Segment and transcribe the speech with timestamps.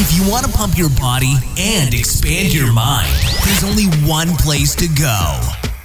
[0.00, 3.12] If you want to pump your body and expand your mind,
[3.44, 5.40] there's only one place to go.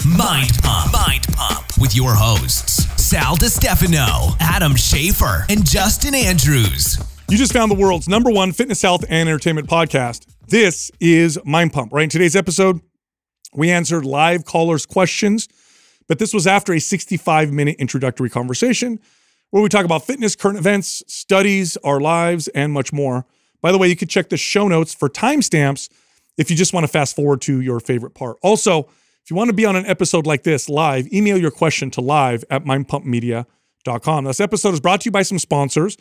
[0.07, 0.93] Mind Pump.
[0.93, 6.99] Mind Pump with your hosts, Sal DiStefano, Adam Schafer, and Justin Andrews.
[7.27, 10.27] You just found the world's number one fitness, health, and entertainment podcast.
[10.47, 12.03] This is Mind Pump, right?
[12.03, 12.81] In today's episode,
[13.55, 15.47] we answered live callers' questions,
[16.07, 18.99] but this was after a 65 minute introductory conversation
[19.49, 23.25] where we talk about fitness, current events, studies, our lives, and much more.
[23.63, 25.89] By the way, you could check the show notes for timestamps
[26.37, 28.37] if you just want to fast forward to your favorite part.
[28.43, 28.89] Also,
[29.23, 32.01] if you want to be on an episode like this live, email your question to
[32.01, 34.25] live at mindpumpmedia.com.
[34.25, 35.97] This episode is brought to you by some sponsors.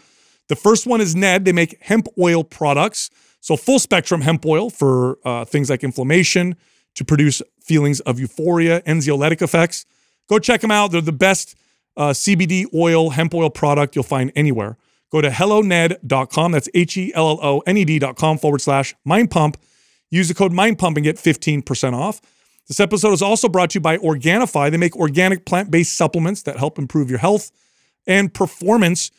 [0.48, 1.44] The first one is Ned.
[1.44, 3.10] They make hemp oil products.
[3.40, 6.56] So, full spectrum hemp oil for uh, things like inflammation
[6.96, 9.86] to produce feelings of euphoria, anxiolytic effects.
[10.28, 10.90] Go check them out.
[10.90, 11.56] They're the best
[11.96, 14.78] uh, CBD oil, hemp oil product you'll find anywhere.
[15.12, 16.52] Go to helloned.com.
[16.52, 19.58] That's H E L L O N E D.com forward slash mind pump.
[20.10, 22.20] Use the code mind pump and get 15% off.
[22.66, 24.70] This episode is also brought to you by Organifi.
[24.70, 27.50] They make organic plant based supplements that help improve your health
[28.06, 29.10] and performance.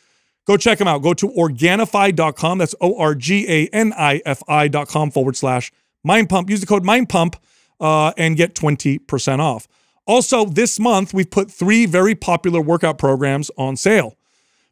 [0.46, 1.02] Go check them out.
[1.02, 2.58] Go to Organifi.com.
[2.58, 5.70] That's O R G A N I F I.com forward slash
[6.02, 6.50] mind pump.
[6.50, 7.36] Use the code mind pump
[7.80, 9.68] uh, and get 20% off.
[10.06, 14.16] Also, this month, we've put three very popular workout programs on sale.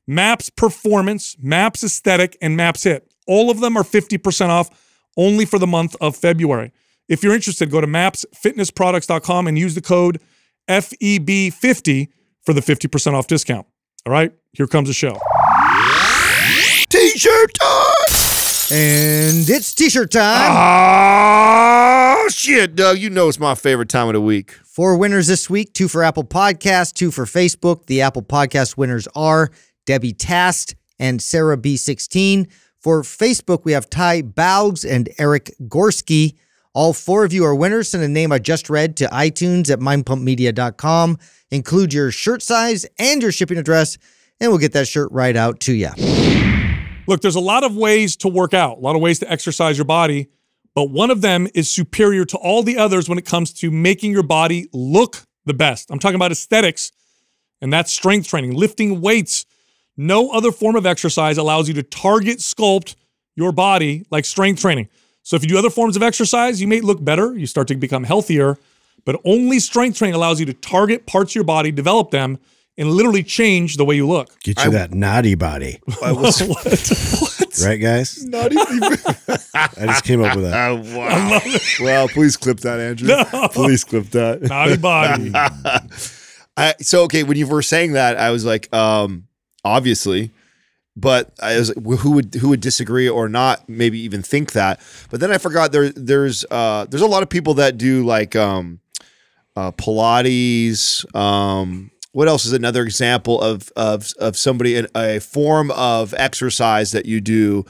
[0.07, 3.03] MAPS Performance, MAPS Aesthetic, and MAPS HIIT.
[3.27, 4.71] All of them are 50% off
[5.17, 6.73] only for the month of February.
[7.09, 10.21] If you're interested, go to mapsfitnessproducts.com and use the code
[10.69, 12.09] FEB50
[12.45, 13.67] for the 50% off discount.
[14.07, 15.19] All right, here comes the show.
[16.89, 17.93] T-shirt time.
[18.75, 20.51] And it's t-shirt time.
[20.55, 22.99] Oh shit, Doug!
[22.99, 24.53] You know it's my favorite time of the week.
[24.65, 27.85] Four winners this week, two for Apple Podcast, two for Facebook.
[27.85, 29.51] The Apple Podcast winners are
[29.87, 32.51] Debbie Tast and Sarah B16.
[32.79, 36.37] For Facebook, we have Ty Baugs and Eric Gorski.
[36.75, 37.91] All four of you are winners.
[37.91, 41.19] Send a name I just read to iTunes at mindpumpmedia.com.
[41.51, 43.99] Include your shirt size and your shipping address,
[44.41, 45.91] and we'll get that shirt right out to you.
[47.07, 49.77] Look, there's a lot of ways to work out, a lot of ways to exercise
[49.77, 50.29] your body,
[50.75, 54.13] but one of them is superior to all the others when it comes to making
[54.13, 55.91] your body look the best.
[55.91, 56.91] I'm talking about aesthetics,
[57.61, 59.45] and that's strength training, lifting weights.
[60.03, 62.97] No other form of exercise allows you to target sculpt
[63.37, 64.89] your body like strength training.
[65.23, 67.77] So if you do other forms of exercise, you may look better, you start to
[67.77, 68.59] become healthier,
[69.05, 72.41] but only strength training allows you to target parts of your body, develop them,
[72.77, 74.41] and literally change the way you look.
[74.41, 75.79] Get you that naughty body.
[76.03, 77.63] I was, what?
[77.65, 78.25] Right, guys?
[78.25, 78.83] Not even.
[79.55, 80.53] I just came up with that.
[80.73, 81.41] Oh, wow.
[81.81, 83.07] Well, please clip that, Andrew.
[83.07, 83.49] No.
[83.53, 84.43] Please clip that.
[84.43, 85.31] Naughty body.
[86.57, 89.29] I, so okay, when you were saying that, I was like, um,
[89.65, 90.31] obviously,
[90.97, 93.69] but I was who would who would disagree or not?
[93.69, 94.81] Maybe even think that.
[95.11, 98.37] But then I forgot there there's uh, there's a lot of people that do like
[98.37, 98.81] um,
[99.57, 101.05] uh, Pilates.
[101.17, 107.07] Um, what else is another example of of of somebody a form of exercise that
[107.07, 107.65] you do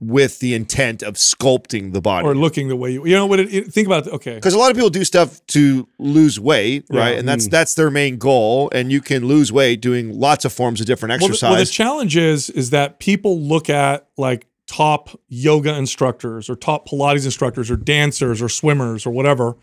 [0.00, 2.26] with the intent of sculpting the body?
[2.26, 3.40] or looking the way you, you know what?
[3.40, 4.12] It, it- think about it.
[4.12, 4.34] Okay.
[4.34, 7.12] because a lot of people do stuff to lose weight, right?
[7.12, 7.18] Yeah.
[7.18, 7.50] And that's mm.
[7.50, 8.70] that's their main goal.
[8.72, 11.50] And you can lose weight doing lots of forms of different Well, the- exercise.
[11.50, 16.88] Well, the challenge is is that people look at like top yoga instructors or top
[16.88, 19.56] Pilates instructors or dancers or swimmers or whatever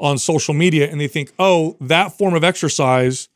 [0.00, 3.28] on social media, and they think, oh, that form of exercise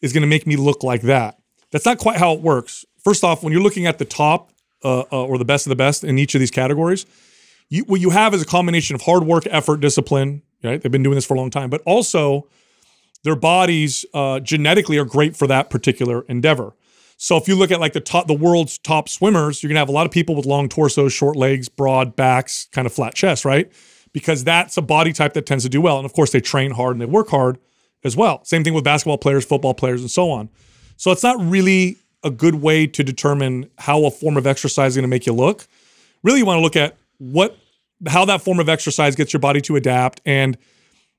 [0.00, 1.38] is going to make me look like that.
[1.70, 2.84] That's not quite how it works.
[3.04, 4.52] First off, when you're looking at the top
[4.84, 7.06] uh, uh, or the best of the best in each of these categories,
[7.68, 10.42] you, what you have is a combination of hard work, effort, discipline.
[10.62, 10.80] Right?
[10.80, 12.46] They've been doing this for a long time, but also
[13.24, 16.74] their bodies uh, genetically are great for that particular endeavor.
[17.16, 19.90] So if you look at like the top, the world's top swimmers, you're gonna have
[19.90, 23.44] a lot of people with long torsos, short legs, broad backs, kind of flat chests,
[23.44, 23.70] right?
[24.12, 25.98] Because that's a body type that tends to do well.
[25.98, 27.58] And of course, they train hard and they work hard
[28.04, 28.42] as well.
[28.44, 30.48] Same thing with basketball players, football players, and so on.
[30.96, 34.96] So it's not really a good way to determine how a form of exercise is
[34.96, 35.66] going to make you look.
[36.22, 37.56] Really, you want to look at what
[38.08, 40.56] how that form of exercise gets your body to adapt and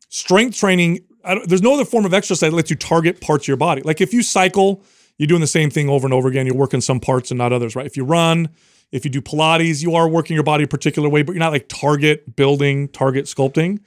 [0.09, 1.00] strength training.
[1.45, 3.81] There's no other form of exercise that lets you target parts of your body.
[3.83, 4.83] Like if you cycle,
[5.18, 6.48] you're doing the same thing over and over again.
[6.48, 7.86] You're working some parts and not others, right?
[7.86, 8.50] If you run,
[8.92, 11.51] if you do Pilates, you are working your body a particular way, but you're not
[11.51, 13.80] like target building, target sculpting.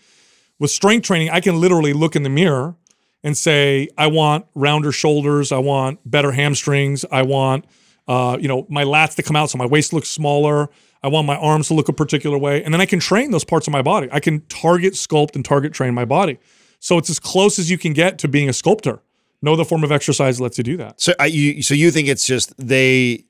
[0.61, 2.77] With strength training, I can literally look in the mirror
[3.25, 7.65] and say, I want rounder shoulders, I want better hamstrings, I want
[8.07, 10.69] uh, you know, my lats to come out so my waist looks smaller.
[11.03, 12.63] I want my arms to look a particular way.
[12.63, 14.09] And then I can train those parts of my body.
[14.13, 16.39] I can target sculpt and target train my body.
[16.81, 19.01] So it's as close as you can get to being a sculptor.
[19.43, 21.01] No other form of exercise lets you do that.
[21.01, 23.25] so I, you so you think it's just they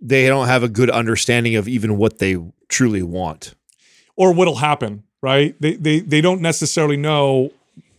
[0.00, 2.36] they don't have a good understanding of even what they
[2.68, 3.54] truly want.
[4.16, 5.54] or what'll happen, right?
[5.60, 7.50] They they they don't necessarily know.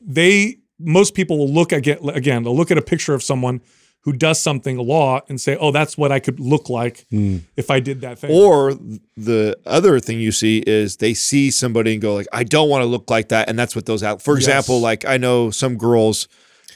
[0.02, 2.44] They most people will look at get again.
[2.44, 3.62] They'll look at a picture of someone
[4.04, 7.70] who does something a lot and say, "Oh, that's what I could look like if
[7.70, 8.74] I did that thing." Or
[9.18, 12.82] the other thing you see is they see somebody and go like, I don't want
[12.82, 14.22] to look like that, and that's what those out.
[14.22, 14.44] For Yes.
[14.48, 16.28] example, like I know some girls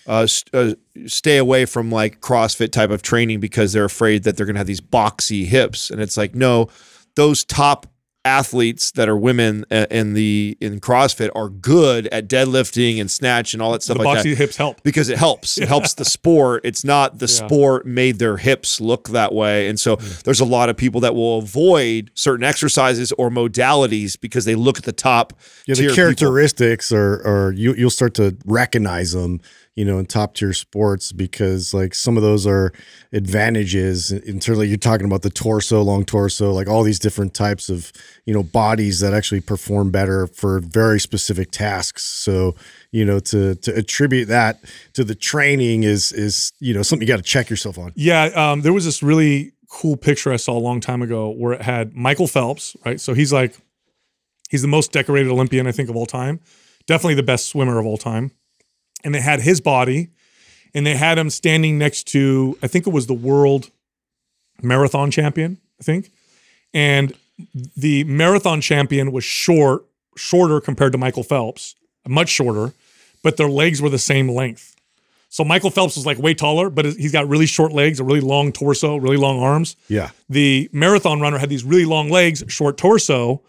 [0.05, 0.75] uh, st- uh,
[1.07, 4.59] stay away from like CrossFit type of training because they're afraid that they're going to
[4.59, 6.67] have these boxy hips, and it's like no,
[7.15, 7.87] those top
[8.25, 13.53] athletes that are women uh, in the in CrossFit are good at deadlifting and snatch
[13.53, 14.81] and all that the stuff like boxy that hips help.
[14.83, 15.57] because it helps.
[15.57, 16.61] It helps the sport.
[16.63, 17.45] It's not the Yeah.
[17.47, 19.67] sport made their hips look that way.
[19.67, 24.45] And so there's a lot of people that will avoid certain exercises or modalities because
[24.45, 25.33] they look at the top.
[25.65, 25.95] Yeah, tier the people.
[25.95, 29.41] characteristics are, are you you'll start to recognize them,
[29.75, 32.71] you know, in top tier sports because like some of those are
[33.11, 37.33] advantages in terms of you're talking about the torso, long torso, like all these different
[37.33, 37.91] types of
[38.25, 42.03] you know bodies that actually perform better for very specific tasks.
[42.03, 42.55] So
[42.91, 44.59] you know to to attribute that
[44.93, 47.91] to the training is is you know something you got to check yourself on.
[47.95, 51.53] Yeah, um, there was this really cool picture I saw a long time ago where
[51.53, 53.01] it had Michael Phelps, right?
[53.01, 53.57] So he's like,
[54.49, 56.39] he's the most decorated Olympian I think of all time,
[56.85, 58.31] definitely the best swimmer of all time,
[59.03, 60.09] and they had his body,
[60.73, 63.69] and they had him standing next to I think it was the world
[64.61, 66.11] marathon champion, I think,
[66.73, 67.13] and
[67.75, 69.85] the marathon champion was short,
[70.15, 71.75] shorter compared to Michael Phelps,
[72.07, 72.73] much shorter,
[73.23, 74.75] but their legs were the same length.
[75.29, 78.21] So Michael Phelps was like way taller, but he's got really short legs, a really
[78.21, 79.75] long torso, really long arms.
[79.87, 83.41] Yeah, The marathon runner had these really long legs, short torso,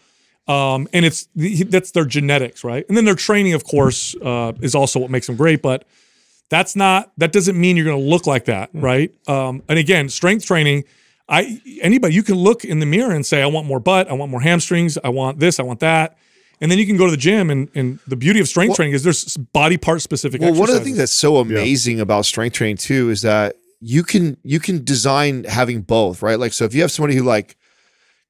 [0.47, 2.85] um, and it's that's their genetics, right?
[2.89, 5.63] And then their training, of course, uh, is also what makes them great.
[5.63, 5.85] But
[6.51, 9.13] that's not that doesn't mean you're going to look like that, right?
[9.27, 10.85] Um, and again, strength training.
[11.27, 14.13] I anybody you can look in the mirror and say, I want more butt, I
[14.13, 16.19] want more hamstrings, I want this, I want that.
[16.61, 18.95] And then you can go to the gym, and, and the beauty of strength training
[18.95, 20.41] is there's body part specific.
[20.41, 24.03] Well, one of the things that's so amazing about strength training too is that you
[24.03, 26.39] can you can design having both, right?
[26.39, 27.57] Like so if you have somebody who like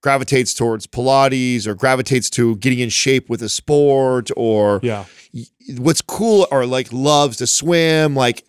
[0.04, 5.04] gravitates towards Pilates or gravitates to getting in shape with a sport or yeah,
[5.78, 8.44] what's cool or like loves to swim like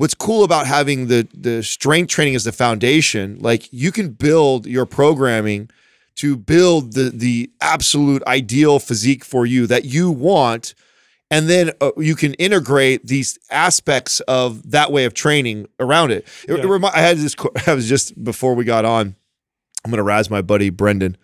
[0.00, 4.66] what's cool about having the the strength training as the foundation like you can build
[4.66, 5.68] your programming
[6.14, 10.74] to build the the absolute ideal physique for you that you want
[11.32, 16.22] and then uh, you can integrate these aspects of that way of training around it.
[16.48, 17.34] It- it remi- I had this.
[17.68, 19.14] I was just before we got on.
[19.84, 21.16] I'm gonna razz my buddy Brendan.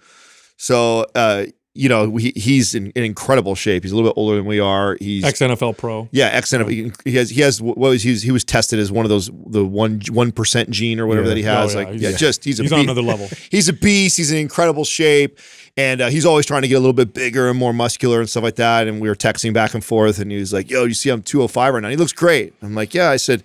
[0.57, 3.83] So uh, you know he, he's in, in incredible shape.
[3.83, 4.97] He's a little bit older than we are.
[4.99, 6.09] He's ex NFL pro.
[6.11, 6.97] yeah, ex NFL.
[7.05, 9.31] he has he has what was he was, he was tested as one of those
[9.47, 11.35] the one one percent gene or whatever Yeah.
[11.35, 11.75] that he has.
[11.77, 11.85] Oh, yeah.
[11.85, 12.87] Like He's- yeah, just he's a He's on beast.
[12.91, 13.29] another level.
[13.51, 14.17] He's a beast.
[14.17, 15.39] He's in incredible shape,
[15.77, 18.31] and uh, he's always trying to get a little bit bigger and more muscular and
[18.31, 18.87] stuff like that.
[18.89, 21.23] And we were texting back and forth, and he was like, "Yo, you see, I'm
[21.23, 21.91] 205 right now.
[21.91, 23.43] He looks great." I'm like, "Yeah." I said.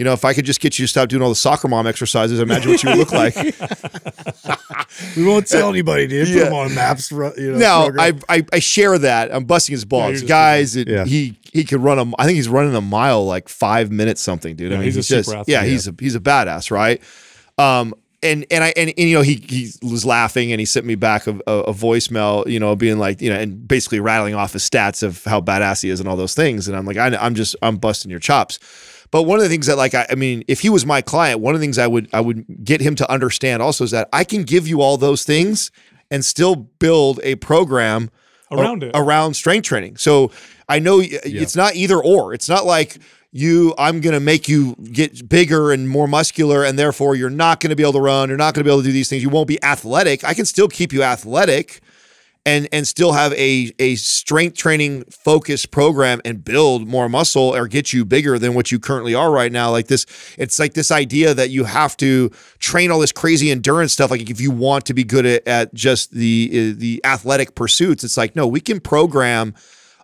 [0.00, 1.86] You know, if I could just get you to stop doing all the soccer mom
[1.86, 3.36] exercises, imagine what you would look like.
[5.14, 6.26] we won't tell anybody, dude.
[6.26, 6.44] Put Yeah.
[6.44, 7.10] them on maps.
[7.10, 7.18] You
[7.52, 7.90] know, No.
[7.98, 9.30] I, I I share that.
[9.30, 10.74] I'm busting his balls, guys.
[10.74, 11.04] It, Yeah.
[11.04, 12.10] He he could run a.
[12.18, 14.72] I think he's running a mile like five minutes something, dude.
[14.72, 15.52] I mean, he's a he's, just super athlete.
[15.52, 17.02] yeah, he's a he's a badass, right?
[17.58, 17.92] Um,
[18.22, 20.94] and and I and, and you know he he was laughing and he sent me
[20.94, 24.54] back a, a, a voicemail, you know, being like you know, and basically rattling off
[24.54, 26.68] his stats of how badass he is and all those things.
[26.68, 28.58] And I'm like, I, I'm just I'm busting your chops.
[29.10, 31.40] But one of the things that like I, I mean, if he was my client,
[31.40, 34.08] one of the things I would I would get him to understand also is that
[34.12, 35.70] I can give you all those things
[36.10, 38.10] and still build a program
[38.52, 38.92] Around a- it.
[38.94, 39.96] around strength training.
[39.96, 40.30] So
[40.68, 42.34] I know y- it's not either or.
[42.34, 42.98] It's not like
[43.32, 47.60] you I'm going to make you get bigger and more muscular and therefore you're not
[47.60, 49.08] going to be able to run, you're not going to be able to do these
[49.08, 49.22] things.
[49.22, 50.24] You won't be athletic.
[50.24, 51.80] I can still keep you athletic
[52.50, 57.68] and and still have a a strength training focused program and build more muscle or
[57.68, 59.70] get you bigger than what you currently are right now.
[59.70, 60.04] Like this
[60.36, 64.10] it's like this idea that you have to train all this crazy endurance stuff.
[64.10, 68.02] Like if you want to be good at, at just the uh, the athletic pursuits
[68.02, 69.54] it's like no we can program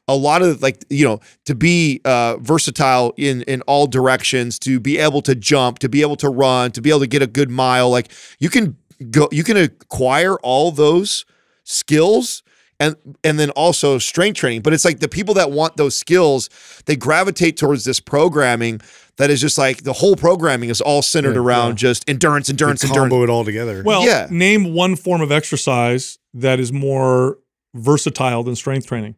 [0.08, 4.78] a lot of like you know to be uh, versatile in in all directions to
[4.78, 7.26] be able to jump to be able to run to be able to get a
[7.26, 7.90] good mile.
[7.90, 8.76] Like you can
[9.10, 11.24] go you can acquire all those
[11.66, 12.42] skills
[12.78, 12.94] and
[13.25, 16.49] and then also strength training but it's like the people that want those skills
[16.87, 18.80] they gravitate towards this programming
[19.16, 22.99] that is just like the whole programming is all centered around just endurance endurance endurance
[23.00, 23.82] combo it all together.
[23.85, 24.26] Well, Yeah.
[24.30, 27.38] name one form of exercise that is more
[27.75, 29.14] versatile than strength training.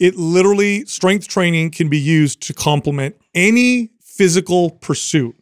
[0.00, 5.36] It literally, strength training can be used to complement any physical pursuit.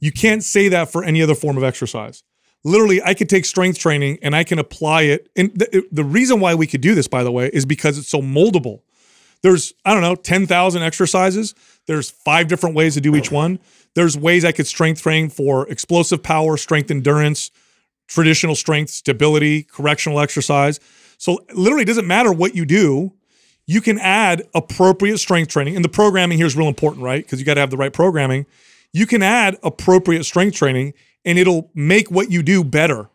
[0.00, 2.24] You can't say that for any other form of exercise.
[2.64, 5.30] Literally I could take strength training and I can apply it.
[5.36, 5.50] And
[5.90, 8.82] the, reason why we could do this, by the way, is because it's so moldable.
[9.42, 11.54] There's, I don't know, 10,000 exercises.
[11.86, 13.58] There's five different ways to do each one.
[13.94, 17.50] There's ways I could strength train for explosive power, strength endurance,
[18.06, 20.78] traditional strength, stability, correctional exercise.
[21.16, 23.12] So literally it doesn't matter what you do.
[23.66, 25.76] You can add appropriate strength training.
[25.76, 27.22] And the programming here is real important, right?
[27.22, 28.46] Because you got to have the right programming.
[28.92, 30.92] You can add appropriate strength training
[31.24, 33.08] and it'll make what you do better.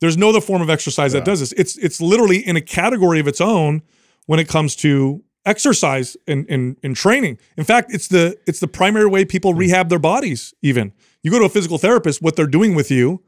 [0.00, 1.52] There's no other form of exercise that does this.
[1.52, 3.82] It's it's literally in a category of its own
[4.26, 7.38] when it comes to exercise and, and, and training.
[7.56, 10.54] In fact, it's the it's the primary way people rehab their bodies.
[10.62, 13.22] Even you go to a physical therapist, what they're doing with you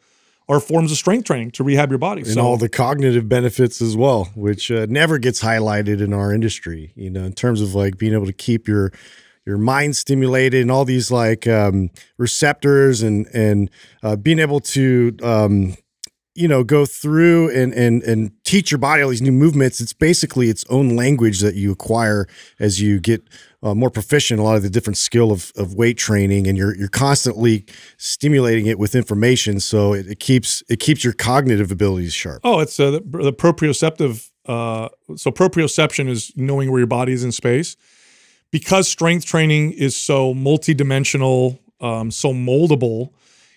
[0.48, 2.22] are forms of strength training to rehab your body.
[2.22, 6.92] and all the cognitive benefits as well, which uh, never gets highlighted in our industry.
[6.94, 8.92] You know, in terms of like being able to keep your
[9.46, 13.70] your mind stimulated and all these like um, receptors and and
[14.02, 15.76] uh, being able to um,
[16.34, 19.80] you know go through and and and teach your body all these new movements.
[19.80, 22.26] It's basically its own language that you acquire
[22.58, 23.22] as you get.
[23.62, 26.74] Uh, more proficient a lot of the different skill of, of weight training and you're
[26.74, 27.66] you're constantly
[27.98, 32.60] stimulating it with information so it, it keeps it keeps your cognitive abilities sharp Oh,
[32.60, 34.30] it's uh, the, the proprioceptive.
[34.46, 37.76] Uh, so proprioception is knowing where your body is in space.
[38.50, 43.10] Because strength training is so multidimensional, um, so moldable.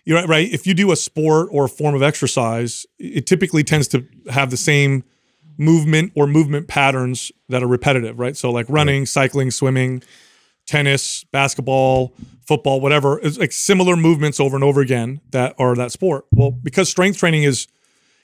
[0.06, 0.52] You're right, right.
[0.52, 4.52] If you do a sport or a form of exercise, it typically tends to have
[4.52, 5.04] the same
[5.58, 8.36] movement or movement patterns that are repetitive, right?
[8.36, 10.04] So like running, cycling, swimming,
[10.66, 12.14] tennis, basketball,
[12.46, 13.20] football, whatever.
[13.20, 16.26] It's like similar movements over and over again that are that sport.
[16.32, 17.68] Well, because strength training is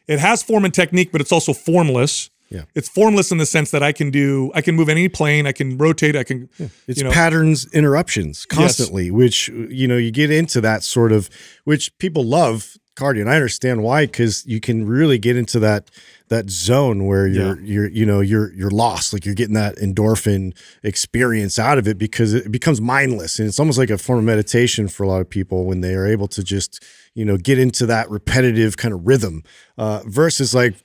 [0.08, 2.30] it has form and technique, but it's also formless.
[2.50, 2.64] Yeah.
[2.74, 5.52] It's formless in the sense that I can do I can move any plane, I
[5.52, 6.50] can rotate, I can
[6.88, 7.12] It's you know.
[7.12, 11.30] patterns interruptions constantly, which you know you get into that sort of
[11.64, 15.90] which people love cardio, and I understand why because you can really get into that
[16.28, 20.56] that zone where you're you're you know you're you're lost, like you're getting that endorphin
[20.84, 24.26] experience out of it because it becomes mindless, and it's almost like a form of
[24.26, 26.84] meditation for a lot of people when they are able to just
[27.16, 29.44] you know get into that repetitive kind of rhythm
[29.78, 30.76] uh, versus like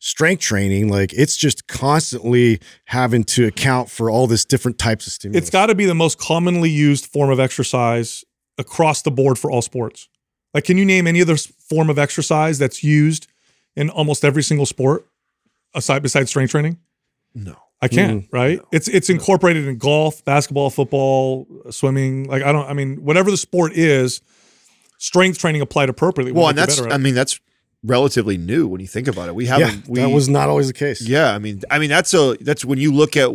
[0.00, 5.12] strength training like it's just constantly having to account for all this different types of
[5.12, 8.24] stimulus it's got to be the most commonly used form of exercise
[8.58, 10.08] across the board for all sports.
[10.52, 13.28] Like can you name any other form of exercise that's used
[13.76, 15.06] in almost every single sport
[15.74, 16.78] aside besides strength training?
[17.34, 17.56] No.
[17.80, 18.60] I can't, right?
[18.72, 22.24] It's it's incorporated in golf, basketball, football, swimming.
[22.24, 24.20] Like I don't I mean whatever the sport is,
[24.98, 26.32] strength training applied appropriately.
[26.32, 27.38] Well, and that's better at I mean that's
[27.82, 29.34] relatively new when you think about it.
[29.34, 32.14] We haven't we that was not always the case Yeah, I mean, I mean that's
[32.14, 33.30] a that's when you look at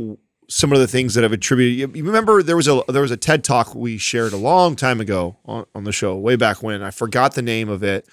[0.50, 1.78] some of the things that have attributed.
[1.78, 4.76] You you remember there was a there was a TED talk we shared a long
[4.76, 6.82] time ago on, on the show, way back when.
[6.84, 8.08] I forgot the name of it,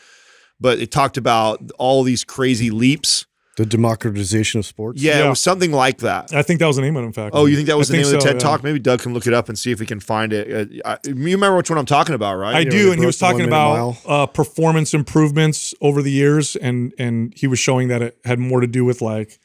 [0.61, 3.27] but it talked about all these crazy leaps.
[3.57, 5.27] The democratization of sports Yeah, Yeah.
[5.27, 6.33] it was something like that.
[6.33, 7.35] I think that was the name of it, in fact.
[7.35, 8.41] Oh, you think that was I the name think of the TED yeah.
[8.49, 8.63] talk?
[8.63, 10.81] Maybe Doug can look it up and see if we can find it.
[10.85, 12.55] Uh, I, you remember which one I'm talking about, right?
[12.55, 16.55] I Yeah, do, they and he was talking about uh, performance improvements over the years,
[16.57, 19.40] and and he was showing that it had more to do with like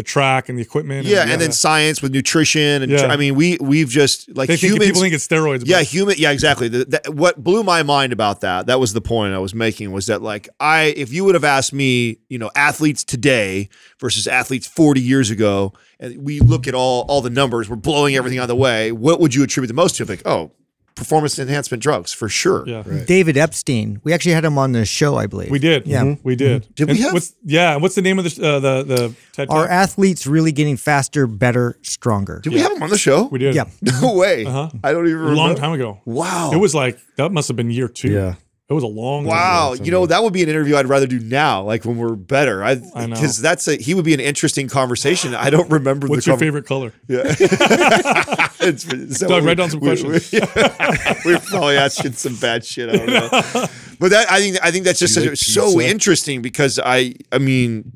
[0.00, 1.06] the track and the equipment.
[1.06, 3.06] yeah, and then science with nutrition and Yeah.
[3.06, 4.86] I mean, we we've just like they think humans.
[4.86, 5.62] people think it's steroids.
[5.66, 6.14] Yeah, human.
[6.18, 6.68] Yeah, exactly.
[6.68, 9.92] The, that, what blew my mind about that, that was the point I was making,
[9.92, 14.26] was that like I, if you would have asked me, you know, athletes today versus
[14.26, 18.38] athletes 40 years ago, and we look at all all the numbers, we're blowing everything
[18.38, 18.92] out of the way.
[18.92, 20.04] What would you attribute the most to?
[20.06, 20.52] Like, oh,
[21.00, 22.62] performance enhancement drugs for sure.
[22.68, 24.00] yeah, David Epstein.
[24.04, 25.50] We actually had him on the show, I believe.
[25.50, 25.86] we did.
[25.86, 26.14] Yeah.
[26.22, 26.72] we did.
[26.74, 29.14] Did we And have- What's, yeah, and what's the name of the uh, the the
[29.32, 32.40] TED Are athletes really getting faster, better, stronger?
[32.42, 33.24] Did we have him on the show?
[33.32, 33.54] we did.
[33.54, 33.64] Yeah.
[34.02, 34.44] No way.
[34.44, 34.68] Uh-huh.
[34.84, 35.32] I don't even remember.
[35.34, 36.00] a long time ago.
[36.04, 36.50] Wow.
[36.52, 38.12] It was like that must have been year two.
[38.12, 38.34] Yeah.
[38.70, 39.24] It was a long.
[39.24, 42.14] Wow, you know that would be an interview I'd rather do now, like when we're
[42.14, 42.62] better.
[42.64, 43.14] I I know.
[43.16, 45.34] because that's a he would be an interesting conversation.
[45.34, 46.06] I don't remember.
[46.06, 46.92] What's the your conver- favorite color?
[47.08, 47.22] Yeah.
[48.60, 50.30] It's- is that Doug, we- write down some we- questions.
[51.24, 52.88] we- we're probably asking some bad shit.
[52.90, 53.06] I don't
[53.54, 53.66] know.
[53.98, 56.78] But that I think I think that's just Do you such- like so interesting because
[56.82, 57.92] I I mean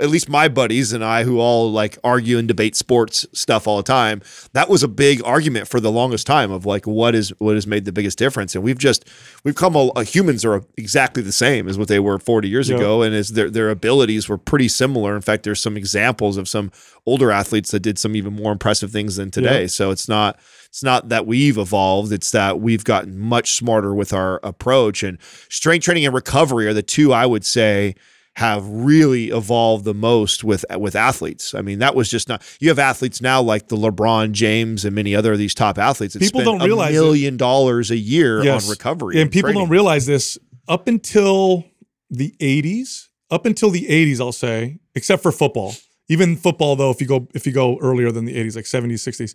[0.00, 3.76] at least my buddies and I who all like argue and debate sports stuff all
[3.76, 4.22] the time
[4.52, 7.66] that was a big argument for the longest time of like what is what has
[7.66, 8.54] made the biggest difference.
[8.54, 9.08] And we've just
[9.44, 12.76] we've come a, humans are exactly the same as what they were 40 years Yeah.
[12.76, 13.02] ago.
[13.02, 15.14] And as their their abilities were pretty similar.
[15.16, 16.70] In fact there's some examples of some
[17.06, 19.62] older athletes that did some even more impressive things than today.
[19.62, 19.66] Yeah.
[19.68, 22.12] so it's not it's not that we've evolved.
[22.12, 25.02] It's that we've gotten much smarter with our approach.
[25.04, 27.94] And strength training and recovery are the two i would say
[28.36, 31.54] have really evolved the most with with athletes.
[31.54, 32.42] I mean, that was just not.
[32.60, 36.14] You have athletes now like the LeBron James and many other of these top athletes.
[36.14, 37.00] that People spend don't realize a it.
[37.02, 38.64] million dollars a year Yes.
[38.64, 39.20] on recovery.
[39.20, 39.62] and people training.
[39.62, 40.36] don't realize this.
[40.66, 41.64] Up until
[42.10, 45.74] the 80s, up until the 80s, I'll say, except for football.
[46.08, 48.94] Even football, though, if you go if you go earlier than the 80s, like 70s,
[49.06, 49.34] 60s,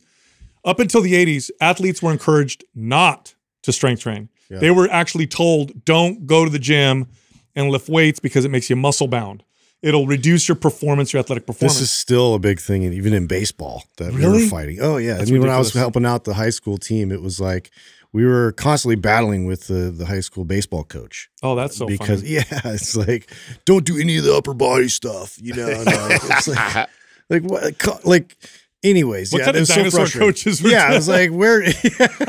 [0.65, 4.27] up until the 80s, athletes were encouraged not to strength train.
[4.49, 4.59] Yeah.
[4.59, 7.07] They were actually told, don't go to the gym
[7.59, 9.43] and lift weights because it makes you muscle bound.
[9.81, 11.79] It'll reduce your performance, your athletic performance.
[11.79, 14.43] This is still a big thing, even in baseball that we Really?
[14.43, 14.79] were fighting.
[14.81, 17.21] Oh yeah, That's I mean, when I was helping out the high school team, it
[17.21, 17.71] was like
[18.11, 22.21] we were constantly battling with the the high school baseball coach oh, that's so because
[22.21, 22.33] funny.
[22.33, 23.31] yeah, it's like
[23.65, 25.69] don't do any of the upper body stuff, you know.
[25.69, 26.89] and, like, it's like,
[27.29, 28.05] like what?
[28.05, 28.35] Like,
[28.83, 30.27] anyways, What yeah, kind it of was so dinosaur frustrating.
[30.27, 31.61] coaches were Yeah, I was like, where?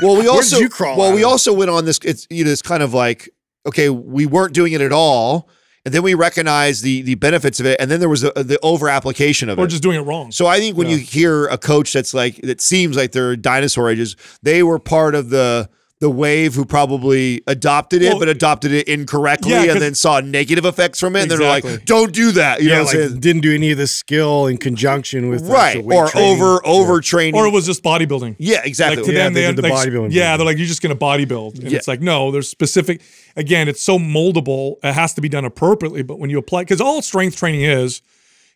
[0.03, 1.99] Well, we Where also did you crawl well out we also went on this.
[2.05, 3.29] It's you know it's kind of like
[3.67, 5.49] okay, we weren't doing it at all,
[5.85, 8.59] and then we recognized the the benefits of it, and then there was a, the
[8.63, 9.65] over application of or it.
[9.65, 10.31] Or just doing it wrong.
[10.33, 10.97] So I think when Yeah.
[10.97, 15.15] you hear a coach that's like that seems like they're dinosaur ages, they were part
[15.15, 15.69] of the
[16.01, 20.21] the wave who probably adopted it, Well, but adopted it incorrectly, yeah, and then saw
[20.21, 23.21] negative effects from it, and they're like, "Don't do that." You yeah, know, like saying?
[23.21, 25.77] didn't do any of the skill in conjunction with right?
[25.85, 26.43] Or training.
[26.43, 27.35] over over training.
[27.39, 28.37] or it was just bodybuilding.
[28.39, 28.97] yeah, exactly.
[28.97, 30.81] Like to Yeah, them, they they, did the like, bodybuilding Yeah, they're like, you're just
[30.83, 33.03] going to bodybuild, and it's like, no, there's specific.
[33.37, 34.77] Again, it's so moldable.
[34.83, 36.03] It has to be done appropriately.
[36.03, 38.01] But when you apply, because all strength training is,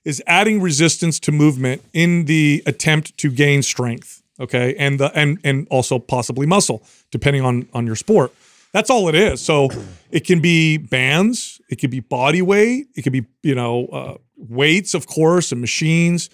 [0.04, 4.22] is adding resistance to movement in the attempt to gain strength.
[4.40, 8.32] Okay, and the and and also possibly muscle, depending on on your sport.
[8.72, 9.40] That's all it is.
[9.40, 9.68] So
[10.10, 14.16] it can be bands, it could be body weight, it could be you know uh,
[14.36, 16.28] weights, of course, and machines.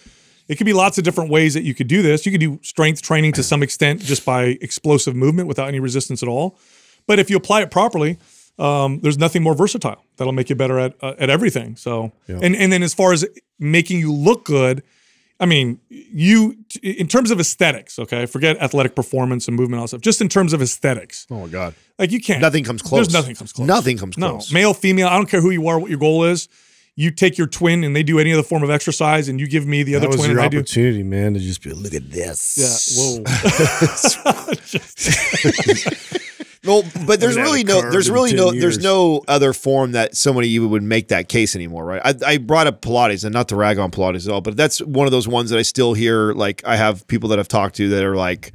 [0.48, 2.26] It could be lots of different ways that you could do this.
[2.26, 6.24] You could do strength training to some extent just by explosive movement without any resistance
[6.24, 6.58] at all.
[7.06, 8.18] But if you apply it properly,
[8.58, 11.76] um, there's nothing more versatile that'll make you better at uh, at everything.
[11.76, 13.26] So, and and then as far as
[13.58, 14.82] making you look good,
[15.42, 19.84] I mean, you in terms of aesthetics, okay, forget athletic performance and movement, and all
[19.84, 20.00] that stuff.
[20.02, 21.74] Just in terms of aesthetics, Oh my god.
[21.98, 22.42] like you can't.
[22.42, 23.06] Nothing comes close.
[23.06, 23.66] There's nothing comes close.
[23.66, 24.52] Nothing comes No, close.
[24.52, 25.08] male, female.
[25.08, 26.48] I don't care who you are, what your goal is.
[26.96, 29.66] You take your twin and they do any other form of exercise, and you give
[29.66, 30.58] me the That other was twin your and I do.
[30.58, 32.58] opportunity, man, to just be look at this.
[32.58, 32.76] Yeah.
[33.02, 33.24] Whoa.
[36.64, 40.48] Well, but there's really no, there's really 10 no, there's no other form that somebody
[40.50, 42.02] even would make that case anymore, right?
[42.04, 44.80] I, I brought up Pilates, and not to rag on Pilates at all, but that's
[44.82, 46.32] one of those ones that I still hear.
[46.34, 48.52] Like I have people that I've talked to that are like,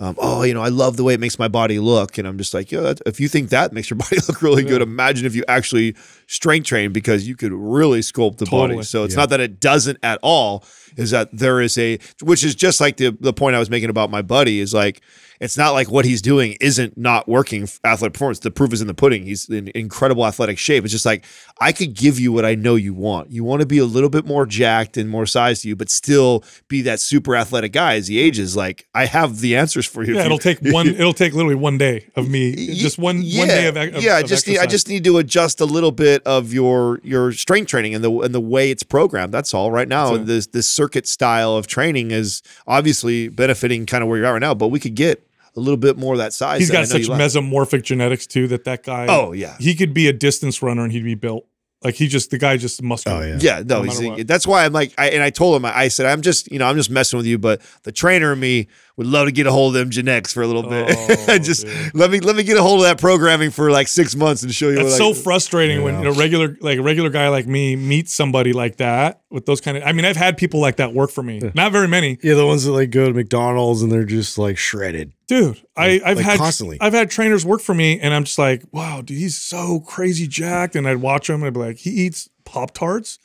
[0.00, 2.38] um, "Oh, you know, I love the way it makes my body look," and I'm
[2.38, 5.34] just like, "Yeah, if you think that makes your body look really good, imagine if
[5.34, 5.94] you actually
[6.26, 9.98] strength train because you could really sculpt the body." So it's not that it doesn't
[10.02, 10.64] at all.
[10.96, 13.90] Is that there is a, which is just like the the point I was making
[13.90, 15.02] about my buddy is like
[15.42, 18.38] it's not like what he's doing isn't not working athletic performance.
[18.38, 19.24] The proof is in the pudding.
[19.24, 20.84] He's in incredible athletic shape.
[20.84, 21.24] It's just like
[21.58, 23.32] I could give you what I know you want.
[23.32, 25.90] You want to be a little bit more jacked and more size to you, but
[25.90, 28.54] still be that super athletic guy as he ages.
[28.54, 30.14] Like I have the answers for you.
[30.14, 30.86] Yeah, it'll you- take one.
[31.02, 34.14] It'll take literally one day of me, just one yeah, one day of, of yeah.
[34.14, 37.68] I just need, I just need to adjust a little bit of your your strength
[37.68, 39.34] training and the and the way it's programmed.
[39.34, 39.72] That's all.
[39.72, 44.26] Right now, this this circuit style of training is obviously benefiting kind of where you're
[44.26, 44.54] at right now.
[44.54, 45.26] But we could get
[45.56, 46.60] a little bit more of that size.
[46.60, 47.20] He's got such you like.
[47.20, 49.06] mesomorphic genetics too that that guy.
[49.08, 49.56] Oh, yeah.
[49.58, 51.46] he could be a distance runner and he'd be built
[51.84, 53.18] like he just the guy just muscular.
[53.18, 53.38] Oh, yeah.
[53.40, 56.06] Yeah, no, No he's, that's why I'm like, I, and I told him, I said,
[56.06, 59.06] I'm just, you know, I'm just messing with you, but the trainer in me would
[59.06, 60.94] love to get a hold of them genetics for a little bit.
[61.28, 61.94] Oh, just dude.
[61.94, 64.52] let me let me get a hold of that programming for like six months and
[64.54, 64.76] show you.
[64.76, 68.12] That's what so I, frustrating when a regular like a regular guy like me meets
[68.12, 69.82] somebody like that with those kind of.
[69.84, 71.40] I mean, I've had people like that work for me.
[71.54, 74.58] Not very many, Yeah, the ones that like go to McDonald's and they're just like
[74.58, 75.12] shredded.
[75.26, 75.62] dude.
[75.76, 76.78] I I've like had constantly.
[76.80, 80.26] I've had trainers work for me, and I'm just like, wow, dude, he's so crazy
[80.26, 80.76] jacked.
[80.76, 83.18] And I'd watch him, and I'd be like, he eats pop tarts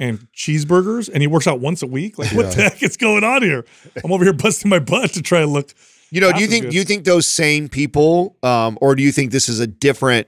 [0.00, 2.18] and cheeseburgers, and he works out once a week.
[2.18, 3.64] Like, what the heck is going on here?
[4.02, 5.72] I'm over here busting my butt to try to look.
[6.10, 6.70] you know, do you think good.
[6.70, 10.26] do you think those same people, um, or do you think this is a different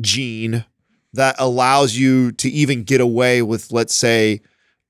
[0.00, 0.64] gene
[1.14, 4.40] that allows you to even get away with, let's say,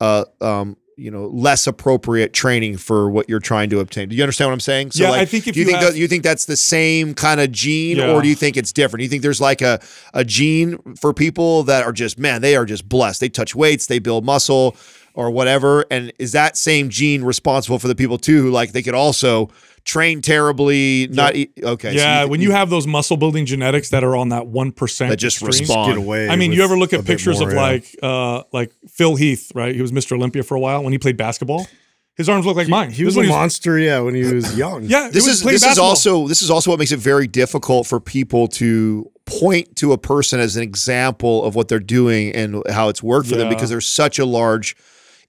[0.01, 4.09] uh, um, you know, less appropriate training for what you're trying to obtain.
[4.09, 4.91] Do you understand what I'm saying?
[4.95, 7.15] Yeah, I think if do you, you think have- that, you think that's the same
[7.15, 8.13] kind of gene, Yeah.
[8.13, 9.01] or do you think it's different?
[9.01, 9.81] Do you think there's like a
[10.15, 13.21] a gene for people that are just man, they are just blessed.
[13.21, 14.77] They touch weights, they build muscle,
[15.15, 15.85] or whatever.
[15.91, 19.51] And is that same gene responsible for the people too who like they could also
[19.85, 21.53] train terribly, not eat?
[21.63, 24.47] Okay, so yeah, you- when you have those muscle building genetics that are on that
[24.47, 25.93] one percent that just extreme, respond.
[25.95, 26.29] Get away.
[26.29, 27.61] I mean, you ever look at pictures more, of yeah.
[27.63, 29.75] like uh like Phil Heath, right?
[29.75, 30.13] He was Mr.
[30.13, 31.67] Olympia for a while when he played basketball.
[32.15, 32.91] His arms look like mine.
[32.91, 34.85] He This was a monster, yeah, when he was young.
[34.85, 37.87] Yeah, this is playing this is also this is also what makes it very difficult
[37.87, 42.63] for people to point to a person as an example of what they're doing and
[42.71, 43.55] how it's worked for them Yeah.
[43.55, 44.77] because there's such a large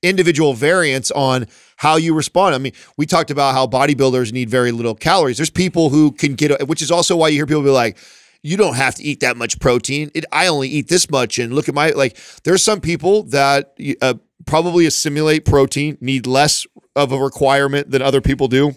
[0.03, 2.53] individual variance on how you respond.
[2.53, 5.37] I mean, we talked about how bodybuilders need very little calories.
[5.37, 7.97] There's people who can get, which is also why you hear people be like,
[8.43, 10.11] you don't have to eat that much protein.
[10.13, 12.17] It, I only eat this much, and look at my like.
[12.43, 18.21] There's some people that uh, probably assimilate protein, need less of a requirement than other
[18.21, 18.75] people do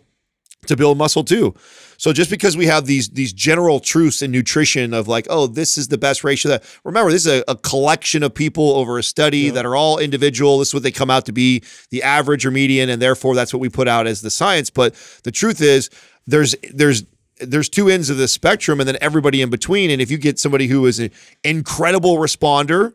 [0.66, 1.54] to build muscle too.
[1.98, 5.78] So just because we have these these general truths in nutrition of like, oh, this
[5.78, 9.02] is the best ratio that remember, this is a, a collection of people over a
[9.02, 10.58] study that are all individual.
[10.58, 13.52] This is what they come out to be, the average or median, and therefore that's
[13.52, 14.70] what we put out as the science.
[14.70, 15.90] But the truth is
[16.26, 17.04] there's there's
[17.38, 19.90] there's two ends of the spectrum and then everybody in between.
[19.90, 21.10] And if you get somebody who is an
[21.44, 22.94] incredible responder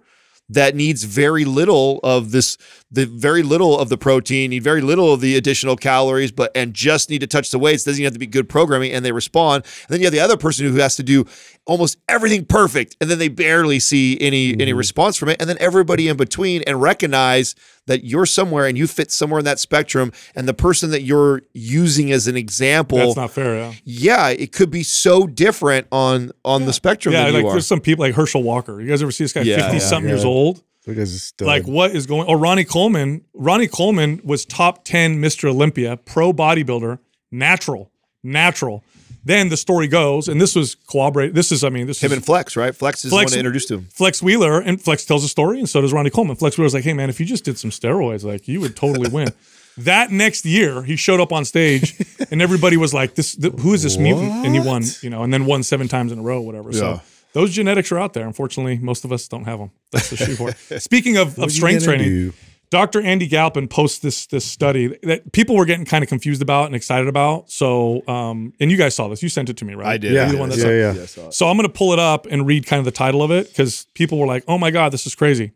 [0.53, 2.57] that needs very little of this
[2.91, 6.73] the very little of the protein need very little of the additional calories but and
[6.73, 9.11] just need to touch the weights doesn't even have to be good programming and they
[9.11, 9.63] respond.
[9.63, 11.25] And then you have the other person who has to do
[11.65, 14.77] almost everything perfect and then they barely see any any mm-hmm.
[14.77, 17.53] response from it and then everybody in between and recognize
[17.85, 21.41] that you're somewhere and you fit somewhere in that spectrum and the person that you're
[21.53, 23.55] using as an example That's not fair.
[23.55, 23.73] Yeah.
[23.83, 27.53] yeah it could be so different on on the spectrum Yeah, than like you are
[27.53, 28.81] there's some people like Herschel Walker.
[28.81, 30.63] You guys ever see this guy, Yeah, fifty yeah, something years old?
[30.85, 31.47] That guy's a stud.
[31.47, 32.27] Like what is going?
[32.27, 33.23] Or Ronnie Coleman.
[33.33, 35.49] Ronnie Coleman was top ten Mr.
[35.49, 36.97] Olympia, pro bodybuilder,
[37.31, 37.91] natural,
[38.23, 38.83] natural.
[39.23, 41.35] Then the story goes, and this was corroborated.
[41.35, 43.39] This is, I mean, this him is and flex right flex is Flex- the one
[43.39, 46.35] introduced him Flex Wheeler, and Flex tells a story, and so does Ronnie Coleman.
[46.35, 49.09] Flex Wheeler's like, "Hey man, if you just did some steroids, like you would totally
[49.09, 49.29] win."
[49.77, 51.95] that next year, he showed up on stage,
[52.31, 55.23] and everybody was like, "This, th- who is this mutant?" And he won, you know,
[55.23, 56.71] and then won seven times in a row, whatever.
[56.71, 56.79] Yeah.
[56.79, 57.01] So
[57.33, 58.25] those genetics are out there.
[58.25, 59.71] Unfortunately, most of us don't have them.
[59.91, 60.53] That's the shoehorn.
[60.79, 62.33] Speaking of, of strength training, do?
[62.71, 63.01] Dr.
[63.01, 66.75] Andy Galpin posts this this study that people were getting kind of confused about and
[66.75, 67.51] excited about.
[67.51, 69.21] So, um, and you guys saw this.
[69.21, 69.87] You sent it to me, right?
[69.87, 70.13] I did.
[70.13, 71.05] yeah, You're the one that saw- yeah, yeah.
[71.05, 71.33] Saw it.
[71.33, 73.49] so I'm going to pull it up and read kind of the title of it
[73.49, 75.51] because people were like, oh my God, this is crazy.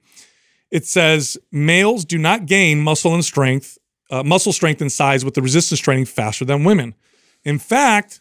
[0.71, 3.77] It says males do not gain muscle and strength,
[4.11, 6.95] uh, muscle strength and size with the resistance training faster than women.
[7.45, 8.19] In fact,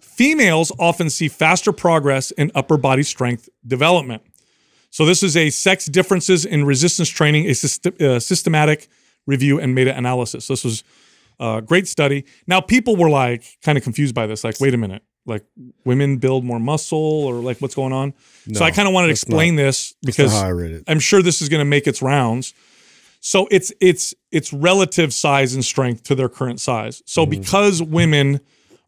[0.00, 4.22] females often see faster progress in upper body strength development.
[4.90, 8.88] So this is a sex differences in resistance training, a syst- uh, systematic
[9.26, 10.48] review and meta analysis.
[10.48, 10.82] This was
[11.38, 12.24] a great study.
[12.46, 15.44] Now people were like kind of confused by this, like, wait a minute, like
[15.84, 18.14] women build more muscle or like what's going on?
[18.54, 20.84] so I kind of wanted to explain this because I read it.
[20.88, 22.54] I'm sure this is going to make its rounds.
[23.20, 27.02] So it's it's it's relative size and strength to their current size.
[27.04, 28.40] So because women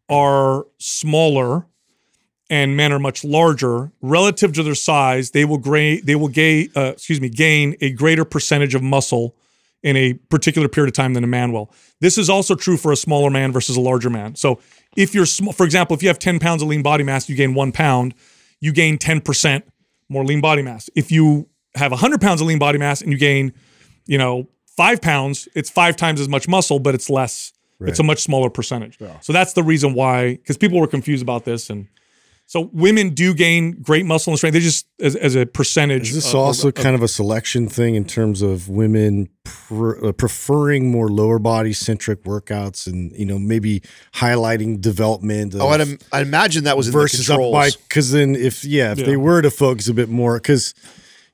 [0.09, 1.67] are smaller
[2.51, 6.69] and men are much larger relative to their size, they will gra- they will gain
[6.77, 9.37] uh, excuse me gain a greater percentage of muscle
[9.83, 11.73] in a particular period of time than a man will.
[12.01, 14.35] This is also true for a smaller man versus a larger man.
[14.35, 14.61] So
[14.97, 17.37] if you're small, for example, if you have 10 pounds of lean body mass, you
[17.37, 18.15] gain one pound,
[18.59, 19.63] you gain 10%
[20.11, 20.91] more lean body mass.
[20.95, 23.55] If you have 100 pounds of lean body mass and you gain,
[24.07, 27.53] you know, five pounds, it's five times as much muscle, but it's less.
[27.89, 28.99] It's a much smaller percentage.
[29.23, 31.87] So that's the reason why, because people were confused about this, and
[32.51, 34.55] so women do gain great muscle and strength.
[34.55, 36.09] They just as, as a percentage.
[36.09, 40.07] Is this of- also of- kind of a selection thing in terms of women pr-
[40.07, 43.83] uh, preferring more lower body centric workouts and you know maybe
[44.15, 47.71] highlighting development of oh I'd, im- I'd imagine that was in versus the up by
[47.89, 49.07] because then if yeah if Yeah.
[49.07, 50.75] they were to focus a bit more because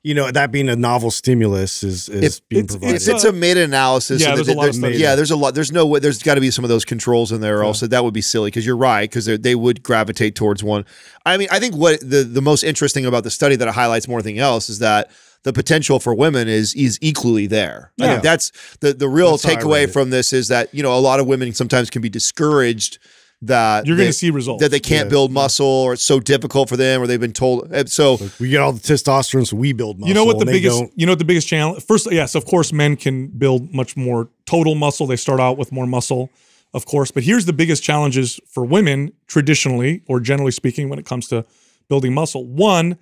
[0.07, 2.95] you know that being a novel stimulus is is being it's- provided.
[2.95, 4.21] It's, it's a meta analysis.
[4.21, 5.53] Yeah, and there's a there- lot of there- Yeah, there's a lot.
[5.53, 5.99] There's no way.
[5.99, 7.61] There's got to be some of those controls in there.
[7.63, 10.85] Also, that would be silly because you're right because they would gravitate towards one.
[11.25, 14.07] I mean, I think what the the most interesting about the study that it highlights
[14.07, 15.11] more than anything else is that
[15.43, 17.91] the potential for women is is equally there.
[17.97, 18.05] Yeah.
[18.05, 20.73] I think that's the the real That's how I read takeaway from this is that
[20.73, 22.99] you know a lot of women sometimes can be discouraged
[23.43, 24.63] that You're gonna see results.
[24.63, 25.09] that they can't Yeah.
[25.11, 28.49] build muscle or it's so difficult for them or they've been told and so we
[28.49, 30.07] get all the testosterone, so we build muscle.
[30.07, 32.73] you know what the biggest you know what the biggest challenge first yes of course
[32.73, 36.31] men can build much more total muscle they start out with more muscle
[36.73, 41.05] of course but here's the biggest challenges for women traditionally or generally speaking when it
[41.05, 41.45] comes to
[41.89, 42.97] building muscle one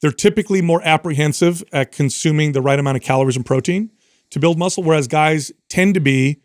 [0.00, 3.90] they're typically more apprehensive at consuming the right amount of calories and protein
[4.30, 6.38] to build muscle whereas guys tend to be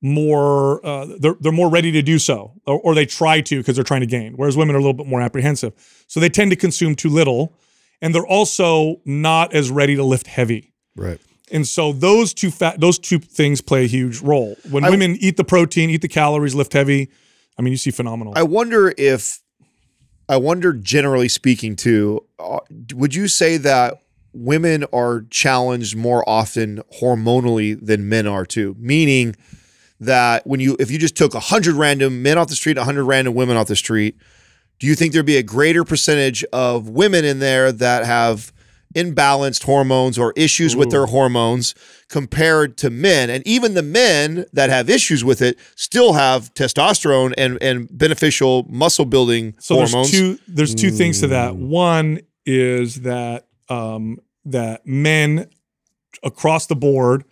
[0.00, 3.74] more uh, they're, they're more ready to do so or, or they try to because
[3.74, 5.72] they're trying to gain whereas women are a little bit more apprehensive
[6.06, 7.52] so they tend to consume too little
[8.00, 11.20] and they're also not as ready to lift heavy right.
[11.50, 15.16] and so those two fat those two things play a huge role when I- women
[15.20, 17.10] eat the protein eat the calories lift heavy
[17.58, 19.42] i mean you see phenomenal I wonder if,
[20.28, 22.60] I wonder generally speaking too, uh,
[22.94, 28.76] would you say that women are challenged more often hormonally than men are too?
[28.78, 29.34] Meaning
[30.00, 33.34] that when you, if you just took 100 random men off the street, 100 random
[33.34, 34.16] women off the street,
[34.78, 38.52] do you think there'd be a greater percentage of women in there that have
[38.94, 41.74] imbalanced hormones or issues with their hormones
[42.08, 43.28] compared to men.
[43.30, 48.64] And even the men that have issues with it still have testosterone and, and beneficial
[48.68, 50.10] muscle building So hormones.
[50.10, 51.56] there's two there's two things to that.
[51.56, 55.50] One is that um, that men
[56.22, 57.24] across the board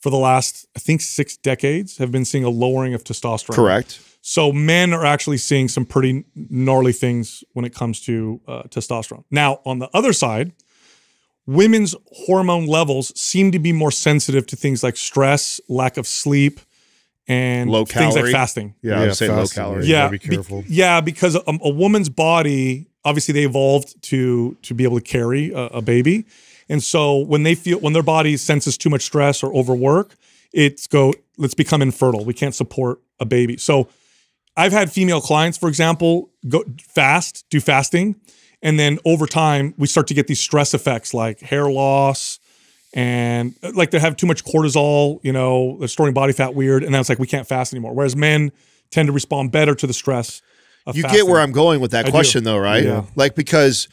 [0.00, 3.54] for the last I think six decades have been seeing a lowering of testosterone.
[3.54, 4.00] Correct.
[4.20, 9.24] So men are actually seeing some pretty gnarly things when it comes to uh, testosterone.
[9.30, 10.52] Now, on the other side,
[11.46, 11.94] women's
[12.26, 16.60] hormone levels seem to be more sensitive to things like stress, lack of sleep,
[17.26, 18.74] and Low things like fasting.
[18.82, 19.86] Yeah, yeah I would say low fasting, calorie.
[19.86, 20.64] Yeah, gotta be be- careful.
[20.66, 25.50] yeah, because a, a woman's body obviously they evolved to to be able to carry
[25.52, 26.26] a, a baby,
[26.68, 30.14] and so when they feel when their body senses too much stress or overwork,
[30.52, 32.24] it's go let's become infertile.
[32.24, 33.56] We can't support a baby.
[33.56, 33.88] So
[34.56, 38.16] I've had female clients, for example, go fast, do fasting,
[38.62, 42.40] and then over time we start to get these stress effects like hair loss
[42.94, 46.82] and uh, like they have too much cortisol, you know, they're storing body fat weird,
[46.82, 47.94] and then it's like we can't fast anymore.
[47.94, 48.50] Whereas men
[48.90, 50.42] tend to respond better to the stress.
[50.86, 51.20] You fasting.
[51.20, 52.12] get where I'm going with that I do.
[52.12, 52.82] question, though, right?
[52.82, 53.04] Yeah.
[53.14, 53.88] Like because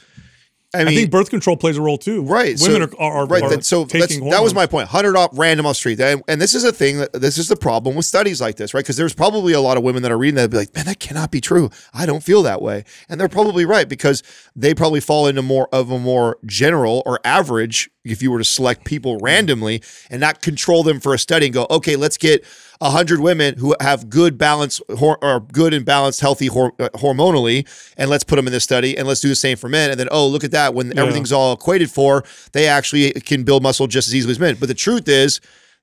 [0.76, 2.22] I mean, I think birth control plays a role too.
[2.22, 2.58] Right.
[2.60, 3.44] Women so, are, are, right.
[3.44, 4.90] are that- so that was my point.
[4.90, 6.98] Hundred off random off street, and, and this is a thing.
[7.00, 8.84] That, this is the problem with studies like this, right?
[8.84, 11.00] Because there's probably a lot of women that are reading that be like, man, that
[11.00, 11.70] cannot be true.
[11.94, 14.24] I don't feel that way, and they're probably right because
[14.56, 17.90] they probably fall into more of a more general or average.
[18.04, 21.54] If you were to select people randomly and not control them for a study and
[21.54, 22.46] go, okay, let's get
[22.82, 28.10] hundred women who have good balance or good and balanced, healthy hor- uh, hormonally, and
[28.10, 29.92] let's put them in this study, and let's do the same for men.
[29.92, 30.74] And then, oh, look at that!
[30.74, 34.58] When everything's all equated for, they actually can build muscle just as easily as men.
[34.60, 35.40] But the truth is,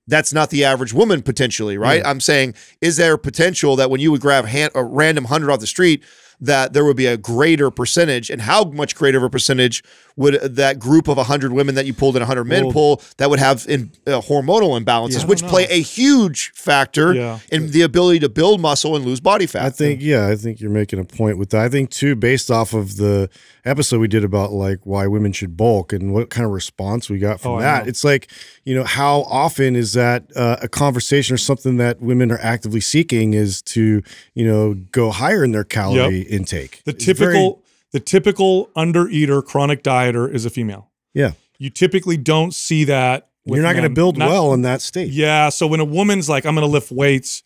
[0.09, 2.03] that's not the average woman potentially, right?
[2.05, 5.61] I'm saying, is there potential that when you would grab hand, a random hundred off
[5.61, 6.03] the street,
[6.41, 9.83] that there would be a greater percentage, and how much greater of a percentage
[10.17, 13.31] would that group of 100 women that you pulled and 100 men Well- pull that
[13.31, 15.27] would have in uh, hormonal imbalances, Yeah.
[15.27, 17.39] Which don't play a huge factor Yeah.
[17.51, 19.65] in the ability to build muscle and lose body fat.
[19.65, 21.63] I think, yeah, I think you're making a point with that.
[21.63, 23.31] I think too, based off of the
[23.65, 27.19] episode we did about like why women should bulk and what kind of response we
[27.19, 27.87] got from Oh, that.
[27.89, 28.29] It's like,
[28.65, 32.81] you know, how often is that uh, a conversation or something that women are actively
[32.81, 34.03] seeking is to,
[34.35, 36.83] you know, go higher in their calorie intake.
[36.85, 40.91] The It's very- typical the typical under eater, chronic dieter is a female.
[41.13, 43.29] yeah, You typically don't see that.
[43.45, 45.13] with you're not going to build Not- well in that state.
[45.13, 45.49] Yeah.
[45.51, 47.43] So when a woman's like, I'm going to lift weights,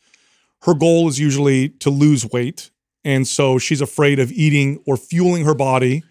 [0.62, 2.70] her goal is usually to lose weight.
[3.04, 6.02] And so she's afraid of eating or fueling her body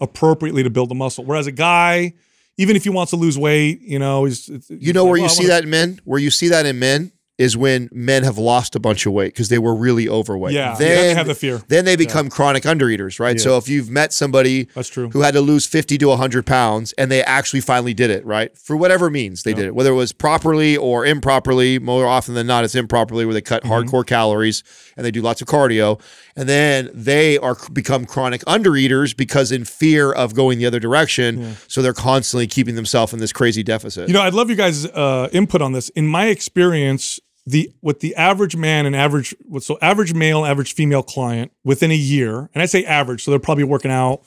[0.00, 1.24] appropriately to build the muscle.
[1.24, 2.14] Whereas a guy,
[2.58, 5.10] even if he wants to lose weight, you know, he's, it's- you he's know like,
[5.12, 6.00] where "Oh, you I see wanna-" that in men?
[6.04, 9.32] Where you see that in men is when men have lost a bunch of weight
[9.34, 10.54] because they were really overweight.
[10.54, 10.76] Yeah.
[10.76, 11.60] Then, Then they have the fear.
[11.66, 13.40] Then they become chronic undereaters, right?
[13.40, 15.10] So if you've met somebody That's true.
[15.10, 18.56] who had to lose 50 to 100 pounds and they actually finally did it, right?
[18.56, 22.46] For whatever means they did it, whether it was properly or improperly, more often than
[22.46, 23.72] not, it's improperly where they cut Mm-hmm.
[23.88, 24.62] hardcore calories
[24.96, 26.00] and they do lots of cardio.
[26.36, 31.56] And then they are become chronic undereaters because in fear of going the other direction.
[31.66, 34.08] So they're constantly keeping themselves in this crazy deficit.
[34.08, 35.88] You know, I'd love you guys' uh, input on this.
[35.90, 41.02] In my experience, the with the average man and average so average male, average female
[41.02, 44.22] client within a year, and I say average, so they're probably working out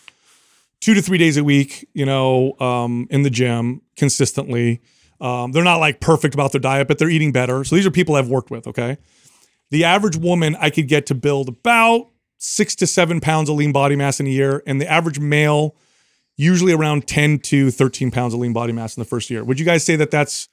[0.79, 4.81] two to three days a week, you know, um, in the gym consistently.
[5.19, 7.63] Um, they're not like perfect about their diet, but they're eating better.
[7.63, 8.67] So these are people I've worked with.
[8.67, 8.97] Okay,
[9.71, 13.71] the average woman I could get to build about six to seven pounds of lean
[13.71, 15.75] body mass in a year, and the average male
[16.37, 19.43] usually around 10 to 13 pounds of lean body mass in the first year.
[19.43, 20.49] Would you guys say that that's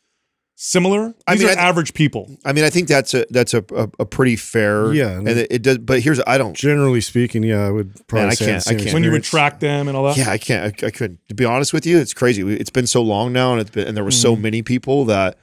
[0.57, 1.09] similar?
[1.09, 2.31] These I mean, are I th- average people.
[2.45, 5.39] I mean, I think that's a that's a a, a pretty fair Yeah, and and-
[5.41, 5.79] it, it does.
[5.79, 6.55] But here's I don't.
[6.57, 8.95] Generally speaking, yeah, I would probably Man, I say can't- I can't.
[8.95, 10.17] When you would track them and all that.
[10.17, 10.83] Yeah, I can't.
[10.83, 11.19] I, I couldn't.
[11.29, 12.43] To be honest with you, it's crazy.
[12.57, 14.21] It's been so long now, and it's been and there were Mm-hmm.
[14.23, 15.39] so many people that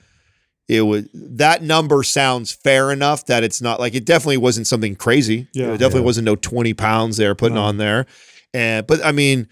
[0.67, 4.95] it would that number sounds fair enough that it's not like it definitely wasn't something
[4.95, 5.47] crazy.
[5.53, 5.73] Yeah.
[5.73, 7.63] it definitely wasn't no twenty pounds they were putting No.
[7.63, 8.05] on there.
[8.53, 9.47] And but I mean,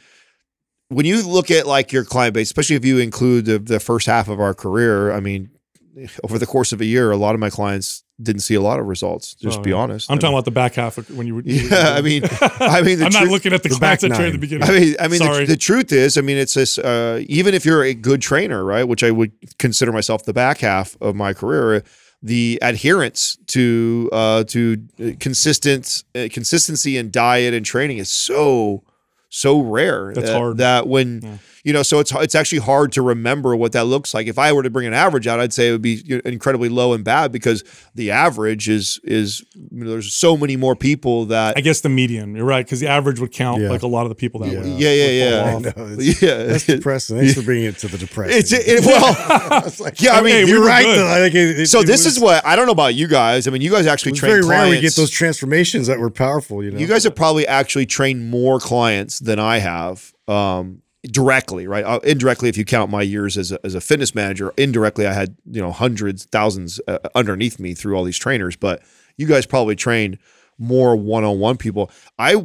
[0.90, 4.06] when you look at like your client base, especially if you include the the first
[4.08, 5.50] half of our career, I mean,
[6.24, 8.80] over the course of a year, a lot of my clients didn't see a lot
[8.82, 9.34] of results.
[9.36, 11.36] Just Oh, be honest, I'm I talking mean- about the back half of when you
[11.36, 12.24] would- Yeah, I mean,
[12.60, 14.38] I mean, the I'm not looking at the, the clients back that trained at the
[14.40, 14.68] beginning.
[14.68, 16.78] I mean, I mean, the, the truth is, I mean, it's this.
[16.78, 20.58] Uh, even if you're a good trainer, right, which I would consider myself the back
[20.58, 21.84] half of my career,
[22.22, 24.86] the adherence to uh, to
[25.22, 28.84] consistent uh, consistency in diet and training is so
[29.30, 30.12] so rare.
[30.14, 30.58] That's that, hard.
[30.58, 34.28] That when you know, so it's it's actually hard to remember what that looks like.
[34.28, 36.94] If I were to bring an average out, I'd say it would be incredibly low
[36.94, 37.64] and bad because
[37.96, 41.90] the average is is you know, there's so many more people that I guess the
[41.90, 42.36] median.
[42.36, 43.70] You're right because the average would count Yeah.
[43.70, 44.60] like a lot of the people that Yeah.
[44.60, 44.68] would.
[44.68, 47.18] yeah yeah yeah would fall know, it's- yeah That's depressing.
[47.18, 48.38] Thanks for bringing it to the depressing.
[48.38, 50.14] It's it, well, It's like- yeah.
[50.14, 50.84] I mean, Hey, you're were right.
[50.86, 50.98] good.
[50.98, 51.06] Though.
[51.24, 53.48] Like, it- it- so it this was- is what I don't know about you guys.
[53.48, 54.64] I mean, you guys actually It's train very clients.
[54.72, 56.64] rare we get those transformations that were powerful.
[56.64, 61.68] You know, You guys have probably actually trained more clients than I have um, directly,
[61.68, 61.86] right?
[61.86, 65.14] Uh, indirectly, if you count my years as a, as a fitness manager, indirectly, I
[65.14, 68.56] had you know hundreds, thousands uh, underneath me through all these trainers.
[68.56, 68.82] But
[69.18, 70.18] you guys probably trained
[70.58, 71.90] more one-on-one people.
[72.18, 72.36] I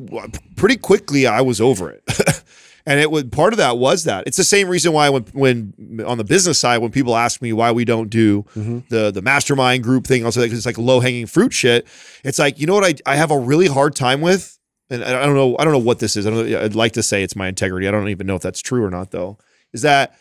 [0.57, 2.03] pretty quickly I was over it.
[2.87, 6.05] And it was part of that was that it's the same reason why when when
[6.07, 8.45] on the business side when people ask me why we don't do
[8.91, 11.87] the the mastermind group thing also it's like low hanging fruit shit
[12.25, 14.59] it's like you know what I I have a really hard time with
[15.03, 17.03] and I don't know I don't know what this is I don't I'd like to
[17.03, 19.39] say it's my integrity I don't even know if that's true or not though
[19.73, 20.15] is that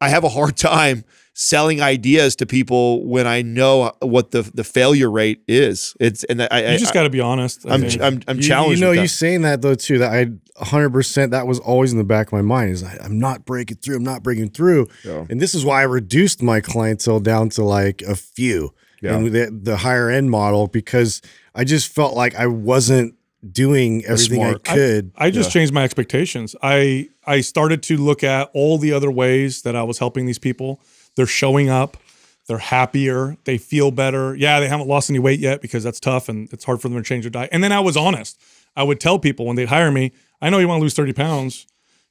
[0.00, 1.04] I have a hard time
[1.38, 6.42] selling ideas to people when I know what the the failure rate is it's and
[6.42, 7.66] I, I You just got to be honest.
[7.66, 8.00] I I'm, think.
[8.02, 9.08] I'm I'm You- challenged You know, with you that.
[9.08, 9.98] saying that though too.
[9.98, 10.24] That I
[10.58, 12.70] 100 percent that was always in the back of my mind.
[12.70, 13.96] Is I, I'm not breaking through.
[13.96, 14.86] I'm not breaking through.
[15.04, 15.26] Yeah.
[15.28, 19.16] And this is why I reduced my clientele down to like a few Yeah.
[19.16, 21.20] and the the higher end model because
[21.54, 23.14] I just felt like I wasn't
[23.52, 25.12] doing everything I could.
[25.16, 26.54] I just changed my expectations.
[26.62, 30.38] I I started to look at all the other ways that I was helping these
[30.38, 30.80] people.
[31.16, 31.96] They're showing up.
[32.46, 33.36] They're happier.
[33.44, 34.36] They feel better.
[34.36, 36.96] Yeah, they haven't lost any weight yet because that's tough and it's hard for them
[36.98, 37.50] to change their diet.
[37.52, 38.40] And then I was honest.
[38.76, 41.12] I would tell people when they'd hire me, I know you want to lose 30
[41.14, 41.66] pounds.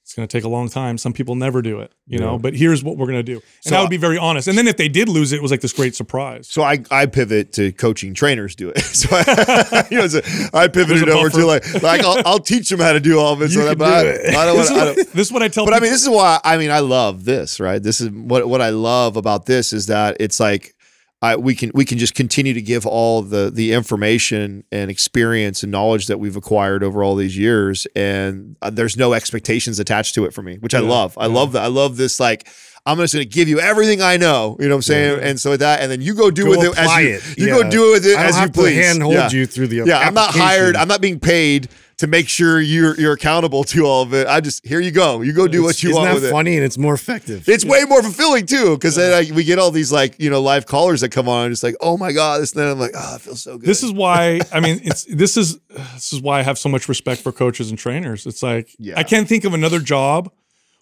[0.06, 1.00] It's going to take a long time.
[1.00, 3.38] Some people never do it, you know, but here's what we're going to do.
[3.38, 4.48] And So- I would be very honest.
[4.48, 6.48] And then if they did lose it, it was like this great surprise.
[6.48, 8.78] So I, I pivot to coaching trainers do it.
[8.96, 10.22] So I, you know, so
[10.54, 13.42] I pivoted over to like like I'll, I'll teach them how to do all of
[13.42, 13.50] it.
[13.50, 14.36] so that, but I, do it.
[14.36, 14.82] I don't This want.
[14.82, 16.58] I is, what, this is what I tell but I mean, this is why I
[16.58, 17.60] mean I love this.
[17.60, 17.82] Right.
[17.82, 20.75] This is what what I love about this is that it's like.
[21.22, 25.64] I, we can we can just continue to give all the the information and experience
[25.64, 30.14] and knowledge that we've acquired over all these years, and uh, there's no expectations attached
[30.16, 31.18] to it for me, which I love.
[31.18, 31.64] I love that.
[31.64, 32.20] I love this.
[32.20, 32.48] Like
[32.86, 34.56] I'm just going to give you everything I know.
[34.60, 35.20] You know what I'm saying?
[35.24, 37.38] And so that, and then you go do Go with it as you, it.
[37.38, 37.64] you Yeah.
[37.64, 38.86] go do it with it as you please.
[38.86, 39.30] handhold yeah.
[39.32, 40.76] you through the Yeah, I'm not hired.
[40.76, 41.68] I'm not being paid
[41.98, 44.28] to make sure you're you're accountable to all of it.
[44.28, 45.22] I just here you go.
[45.22, 46.32] You go do what you Isn't want that with it.
[46.32, 47.48] funny and it's more effective.
[47.48, 50.42] It's way more fulfilling too, because then like, we get all these like you know
[50.42, 52.52] live callers that come on, and it's like, oh my god, this.
[52.54, 53.68] And then I'm like, oh, it feels so good.
[53.68, 56.90] This is why I mean it's this is this is why I have so much
[56.90, 58.26] respect for coaches and trainers.
[58.26, 58.96] It's like Yeah.
[58.98, 60.32] I can't think of another job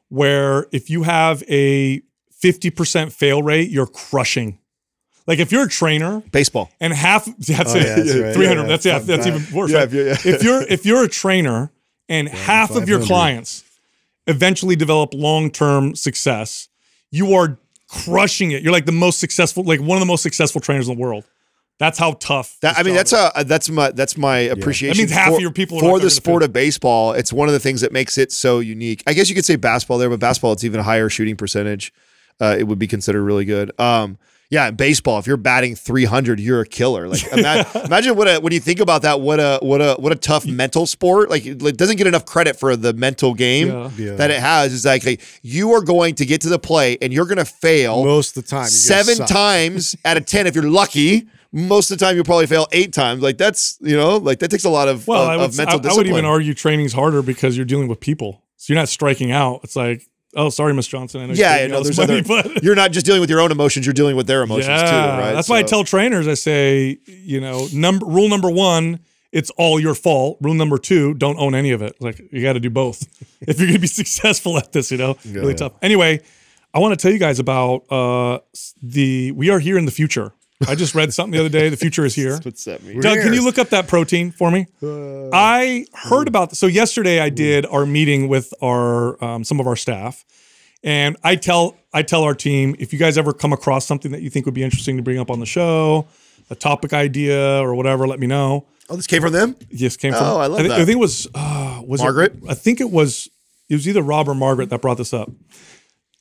[0.10, 2.02] where if you have a
[2.44, 4.60] 50% fail rate, you're crushing.
[5.26, 6.70] Like if you're a trainer baseball.
[6.80, 7.84] and half that's Oh, it.
[7.86, 8.34] yeah, that's right.
[8.36, 9.72] 300 Yeah, that's yeah, fuck that's even worse.
[9.72, 9.88] Yeah, right?
[9.88, 10.36] if you're- yeah.
[10.36, 11.72] if you're if you're a trainer
[12.10, 13.64] and half of your clients
[14.28, 16.68] eventually develop long-term success,
[17.12, 17.58] you are
[17.88, 18.64] crushing it.
[18.64, 21.24] You're like the most successful like one of the most successful trainers in the world.
[21.80, 22.58] That's how tough.
[22.62, 23.20] That, I mean, that's is.
[23.36, 24.98] a that's my that's my appreciation.
[24.98, 27.14] That means half for, of your people for not the sport of baseball.
[27.14, 29.04] It's one of the things that makes it so unique.
[29.08, 31.92] I guess you could say basketball there, but basketball it's even a higher shooting percentage.
[32.40, 33.72] Uh, it would be considered really good.
[33.80, 34.18] Um,
[34.54, 37.08] yeah, in baseball, if you're batting 300, you're a killer.
[37.08, 40.12] Like imagine, imagine what a when you think about that, what a what a what
[40.12, 41.32] a tough mental sport.
[41.32, 43.90] Like it doesn't get enough credit for the mental game Yeah.
[43.98, 44.16] Yeah.
[44.18, 44.72] that it has.
[44.72, 47.46] Is like, like, you are going to get to the play and you're going to
[47.46, 51.28] fail Most of the time, seven times out of ten if you're lucky.
[51.52, 53.24] Most of the time, you'll probably fail eight times.
[53.24, 55.58] Like that's you know, like that takes a lot of, Well, of, I of would,
[55.58, 58.44] mental I, I would even argue training's harder because you're dealing with people.
[58.58, 59.62] So you're not striking out.
[59.64, 61.22] It's like, oh, sorry, Miss Johnson.
[61.22, 62.54] I know yeah, you're yeah, taking no, there's money, other.
[62.54, 64.92] but You're not just dealing with your own emotions; you're dealing with their emotions yeah,
[64.92, 65.34] too, right?
[65.34, 69.00] That's why I tell trainers, I say, you know, number rule number one,
[69.32, 70.38] it's all your fault.
[70.42, 71.96] Rule number two, don't own any of it.
[72.00, 73.08] Like you got to do both
[73.42, 74.92] if you're going to be successful at this.
[74.92, 75.74] You know, really tough.
[75.82, 76.22] Anyway,
[76.74, 78.40] I want to tell you guys about uh
[78.82, 79.32] the.
[79.32, 80.34] We are here in the future.
[80.68, 81.70] I just read something the other day.
[81.70, 82.40] The future is here.
[82.42, 83.02] What's that mean?
[83.02, 84.68] Doug, can you look up that protein for me?
[84.82, 89.76] I heard about so yesterday I did our meeting with our um, some of our
[89.76, 90.24] staff,
[90.84, 94.22] and I tell I tell our team if you guys ever come across something that
[94.22, 96.08] you think would be interesting to bring up on the show,
[96.50, 98.68] a topic idea or whatever, let me know.
[98.90, 99.56] Oh, this came from them.
[99.70, 100.24] Yes, came from.
[100.24, 100.82] Oh, I love thi- that.
[100.82, 102.36] I think it was uh, was it- Margaret?
[102.50, 103.30] I think it was
[103.70, 105.32] it was either Rob or Margaret that brought this up.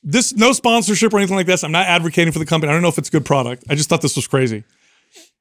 [0.02, 1.62] This no sponsorship or anything like this.
[1.62, 2.70] I'm not advocating for the company.
[2.70, 3.64] I don't know if it's a good product.
[3.68, 4.64] I just thought this was crazy.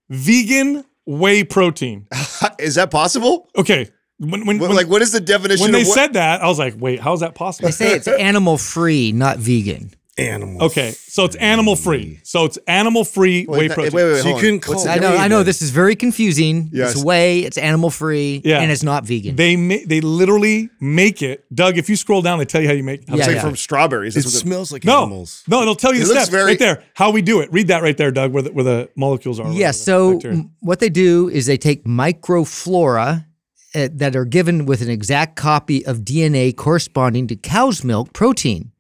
[0.10, 2.08] Vegan whey protein.
[2.60, 3.50] Is that possible?
[3.58, 3.90] Okay.
[4.20, 5.96] When, when, when, like, what is the definition when they of what?
[5.96, 7.70] said that, I was like, wait, how's that possible?
[7.70, 9.96] They say it's animal free, not vegan.
[10.30, 10.64] Animal.
[10.64, 12.20] Okay, so it's animal free.
[12.24, 13.94] So it's animal free whey Wait, that- protein.
[13.94, 14.42] wait, wait, So you hold on.
[14.42, 15.44] couldn't call the- I know, I know.
[15.44, 16.70] This is very confusing.
[16.74, 16.94] Yes.
[16.96, 17.40] It's whey.
[17.40, 18.42] It's animal free.
[18.44, 18.60] Yeah.
[18.62, 19.36] and it's not vegan.
[19.36, 21.44] They ma- they literally make it.
[21.54, 23.08] Doug, if you scroll down, they tell you how you make.
[23.10, 24.16] How Yeah, It's to like make from strawberries.
[24.16, 25.44] It That's what the- smells like No, animals.
[25.48, 26.84] no, it'll tell you It the looks steps very- right there.
[26.94, 27.52] How we do it.
[27.52, 29.52] Read that right there, Doug, where the, where the molecules are.
[29.52, 29.68] Yeah.
[29.70, 30.38] the So bacteria.
[30.38, 33.26] m- what they do is they take microflora
[33.74, 38.72] uh, that are given with an exact copy of DNA corresponding to cow's milk protein.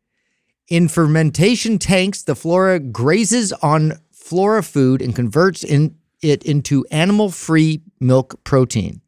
[0.71, 7.81] In fermentation tanks, the flora grazes on flora food and converts in, it into animal-free
[7.99, 9.01] milk protein.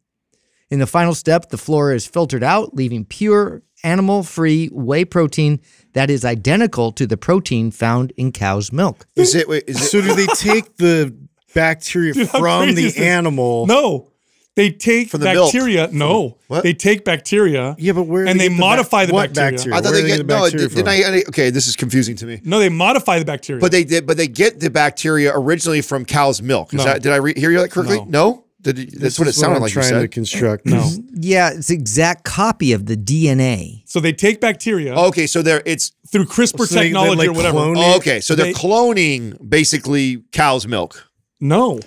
[0.68, 5.58] In the final step, the flora is filtered out, leaving pure animal-free whey protein
[5.94, 9.06] that is identical to the protein found in cow's milk.
[9.16, 9.48] Is it?
[9.48, 9.84] Wait, is it?
[9.86, 11.16] So do they take the
[11.54, 13.66] bacteria Dude, from the animal?
[13.66, 14.10] no,
[14.56, 15.52] they take From the milk.
[15.52, 15.88] bacteria.
[15.92, 16.62] No, What?
[16.62, 17.74] they take bacteria.
[17.78, 18.22] Yeah, but where?
[18.24, 19.76] are and they get the ba- modify the what bacteria.
[19.76, 20.40] I thought Where they do get the no.
[20.42, 20.88] bacteria Did, did?
[20.88, 22.40] I, I- Okay, this is confusing to me.
[22.44, 23.60] No, they modify the bacteria.
[23.60, 24.06] But they did.
[24.06, 26.72] But they get the bacteria originally from cow's milk.
[26.72, 26.84] Is No.
[26.84, 27.02] that?
[27.02, 28.04] Did I re- hear you that correctly?
[28.06, 28.44] No.
[28.62, 29.70] Did you- that's This what it is sounded I'm like.
[29.74, 30.10] You trying to said.
[30.12, 30.66] construct.
[30.66, 30.88] no.
[31.14, 33.82] Yeah, it's the exact copy of the DNA.
[33.86, 35.92] So they take bacteria oh, Okay, so they're it's.
[36.10, 37.58] through CRISPR So they- they, technology like, or whatever.
[37.58, 41.10] clone Oh, okay, so they're They- cloning basically cow's milk.
[41.40, 41.80] No.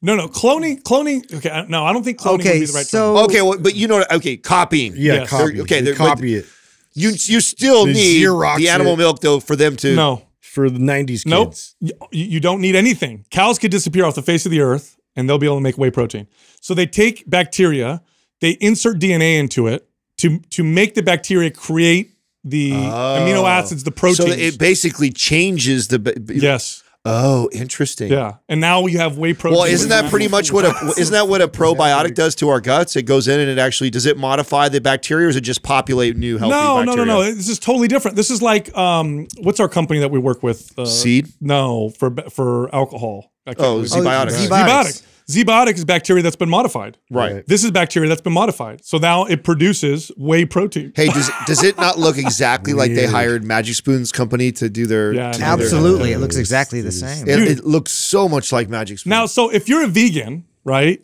[0.00, 0.28] No, no.
[0.28, 1.32] Cloning, cloning.
[1.34, 3.24] Okay, no, I don't think cloning would Okay, be the right so term.
[3.24, 4.92] Okay, well, but you know, okay, copying.
[4.96, 5.28] Yeah, Yes.
[5.30, 5.52] copy.
[5.54, 6.46] They're- okay, They they're- but- copy it
[6.94, 8.98] You you still They need Xerox the animal it.
[8.98, 9.94] milk though for them to.
[9.94, 11.48] No, for the '90s nope.
[11.50, 11.74] kids.
[11.80, 13.24] You, you don't need anything.
[13.30, 15.76] Cows could disappear off the face of the earth and they'll be able to make
[15.76, 16.26] whey protein.
[16.60, 18.02] So they take bacteria,
[18.40, 19.86] they insert DNA into it
[20.18, 22.12] to to make the bacteria create
[22.44, 23.46] the amino oh.
[23.46, 24.20] acids, the proteins.
[24.30, 24.32] Oh.
[24.32, 25.98] So it basically changes the.
[25.98, 26.82] b- b- yes.
[27.06, 28.10] Oh, interesting.
[28.10, 28.34] Yeah.
[28.48, 29.58] And now you have whey protein.
[29.58, 32.60] Well, isn't that pretty much what a isn't that what a probiotic does to our
[32.60, 32.96] guts?
[32.96, 35.62] It goes in and it actually does it modify the bacteria or does it just
[35.62, 36.84] populate new healthy bacteria?
[36.84, 37.32] no, no, no, no.
[37.34, 38.16] This is totally different.
[38.16, 40.76] This is like um, what's our company that we work with?
[40.78, 41.28] Uh, Seed?
[41.40, 43.32] No, for for alcohol.
[43.46, 44.48] I can't Oh, believe- Zbiotics.
[44.48, 45.02] Zbiotics.
[45.28, 45.44] Zbiotic.
[45.44, 46.98] Zbiotic is bacteria that's been modified.
[47.10, 47.46] Right.
[47.46, 48.84] This is bacteria that's been modified.
[48.84, 50.92] So now it produces whey protein.
[50.94, 54.86] Hey, does does it not look exactly like they hired Magic Spoon's company to do
[54.86, 55.12] their?
[55.12, 57.28] Yeah, to no, do their- Absolutely, it looks exactly the same.
[57.28, 59.10] It, it looks so much like Magic Spoon.
[59.10, 61.02] Now, so if you're a vegan, right?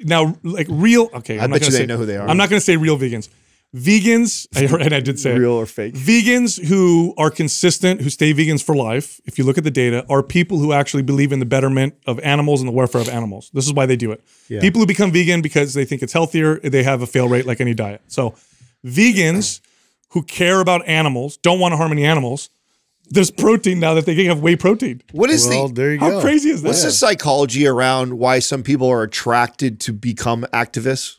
[0.00, 1.38] Now, like real, okay.
[1.38, 2.26] I I'm not bet you gonna they say, know who they are.
[2.26, 3.28] I'm not going to say real vegans.
[3.74, 4.46] Vegans,
[4.84, 5.38] and I did say it.
[5.38, 5.94] real or fake?
[5.94, 10.06] Vegans who are consistent, who stay vegans for life, if you look at the data,
[10.08, 13.50] are people who actually believe in the betterment of animals and the welfare of animals.
[13.52, 14.22] This is why they do it.
[14.48, 17.60] People who become vegan because they think it's healthier, they have a fail rate like
[17.60, 18.02] any diet.
[18.06, 18.34] So,
[18.86, 19.60] vegans
[20.10, 22.50] who care about animals, don't want to harm any animals,
[23.10, 25.02] there's protein now that they can have whey protein.
[25.12, 26.20] What is Well, the there you How go.
[26.20, 26.68] crazy is that?
[26.68, 31.18] what's the psychology around why some people are attracted to become activists?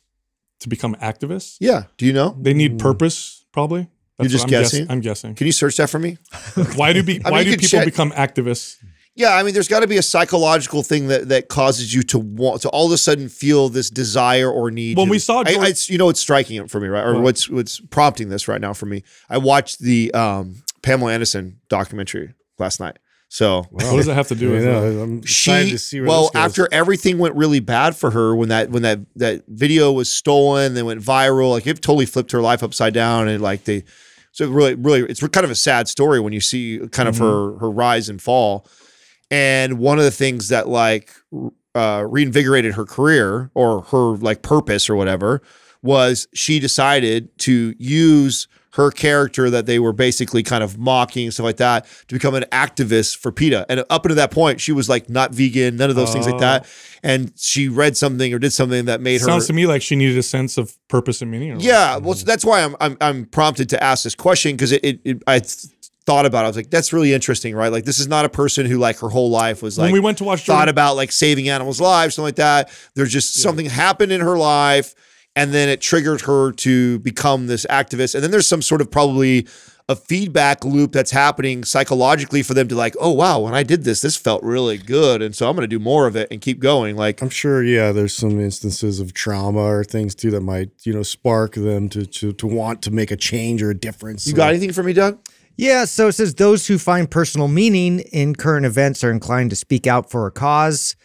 [0.66, 1.58] To become activists?
[1.60, 2.36] Yeah, do you know?
[2.42, 3.88] They need purpose, probably.
[4.20, 4.88] You're just I'm guess- guessing?
[4.90, 5.36] I'm guessing.
[5.36, 6.18] Can you search that for me?
[6.76, 8.78] Why do be, I why mean, you do could people check- become activists?
[9.14, 12.18] Yeah, I mean, there's got to be a psychological thing that that causes you to
[12.20, 14.98] want to all of a sudden feel this desire or need.
[14.98, 16.88] When to- we saw I, George- I- it's, you know, what's striking it for me,
[16.88, 17.06] right?
[17.06, 17.24] Or What?
[17.24, 19.04] what's what's prompting this right now for me?
[19.30, 22.98] I watched the um, Pamela Anderson documentary last night.
[23.28, 25.02] So What does it have to do with know, that?
[25.02, 28.36] I'm excited she to see where well this after everything went really bad for her
[28.36, 32.32] when that when that that video was stolen then went viral like it totally flipped
[32.32, 33.84] her life upside down and like they
[34.32, 37.58] so really really it's kind of a sad story when you see kind of her
[37.58, 38.68] her rise and fall.
[39.32, 41.14] And one of the things that like
[41.74, 45.42] uh reinvigorated her career or her like purpose or whatever
[45.82, 51.34] was she decided to use her character that they were basically kind of mocking and
[51.34, 53.66] stuff like that to become an activist for PETA.
[53.70, 56.40] And up until that point, she was like not vegan, none of those things like
[56.40, 56.66] that.
[56.66, 57.00] Oh.
[57.02, 59.96] And she read something or did something that made her Sounds to me like she
[59.96, 61.58] needed a sense of purpose and meaning.
[61.60, 64.84] Yeah, well, so that's why I'm I'm I'm prompted to ask this question because it,
[64.84, 65.68] it, it I th-
[66.06, 66.44] thought about it.
[66.44, 67.72] I was like, that's really interesting, right?
[67.72, 70.00] Like, this is not a person who like her whole life was When like we
[70.02, 72.72] went to watch thought Jordan- about like saving animals' lives, something like that.
[72.94, 74.94] There's just something happened in her life,
[75.36, 78.16] and then it triggered her to become this activist.
[78.16, 79.48] And then there's some sort of probably
[79.88, 83.84] a feedback loop that's happening psychologically for them to like, oh wow, when I did
[83.84, 86.42] this, this felt really good, and so I'm going to do more of it and
[86.42, 86.96] keep going.
[86.96, 90.94] Like, I'm sure, yeah, there's some instances of trauma or things too that might, you
[90.94, 94.26] know, spark them to to, to want to make a change or a difference.
[94.26, 95.20] you got anything for me, Doug?
[95.58, 99.56] Yeah, so it says those who find personal meaning in current events are inclined to
[99.56, 100.96] speak out for a cause.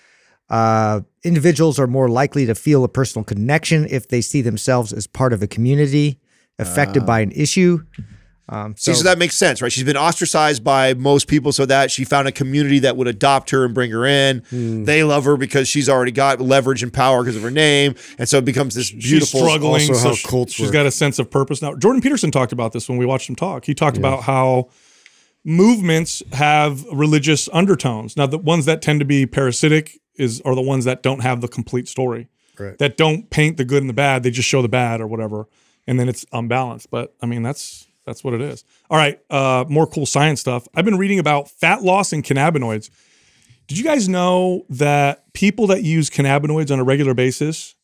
[0.50, 5.06] Uh, individuals are more likely to feel a personal connection if they see themselves as
[5.06, 6.18] part of a community
[6.58, 7.78] affected by an issue.
[8.52, 9.70] Um, See, so, so that makes sense, right?
[9.70, 13.50] She's been ostracized by most people, so that she found a community that would adopt
[13.50, 14.42] her and bring her in.
[14.50, 14.82] Hmm.
[14.82, 18.28] They love her because she's already got leverage and power because of her name, and
[18.28, 19.38] so it becomes this beautiful.
[19.38, 19.72] She's struggling.
[19.88, 20.72] also so how she- cults she's work.
[20.72, 21.76] got a sense of purpose now.
[21.76, 23.66] Jordan Peterson talked about this when we watched him talk.
[23.66, 24.68] He talked about how
[25.44, 28.16] movements have religious undertones.
[28.16, 31.40] Now, the ones that tend to be parasitic is are the ones that don't have
[31.40, 32.28] the complete story.
[32.58, 32.76] Right.
[32.78, 34.22] That don't paint the good and the bad.
[34.22, 35.48] They just show the bad or whatever,
[35.86, 36.90] and then it's unbalanced.
[36.90, 38.64] But I mean, that's that's what it is.
[38.90, 40.66] All right, uh, more cool science stuff.
[40.74, 42.90] I've been reading about fat loss and cannabinoids.
[43.66, 47.76] Did you guys know that people that use cannabinoids on a regular basis?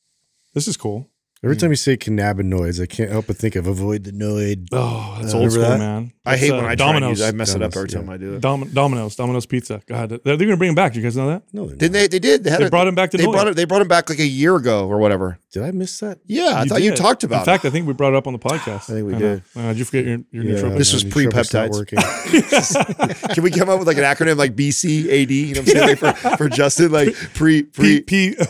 [0.52, 1.08] This is cool.
[1.44, 4.68] Every time you say cannabinoids, I can't help but think of avoid the noid.
[4.72, 5.78] Oh, that's Uh, old school, that?
[5.78, 6.12] man.
[6.24, 7.18] I That's, hate uh, when I try Domino's.
[7.20, 7.28] use.
[7.28, 8.14] I mess it up every Domino's, time yeah.
[8.14, 8.40] I do it.
[8.40, 9.82] Dom- Domino's, Domino's Pizza.
[9.86, 10.96] God, they're, they're gonna bring him back.
[10.96, 11.42] You guys know that?
[11.52, 12.06] No, they're Didn't they?
[12.08, 12.42] They did.
[12.42, 13.32] They, had They it- brought him back to They Noid.
[13.32, 13.54] brought it.
[13.56, 15.38] They brought him back like a year ago or whatever.
[15.56, 16.18] Did I miss that?
[16.26, 17.36] Yeah, I thought you talked about.
[17.38, 17.40] It.
[17.40, 18.90] In fact, I think we brought it up on the podcast.
[18.90, 19.18] I think we know.
[19.18, 19.42] did.
[19.56, 20.76] Uh, did you forget your, your Yeah, nootropics?
[20.76, 23.16] This was my nootropics not pre-peptides.
[23.24, 23.28] working.
[23.34, 25.30] Can we come up with like an acronym like BCAD?
[25.30, 25.98] You know what I'm saying?
[26.02, 28.02] Like for, for Justin, like pre pre.
[28.02, 28.36] P, P.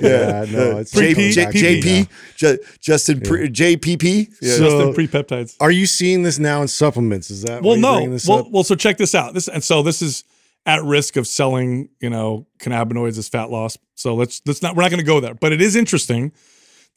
[0.00, 4.28] Yeah, no, it's J, Pre-P- J, P- JP, Ju- Justin pre, JPP.
[4.42, 4.54] Yeah.
[4.56, 5.56] So- Justin pre-peptides.
[5.60, 7.30] Are you seeing this now in supplements?
[7.30, 8.18] Is that Well, no.
[8.28, 8.50] Well, up?
[8.50, 9.32] well, so check this out.
[9.32, 10.24] This and so this is
[10.66, 13.78] at risk of selling, you know, cannabinoids as fat loss.
[13.94, 15.34] So let's let's not we're not going to go there.
[15.34, 16.32] But it is interesting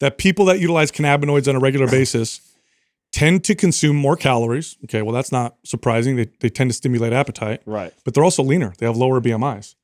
[0.00, 2.40] that people that utilize cannabinoids on a regular basis
[3.12, 4.76] tend to consume more calories.
[4.84, 6.16] Okay, well that's not surprising.
[6.16, 7.62] They they tend to stimulate appetite.
[7.64, 7.92] Right.
[8.04, 8.74] but they're also leaner.
[8.78, 9.74] They have lower BMIs.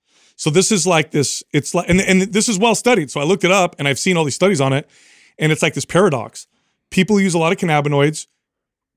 [0.41, 1.43] So this is like this.
[1.53, 3.11] It's like, and, and this is well studied.
[3.11, 4.89] So I looked it up, and I've seen all these studies on it,
[5.39, 6.47] and it's like this paradox.
[6.91, 8.27] People who use a lot of cannabinoids,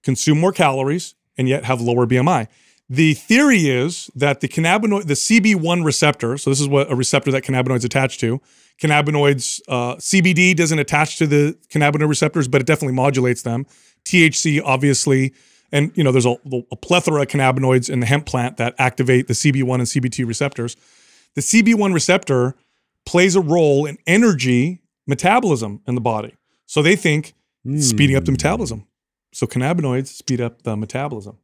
[0.03, 2.47] consume more calories, and yet have lower BMI.
[2.89, 7.29] The theory is that the cannabinoid, the CB1 receptor, so this is what a receptor
[7.31, 8.39] that cannabinoids attach to.
[8.81, 13.65] Cannabinoids, uh, CBD doesn't attach to the cannabinoid receptors, but it definitely modulates them.
[14.05, 15.33] THC, obviously,
[15.71, 16.35] and you know, there's a,
[16.71, 20.75] a plethora of cannabinoids in the hemp plant that activate the CB1 and CB2 receptors.
[21.35, 22.55] The CB1 receptor
[23.05, 26.35] plays a role in energy metabolism in the body.
[26.65, 27.33] So they think
[27.79, 28.87] speeding up the metabolism.
[29.33, 31.37] So cannabinoids speed up the metabolism.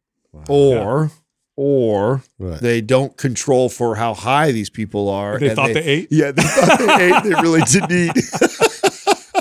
[0.48, 1.12] Or
[1.60, 2.62] or What?
[2.62, 5.38] they don't control for how high these people are.
[5.38, 6.08] They and thought they ate?
[6.10, 7.24] Yeah, they thought they ate.
[7.24, 8.16] They really didn't eat.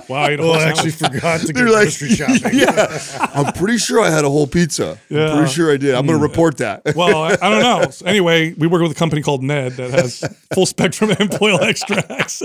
[0.08, 2.50] Wow, I ate a Oh, I actually forgot to go They're like, grocery shopping.
[2.58, 2.98] yeah,
[3.34, 4.98] I'm pretty sure I had a whole pizza.
[5.08, 5.28] Yeah.
[5.32, 5.94] I'm pretty sure I did.
[5.94, 6.82] I'm going to report that.
[6.96, 7.90] Well, I, I don't know.
[7.90, 11.60] So anyway, we work with a company called Ned that has full spectrum hemp oil
[11.62, 12.40] extracts.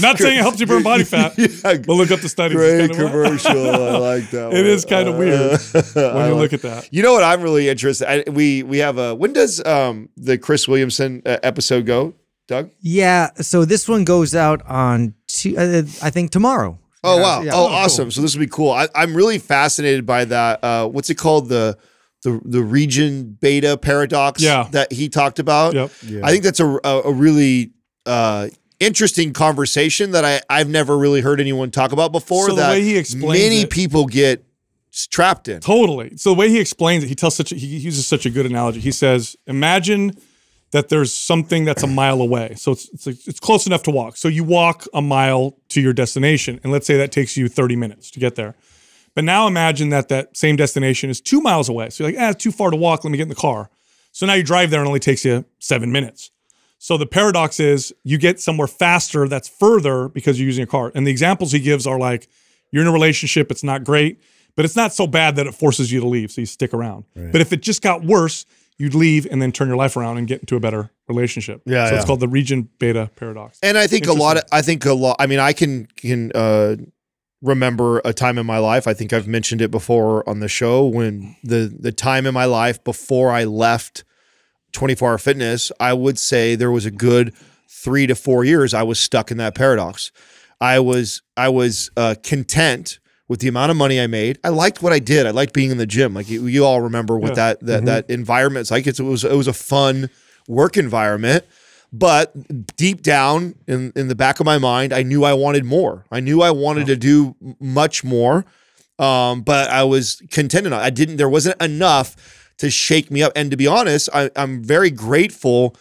[0.00, 2.56] Not saying it helps you burn body fat, Yeah, but look up the studies.
[2.56, 3.70] Great kinda- commercial.
[3.70, 4.52] I like that.
[4.52, 4.66] It one.
[4.66, 5.58] is kind of weird
[5.94, 6.88] when you look at that.
[6.92, 8.08] You know what I'm really interested.
[8.08, 12.14] I, we we have a when does um the Chris Williamson uh, episode go,
[12.48, 12.70] Doug?
[12.80, 13.30] Yeah.
[13.40, 16.78] So this one goes out on, Tu- uh, I think tomorrow.
[17.04, 17.42] Oh Yeah, wow!
[17.42, 17.50] yeah.
[17.54, 18.10] oh, awesome!
[18.10, 18.72] So this will be cool.
[18.72, 20.64] I, I'm really fascinated by that.
[20.64, 21.48] Uh, what's it called?
[21.48, 21.78] The
[22.24, 24.42] the the region beta paradox.
[24.42, 24.66] Yeah.
[24.72, 25.74] that he talked about.
[25.74, 25.90] Yep.
[26.04, 26.20] Yeah.
[26.24, 27.70] I think that's a a, a really
[28.04, 28.48] uh,
[28.80, 32.48] interesting conversation that I I've never really heard anyone talk about before.
[32.48, 34.44] So the that way he explains many it- people get
[35.10, 35.60] trapped in.
[35.60, 36.16] Totally.
[36.16, 38.46] So the way he explains it, he tells such a, he uses such a good
[38.46, 38.80] analogy.
[38.80, 40.18] He says, imagine
[40.70, 42.54] that there's something that's a mile away.
[42.56, 44.16] So it's, it's it's close enough to walk.
[44.16, 47.76] So you walk a mile to your destination, and let's say that takes you 30
[47.76, 48.54] minutes to get there.
[49.14, 51.90] But now imagine that that same destination is two miles away.
[51.90, 53.02] So you're like, ah, it's too far to walk.
[53.02, 53.70] Let me get in the car.
[54.12, 56.30] So now you drive there and it only takes you seven minutes.
[56.78, 60.92] So the paradox is you get somewhere faster that's further because you're using a car.
[60.94, 62.28] And the examples he gives are like
[62.70, 64.20] you're in a relationship, it's not great,
[64.54, 66.30] but it's not so bad that it forces you to leave.
[66.30, 67.04] So you stick around.
[67.32, 68.46] But if it just got worse,
[68.78, 71.62] you'd leave and then turn your life around and get into a better relationship.
[71.66, 73.58] Yeah, So it's called the region beta paradox.
[73.62, 76.32] And I think a lot of I think a lot I mean I can can
[76.34, 76.76] uh
[77.42, 78.86] remember a time in my life.
[78.86, 82.44] I think I've mentioned it before on the show when the the time in my
[82.44, 84.04] life before I left
[84.72, 87.34] 24 hour fitness, I would say there was a good
[87.70, 90.12] 3 to 4 years I was stuck in that paradox.
[90.60, 92.98] I was I was uh content
[93.28, 94.38] with the amount of money I made.
[94.42, 95.26] I liked what I did.
[95.26, 96.14] I liked being in the gym.
[96.14, 97.34] Like you, you all remember what Yeah.
[97.34, 98.86] that that that environment's like.
[98.86, 100.10] It's, it was it was a fun
[100.48, 101.44] work environment.
[101.92, 106.04] But deep down in, in the back of my mind, I knew I wanted more.
[106.10, 108.44] I knew I wanted to do much more.
[108.98, 110.82] Um, but I was content enough.
[110.82, 113.32] I didn't, there wasn't enough to shake me up.
[113.36, 115.76] And to be honest, I, I'm very grateful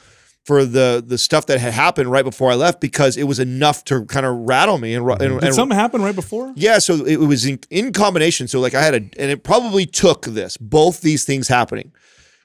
[0.48, 3.84] for the the stuff that had happened right before I left because it was enough
[3.86, 6.54] to kind of rattle me and, and, Did and something happen right before?
[6.56, 8.48] yeah, so it was in, in combination.
[8.48, 11.92] So like I had a, and it probably took this, both these things happening.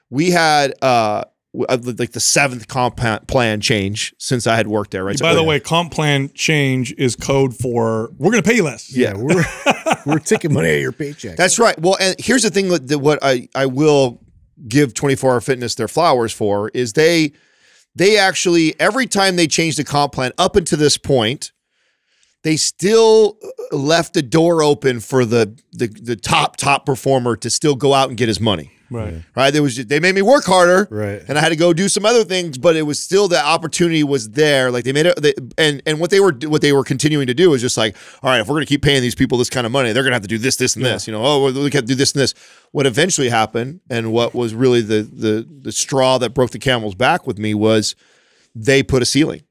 [0.09, 1.23] We had uh
[1.69, 2.97] uh, like the seventh comp
[3.27, 5.17] plan change since I had worked there, right?
[5.17, 8.63] So- By the way, comp plan change is code for we're going to pay you
[8.63, 8.91] less.
[8.95, 9.45] yeah, we're
[10.05, 11.37] we're taking money out of your paycheck.
[11.37, 11.79] that's right.
[11.79, 14.19] Well, and here's the thing that, that what I I will
[14.67, 17.33] give 24 Hour Fitness their flowers for is they
[17.95, 21.51] they actually every time they changed the comp plan up until this point,
[22.43, 23.37] they still
[23.71, 28.09] left the door open for the the the top top performer to still go out
[28.09, 28.71] and get his money.
[28.93, 29.23] Right.
[29.35, 29.51] right?
[29.51, 31.21] There was just, they made me work harder, Right.
[31.27, 34.03] And I had to go do some other things, but it was still the opportunity
[34.03, 34.71] was there.
[34.71, 37.33] Like they made it, they, and and what they were what they were continuing to
[37.33, 39.65] do is just like, all right, if we're gonna keep paying these people this kind
[39.65, 41.07] of money, they're gonna have to do this, this, and this.
[41.07, 42.33] You know, oh, we have to do this and this.
[42.71, 46.95] What eventually happened, and what was really the the the straw that broke the camel's
[46.95, 47.95] back with me was
[48.55, 49.41] they put a ceiling.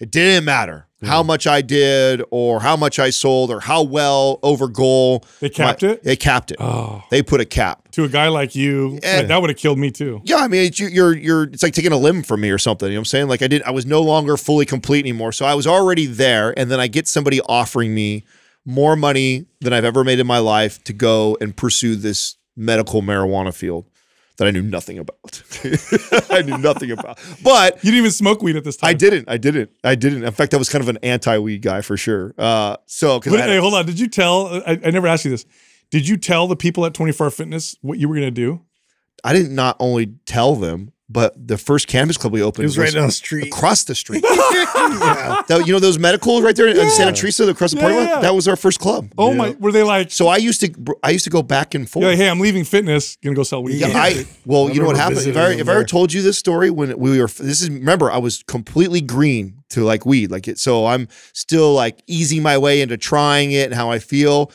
[0.00, 4.38] It didn't matter how much I did or how much I sold or how well
[4.42, 5.24] over goal.
[5.40, 6.02] They capped my- it?
[6.04, 6.58] They capped it.
[6.60, 7.81] Oh, They put a cap.
[7.92, 9.18] To a guy like you, Yeah.
[9.18, 10.20] like, that would have killed me too.
[10.24, 12.58] Yeah, I mean, it's, you- you're you're it's like taking a limb from me or
[12.58, 12.88] something.
[12.88, 13.28] You know what I'm saying?
[13.28, 15.32] Like I did, I was no longer fully complete anymore.
[15.32, 18.24] So I was already there, and then I get somebody offering me
[18.64, 23.02] more money than I've ever made in my life to go and pursue this medical
[23.02, 23.86] marijuana field
[24.38, 25.42] that I knew nothing about.
[26.30, 28.88] I knew nothing about, but You didn't even smoke weed at this time.
[28.88, 29.28] I didn't.
[29.28, 29.70] I didn't.
[29.84, 30.24] I didn't.
[30.24, 32.34] In fact, I was kind of an anti-weed guy for sure.
[32.38, 33.84] Uh, so hey, hold on.
[33.84, 34.46] Did you tell?
[34.66, 35.44] I, I never asked you this.
[35.92, 38.62] Did you tell the people at 24 Hour Fitness what you were going to do?
[39.22, 42.78] I didn't not only tell them, but the first cannabis club we opened It was
[42.78, 43.46] right down the street.
[43.48, 44.24] across the street.
[45.48, 48.22] That- you know those medicals right there in Santa Teresa across the Yeah, parking lot?
[48.22, 49.12] That was our first club.
[49.18, 49.50] Oh my!
[49.58, 52.02] Were they like, So I used to I used to go back and forth.
[52.02, 53.76] you're like, hey, I'm leaving fitness, gonna go sell weed?
[53.76, 53.98] Yeah, Yeah.
[54.02, 55.26] I well, I you know what remember happened?
[55.28, 58.10] If I if I ever told you this story when we were this is remember
[58.10, 60.58] I was completely green to like weed, like it.
[60.58, 64.50] So I'm still like easing my way into trying it and how I feel.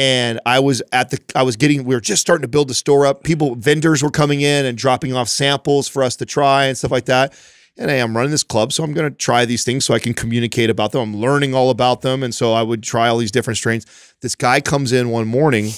[0.00, 2.74] And I was at the I was getting we were just starting to build the
[2.74, 3.22] store up.
[3.22, 6.90] People vendors were coming in and dropping off samples for us to try and stuff
[6.90, 7.34] like that.
[7.76, 9.98] And hey, I'm running this club, so I'm going to try these things so I
[9.98, 11.02] can communicate about them.
[11.02, 13.84] I'm learning all about them, and so I would try all these different strains.
[14.22, 15.70] This guy comes in one morning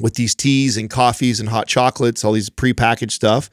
[0.00, 3.48] with these teas and coffees and hot chocolates, all these prepackaged stuff,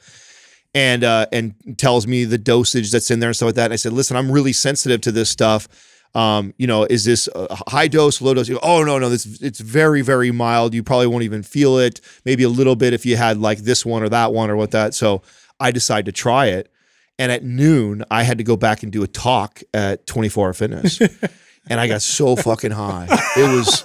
[0.74, 3.64] and uh, and tells me the dosage that's in there and stuff like that.
[3.64, 5.66] And I said, listen, I'm really sensitive to this stuff.
[6.14, 8.48] Um, you know, is this a high dose, low dose?
[8.48, 10.72] Go, oh no, no, this it's very, very mild.
[10.72, 12.00] You probably won't even feel it.
[12.24, 14.70] Maybe a little bit if you had like this one or that one or what
[14.70, 14.94] that.
[14.94, 15.22] So
[15.58, 16.70] I decided to try it.
[17.18, 20.52] And at noon, I had to go back and do a talk at 24 Hour
[20.52, 21.00] Fitness.
[21.68, 23.06] and I got so fucking high.
[23.36, 23.84] It was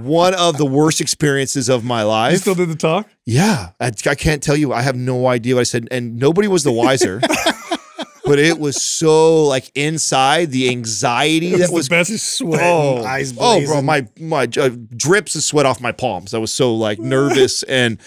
[0.00, 2.32] one of the worst experiences of my life.
[2.32, 3.08] You still did the talk?
[3.26, 4.72] Yeah, I, I can't tell you.
[4.72, 7.20] I have no idea what I said, and nobody was the wiser.
[8.32, 11.88] but it was so like inside the anxiety It that was was.
[11.88, 12.18] the best.
[12.18, 16.32] Sweating, Oh, eyes oh, bro, my my uh, drips of sweat off my palms.
[16.32, 17.98] I was so like nervous and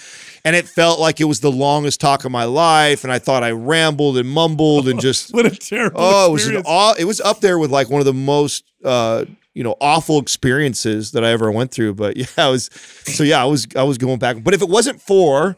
[0.43, 3.03] and it felt like it was the longest talk of my life.
[3.03, 6.47] And I thought I rambled and mumbled and just What a terrible Oh, it was
[6.47, 9.75] an aw- it was up there with like one of the most uh, you know
[9.79, 11.93] awful experiences that I ever went through.
[11.93, 12.71] But yeah, I was
[13.05, 14.43] so yeah, I was I was going back.
[14.43, 15.55] But if it wasn't for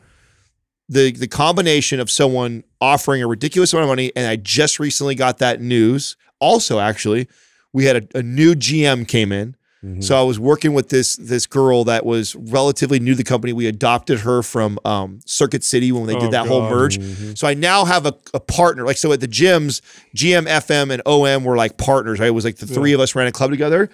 [0.89, 5.15] the the combination of someone offering a ridiculous amount of money, and I just recently
[5.15, 6.15] got that news.
[6.39, 7.27] Also, actually,
[7.73, 9.55] we had a, a new GM came in.
[9.83, 10.01] Mm-hmm.
[10.01, 13.53] So I was working with this this girl that was relatively new to the company.
[13.53, 16.71] We adopted her from um, Circuit City when they Oh, did that whole God.
[16.71, 17.37] merge.
[17.37, 18.85] So I now have a, a partner.
[18.85, 19.81] Like so at the gyms,
[20.15, 22.19] GM, FM, and OM were like partners.
[22.19, 22.27] Right?
[22.27, 23.89] It was like the three of us ran a club together.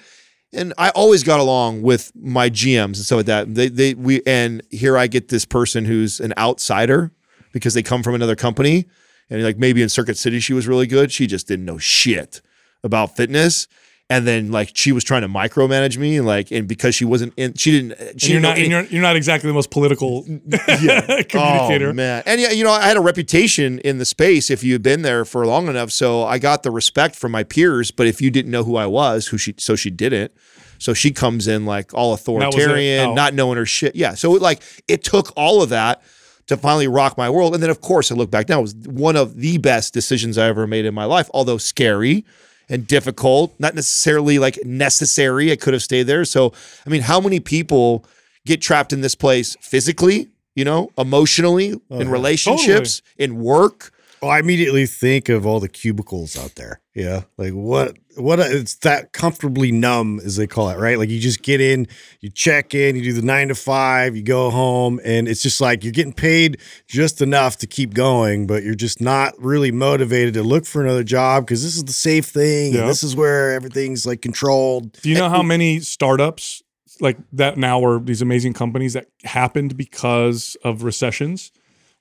[0.53, 3.55] And I always got along with my GMs and stuff like that.
[3.55, 7.11] They they we and here I get this person who's an outsider
[7.51, 8.85] because they come from another company.
[9.29, 11.11] And like maybe in Circuit City she was really good.
[11.11, 12.41] She just didn't know shit
[12.83, 13.67] about fitness.
[14.09, 17.33] And then like she was trying to micromanage me, and like and because she wasn't
[17.37, 17.93] in, she didn't.
[17.93, 18.57] And She you're didn't not.
[18.57, 20.23] any- you're, you're not exactly the most political
[20.67, 21.89] communicator.
[21.89, 24.73] Oh man, and yeah, you know, I had a reputation in the space if you
[24.73, 27.91] had been there for long enough, so I got the respect from my peers.
[27.91, 30.31] But if you didn't know who I was, who she, so she didn't.
[30.79, 32.15] So she comes in like all oh.
[32.15, 33.13] authoritarian, Oh.
[33.13, 33.95] not knowing her shit.
[33.95, 34.15] Yeah.
[34.15, 36.01] So it, like it took all of that
[36.47, 37.53] to finally rock my world.
[37.53, 40.37] And then of course I look back now, it was one of the best decisions
[40.37, 42.25] I ever made in my life, although scary
[42.73, 45.51] and difficult, not necessarily like necessary.
[45.51, 46.25] I could have stayed there.
[46.25, 46.53] So
[46.85, 48.03] I mean, how many people
[48.45, 52.05] get trapped in this place physically, you know, emotionally, in uh-huh.
[52.05, 53.91] relationships, in work?
[54.23, 56.79] Well, I immediately think of all the cubicles out there.
[56.95, 57.23] Yeah.
[57.37, 60.97] Like what, what, it's that comfortably numb, as they call it, right?
[60.97, 61.87] Like you just get in,
[62.21, 65.59] you check in, you do the nine to five, you go home, and it's just
[65.59, 66.57] like you're getting paid
[66.87, 71.03] just enough to keep going, but you're just not really motivated to look for another
[71.03, 72.73] job because this is the safe thing.
[72.73, 72.81] Yeah.
[72.81, 74.93] And this is where everything's like controlled.
[75.01, 76.63] Do you know how many startups
[77.01, 81.51] like that now are these amazing companies that happened because of recessions,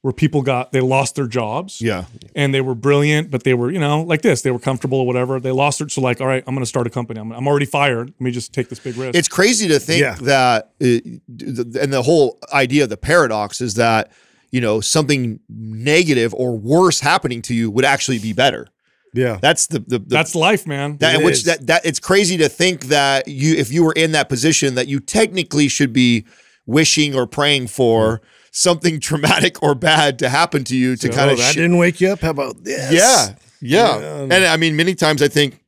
[0.03, 2.05] where people got they lost their jobs, Yeah.
[2.35, 5.07] and they were brilliant, but they were you know like this, they were comfortable or
[5.07, 5.39] whatever.
[5.41, 7.21] They lost it, so like, all right, I'm going to start a company.
[7.21, 8.09] I'm, I'm already fired.
[8.09, 9.17] Let me just take this big risk.
[9.17, 10.15] It's crazy to think Yeah.
[10.23, 14.11] that, uh, and the whole idea of the paradox is that,
[14.51, 18.67] you know, something negative or worse happening to you would actually be better.
[19.15, 19.39] Yeah.
[19.41, 20.97] That's the, the, the That's life, man.
[20.99, 21.45] that, It which is.
[21.45, 24.89] that, that it's crazy to think that you, if you were in that position, that
[24.89, 26.25] you technically should be
[26.67, 28.21] wishing or praying for
[28.53, 32.01] something traumatic or bad to happen to you to Oh, kind of that didn't wake
[32.01, 32.21] you up.
[32.21, 32.93] How about this?
[32.93, 33.99] yeah, yeah.
[33.99, 34.23] Yeah.
[34.23, 35.59] And I mean, many times I think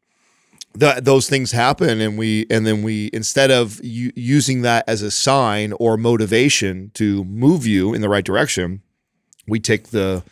[0.76, 5.02] that those things happen, and we and then we instead of u- using that as
[5.02, 8.82] a sign or motivation to move you in the right direction,
[9.46, 10.22] we take the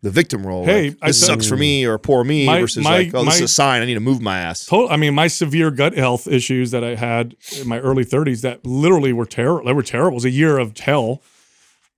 [0.00, 0.64] the victim role.
[0.64, 3.24] Hey, like, this said- sucks for me or poor me My- versus my- like, oh,
[3.24, 3.82] this is a sign.
[3.82, 4.64] I need to move my ass.
[4.66, 8.42] Total, I mean, my severe gut health issues that I had in my early 30s
[8.42, 9.66] that literally were terrible.
[9.66, 10.12] They were terrible.
[10.12, 11.20] It was a year of hell.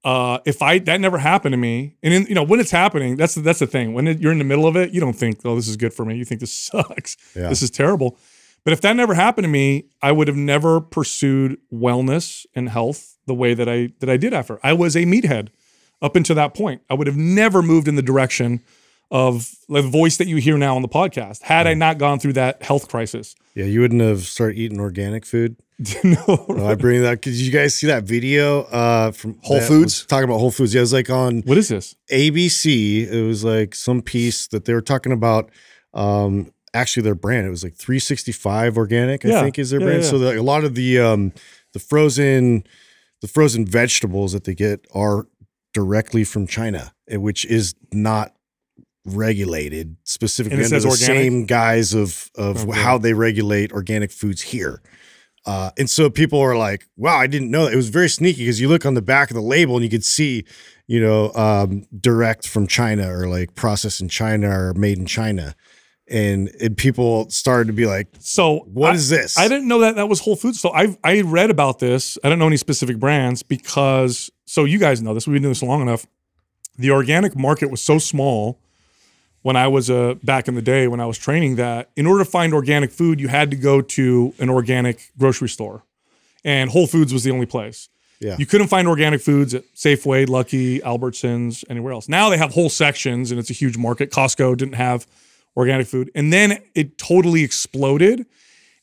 [0.02, 3.16] Uh, if I that never happened to me, and in, you know when it's happening,
[3.16, 3.92] that's that's the thing.
[3.92, 5.92] When it, you're in the middle of it, you don't think, "Oh, this is good
[5.92, 7.16] for me." You think this sucks.
[7.36, 7.48] Yeah.
[7.48, 8.18] This is terrible.
[8.64, 13.16] But if that never happened to me, I would have never pursued wellness and health
[13.26, 14.58] the way that I that I did after.
[14.62, 15.48] I was a meathead
[16.02, 16.82] up until that point.
[16.88, 18.60] I would have never moved in the direction
[19.10, 22.34] of the voice that you hear now on the podcast had I not gone through
[22.34, 23.34] that health crisis.
[23.54, 25.56] Yeah, you wouldn't have started eating organic food.
[26.04, 30.04] no, I bring that because you guys see that video uh, from Whole Foods?
[30.04, 30.74] talking about Whole Foods.
[30.74, 31.96] Yeah, it was like on what is this?
[32.12, 33.10] ABC.
[33.10, 35.50] It was like some piece that they were talking about.
[35.94, 37.46] Um, actually, their brand.
[37.46, 39.24] It was like 365 Organic.
[39.24, 40.02] I think is their yeah, brand.
[40.02, 40.10] yeah.
[40.10, 41.32] So a lot of the um,
[41.72, 42.64] the frozen
[43.22, 45.26] the frozen vegetables that they get are
[45.72, 48.34] directly from China, eh, which is not
[49.06, 50.98] regulated specifically under the organic?
[50.98, 52.80] same guise of of Okay.
[52.80, 54.82] how they regulate organic foods here.
[55.46, 58.42] Uh, and so people are like, "Wow, I didn't know that." It was very sneaky
[58.42, 60.44] because you look on the back of the label and you could see,
[60.86, 65.54] you know, um, direct from China or like processed in China or made in China,
[66.08, 69.78] and, and people started to be like, So "What I- is this?" I didn't know
[69.78, 70.60] that that was Whole Foods.
[70.60, 72.18] So I I read about this.
[72.22, 75.26] I don't know any specific brands because so you guys know this.
[75.26, 76.06] We've been doing this long enough.
[76.76, 78.60] The organic market was so small
[79.42, 82.24] when I was uh, back in the day when I was training that in order
[82.24, 85.84] to find organic food, you had to go to an organic grocery store,
[86.44, 87.88] and Whole Foods was the only place.
[88.20, 88.36] Yeah.
[88.38, 92.08] You couldn't find organic foods at Safeway, Lucky, Albertsons, anywhere else.
[92.08, 94.10] Now they have whole sections and it's a huge market.
[94.10, 95.06] Costco didn't have
[95.56, 96.10] organic food.
[96.14, 98.26] And then it totally exploded.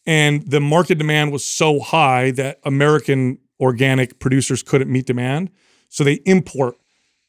[0.08, 5.52] And the market demand was so high that American organic producers couldn't meet demand.
[5.90, 6.76] So they import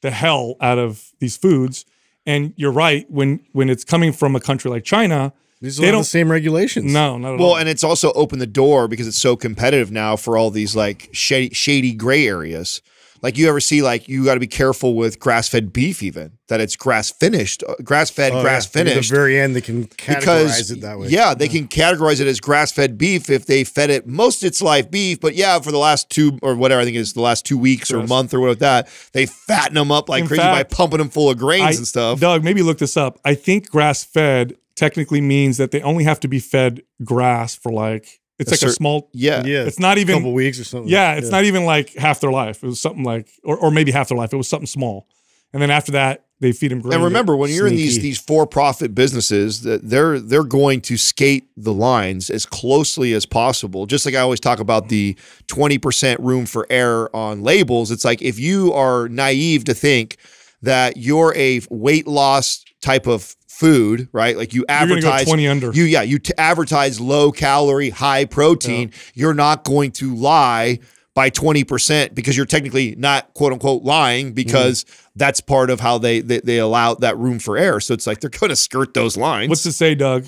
[0.00, 1.84] the hell out of these foods.
[2.28, 6.02] And you're right, when when it's coming from a country like China, These They don't-
[6.02, 6.92] the same regulations.
[6.92, 7.38] no, not at all.
[7.38, 7.56] Well, all.
[7.56, 11.08] and it's also opened the door because it's so competitive now for all these like
[11.12, 12.80] shady, shady gray areas.
[13.22, 16.60] Like you ever see, like you got to be careful with grass-fed beef, even that
[16.60, 18.42] it's grass finished, uh, grass-fed, Oh, yeah.
[18.42, 19.10] grass At finished.
[19.10, 21.08] the very end, they can categorize because it that way.
[21.08, 24.62] yeah, they can categorize it as grass-fed beef if they fed it most of its
[24.62, 27.44] life beef, but yeah, for the last two or whatever I think it's the last
[27.44, 30.70] two weeks or month or whatever that they fatten them up like In crazy fact,
[30.70, 32.20] by pumping them full of grains I- and stuff.
[32.20, 33.18] Doug, maybe look this up.
[33.24, 37.72] I think grass fed technically means that they only have to be fed grass for
[37.72, 39.10] like it's A like a small.
[39.12, 40.22] yeah, yeah, It's not even a even.
[40.22, 40.88] couple weeks or something.
[40.88, 42.62] Yeah, it's not even like half their life.
[42.62, 44.32] It was something like, or, or maybe half their life.
[44.32, 45.08] It was something small,
[45.52, 46.94] and then after that, they feed them grain.
[46.94, 51.48] And remember, when you're in these these for-profit businesses, that they're they're going to skate
[51.56, 53.86] the lines as closely as possible.
[53.86, 55.16] Just like I always talk about the
[55.48, 57.90] 20% room for error on labels.
[57.90, 60.16] It's like if you are naive to think
[60.62, 64.36] that you're a weight loss type of food, right?
[64.36, 65.72] Like you you're advertise go twenty under.
[65.72, 68.92] you yeah, you t- advertise low calorie, high protein.
[69.14, 70.78] You're not going to lie
[71.14, 75.08] by 20% because you're technically not quote unquote lying because mm-hmm.
[75.16, 77.80] that's part of how they, they they allow that room for error.
[77.80, 79.48] So it's like they're going to skirt those lines.
[79.48, 80.26] What's to say, Doug?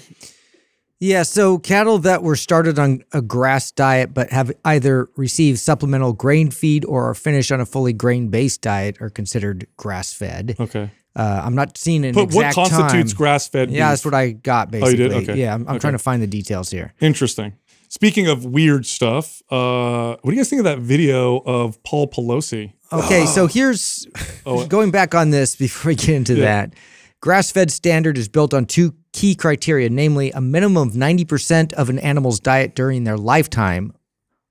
[0.98, 6.12] Yeah, so cattle that were started on a grass diet but have either received supplemental
[6.12, 10.56] grain feed or are finished on a fully grain based diet are considered grass fed.
[10.58, 10.90] Okay,
[11.20, 13.16] Uh, I'm not seeing an but what constitutes time.
[13.18, 13.70] grass fed?
[13.70, 15.08] Yeah, that's what I got Oh, you basically.
[15.08, 15.12] did?
[15.30, 15.40] Okay.
[15.40, 15.78] Yeah, I'm, I'm Okay.
[15.80, 16.94] trying to find the details here.
[17.00, 17.52] Interesting.
[17.88, 22.08] Speaking of weird stuff, uh, what do you guys think of that video of Paul
[22.08, 22.72] Pelosi?
[22.92, 24.06] Okay, so here's
[24.46, 24.66] Oh.
[24.66, 26.44] going back on this before we get into Yeah.
[26.44, 26.74] that.
[27.20, 31.90] Grass fed standard is built on two key criteria, namely a minimum of 90% of
[31.90, 33.92] an animal's diet during their lifetime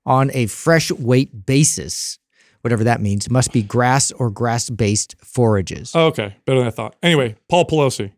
[0.06, 2.19] on a fresh weight basis,
[2.62, 5.92] whatever that means, must be grass or grass based forages.
[5.94, 6.96] Oh, okay, better than I thought.
[7.02, 8.12] Anyway, Paul Pelosi.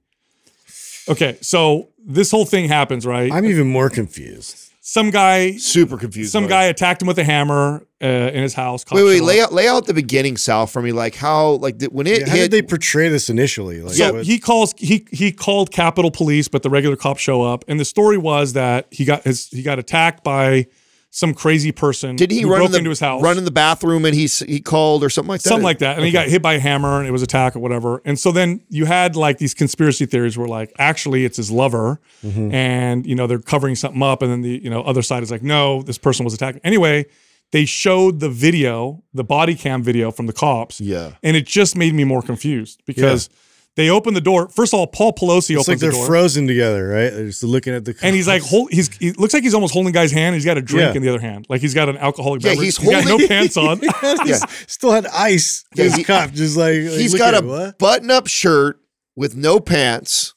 [1.09, 3.31] Okay, so this whole thing happens, right?
[3.33, 4.59] I'm even more confused.
[4.85, 6.33] Some guy, Super confused.
[6.33, 8.85] some by guy attacked him with a hammer uh, in his house.
[8.91, 10.91] Wait, wait, lay out lay out the beginning, Sal, for me.
[10.91, 12.43] Like how, like the, when it Yeah, how hit.
[12.43, 13.81] did they portray this initially?
[13.81, 17.43] Like, So what- he calls he he called Capitol Police, but the regular cops show
[17.43, 20.67] up, and the story was that he got his he got attacked by
[21.15, 22.17] some crazy person.
[22.17, 23.23] did he run broke in the, into his house?
[23.23, 25.49] run in the bathroom and he he called or something like that?
[25.51, 25.99] something like that.
[25.99, 28.01] And he got hit by a hammer and it was attack or whatever.
[28.07, 32.01] And so then you had like these conspiracy theories where like actually it's his lover
[32.25, 32.53] mm-hmm.
[32.55, 35.31] and you know they're covering something up and then the you know other side is
[35.31, 36.59] like no this person was attacked.
[36.65, 37.05] Anyway,
[37.51, 40.81] they showed the video, the body cam video from the cops.
[40.81, 41.13] Yeah.
[41.23, 43.29] And it just made me more confused because
[43.77, 44.49] they open the door.
[44.49, 45.59] First of all, Paul Pelosi opens the door.
[45.61, 46.07] It's like opens the they're door.
[46.07, 47.11] frozen together, right?
[47.11, 49.73] They're just looking at the and he's like, hold, he's, he looks like he's almost
[49.73, 50.35] holding guy's hand.
[50.35, 50.97] He's got a drink Yeah.
[50.97, 51.47] in the other hand.
[51.49, 52.77] Like he's got an alcoholic Yeah, beverage.
[52.77, 53.81] he's got no pants on.
[54.27, 54.39] Yeah.
[54.67, 57.47] still had ice Yeah, his he- cup, just like, like, He's look got at a
[57.47, 57.79] what?
[57.79, 58.79] button-up shirt
[59.17, 60.35] with no pants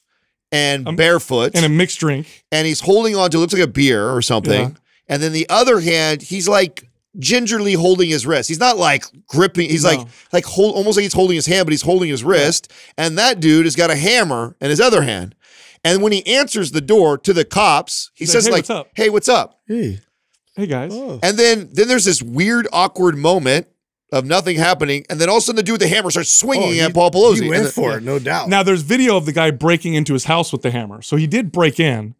[0.52, 2.44] and Um, barefoot, and a mixed drink.
[2.52, 4.52] and he's holding on to looks like a beer or something.
[4.70, 4.70] Yeah.
[5.08, 8.48] And then the other hand, he's like gingerly holding his wrist.
[8.48, 9.68] He's not like gripping.
[9.70, 9.90] He's No.
[9.90, 12.70] like like hold, almost like he's holding his hand, but he's holding his wrist.
[12.98, 15.34] And that dude has got a hammer in his other hand.
[15.84, 19.08] And when he answers the door to the cops, he He's says like, like, "Hey,
[19.08, 20.00] what's up?" "Hey, what's up?" Hey,
[20.56, 20.90] Hey guys.
[20.94, 21.20] oh.
[21.22, 23.68] And then then there's this weird awkward moment
[24.12, 26.30] of nothing happening, and then all of a sudden the dude with the hammer starts
[26.30, 27.34] swinging Oh, he- at Paul Pelosi.
[27.36, 28.48] He And went then- for it, no doubt.
[28.48, 31.02] Now there's video of the guy breaking into his house with the hammer.
[31.02, 32.14] So he did break in.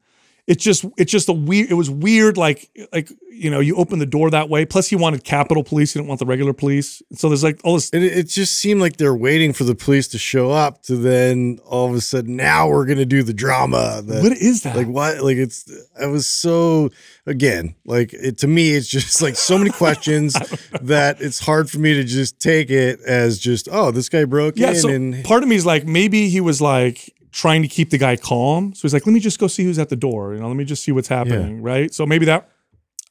[0.47, 3.99] It's just it's just a weird it was weird like like you know you open
[3.99, 4.65] the door that way.
[4.65, 7.03] Plus he wanted Capitol Police, he didn't want the regular police.
[7.15, 9.75] So there's like all this And it, it just seemed like they're waiting for the
[9.75, 13.35] police to show up to then all of a sudden now we're gonna do the
[13.35, 14.03] drama.
[14.05, 14.77] That, what is that?
[14.77, 15.21] like what?
[15.23, 15.71] Like it's
[16.01, 16.91] I was so
[17.27, 20.33] again like it to me it's just like so many questions
[20.81, 24.57] that it's hard for me to just take it as just oh this guy broke
[24.57, 27.69] yeah, in so and part of me is like maybe he was like trying to
[27.69, 28.73] keep the guy calm.
[28.73, 30.33] So he's like, let me just go see who's at the door.
[30.35, 31.61] You know, let me just see what's happening.
[31.61, 31.93] Right.
[31.93, 32.49] So maybe that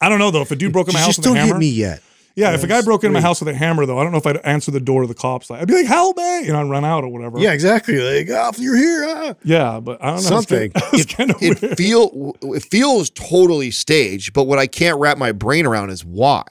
[0.01, 0.41] I don't know though.
[0.41, 2.01] If a dude broke in my house just with a don't hammer, hit me yet.
[2.35, 2.53] yeah.
[2.55, 4.25] If a guy broke into my house with a hammer, though, I don't know if
[4.25, 5.49] I'd answer the door to the cops.
[5.49, 7.39] Like, I'd be like, "Help me!" You know, I'd run out or whatever.
[7.39, 7.97] Yeah, exactly.
[7.99, 9.05] Like oh, you're here.
[9.07, 9.35] Ah.
[9.43, 10.21] Yeah, but I don't know.
[10.21, 10.71] Something.
[10.93, 11.61] It's kind of weird.
[11.63, 16.03] it feel it feels totally staged, but what I can't wrap my brain around is
[16.03, 16.43] why.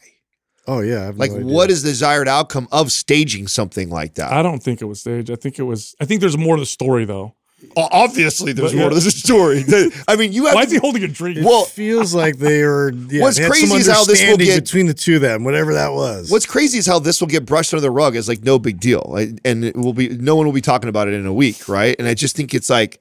[0.67, 1.13] Oh yeah.
[1.15, 4.33] Like, no what is the desired outcome of staging something like that?
[4.33, 5.31] I don't think it was staged.
[5.31, 5.95] I think it was.
[6.01, 7.35] I think there's more to the story though.
[7.77, 8.99] O- Obviously, there's But, more yeah.
[8.99, 9.65] to this story.
[10.09, 11.37] I mean, you have Why to is he holding a drink?
[11.39, 12.91] Well, It Well- feels like they are.
[12.93, 15.75] Yeah, What's they crazy is how this will get- between the two of them, whatever
[15.75, 16.31] that was.
[16.31, 18.81] What's crazy is how this will get brushed under the rug as like no big
[18.81, 21.69] deal, and it will be no one will be talking about it in a week,
[21.69, 21.97] right?
[21.99, 23.01] And I just think it's like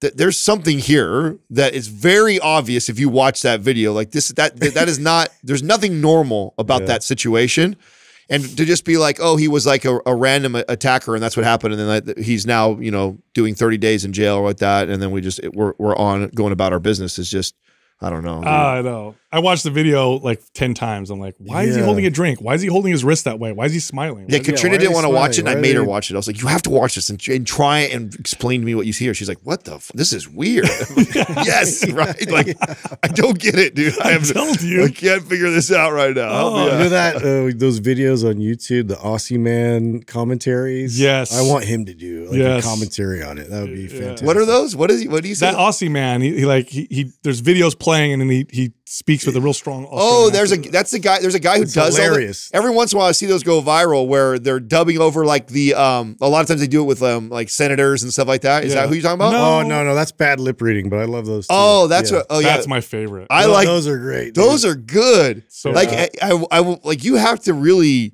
[0.00, 3.92] That there's something here that is very obvious if you watch that video.
[3.92, 5.30] Like this, that that, that is not.
[5.42, 7.74] There's nothing normal about that situation.
[8.30, 11.34] And to just be like, oh, he was like a, a random attacker, and that's
[11.36, 14.58] what happened, and then he's now, you know, doing 30 days in jail or like
[14.58, 17.54] that, and then we just we're we're on going about our business is just,
[18.02, 18.42] I don't know.
[18.44, 19.14] I know.
[19.30, 21.10] I watched the video like ten times.
[21.10, 21.84] I'm like, why is he Yeah.
[21.86, 22.40] holding a drink?
[22.40, 23.52] Why is he holding his wrist that way?
[23.52, 24.24] Why is he smiling?
[24.28, 25.52] Yeah, Why- Katrina why didn't are want to they watch it, and smiling?
[25.52, 26.14] I Why made are her they- watch it.
[26.14, 28.74] I was like, "You have to watch this and, and try and explain to me
[28.74, 29.74] what you see here." She's like, "What the?
[29.74, 31.14] F- this is weird." I'm like,
[31.46, 32.30] yes, right.
[32.30, 32.56] Like,
[33.02, 33.98] I don't get it, dude.
[34.00, 34.84] I, I have, told you.
[34.84, 36.30] I can't figure this out right now.
[36.30, 40.98] Help me Oh, You know that uh, those videos on YouTube, the Aussie man commentaries.
[40.98, 41.36] Yes.
[41.36, 42.64] I want him to do like Yes.
[42.64, 43.50] a commentary on it.
[43.50, 43.88] That would be Yeah.
[43.88, 44.26] fantastic.
[44.26, 44.74] What are those?
[44.74, 45.08] What is he?
[45.08, 45.50] What do you say?
[45.50, 48.72] that Aussie man, he, he like he, he there's videos playing and then he he
[49.18, 49.86] speaks with a real strong.
[49.90, 49.96] Oh,
[50.28, 50.72] Australian there's a accent.
[50.72, 51.20] that's the guy.
[51.20, 53.26] There's a guy who It's does all the- every once in a while, I see
[53.26, 56.16] those go viral where they're dubbing over like the um.
[56.20, 58.64] A lot of times they do it with um like senators and stuff like that.
[58.64, 58.82] Is Yeah.
[58.82, 59.32] that who you're talking about?
[59.32, 59.58] No.
[59.58, 61.46] Oh no, no, that's bad lip reading, but I love those.
[61.46, 61.54] Too.
[61.54, 62.18] Oh, that's Yeah.
[62.18, 62.26] what.
[62.30, 63.26] Oh yeah, That's my favorite.
[63.30, 64.34] I Tho- like those are great.
[64.34, 64.70] those dude.
[64.72, 65.42] are good.
[65.48, 65.88] So like.
[65.90, 68.12] I, I, I will- like you have to really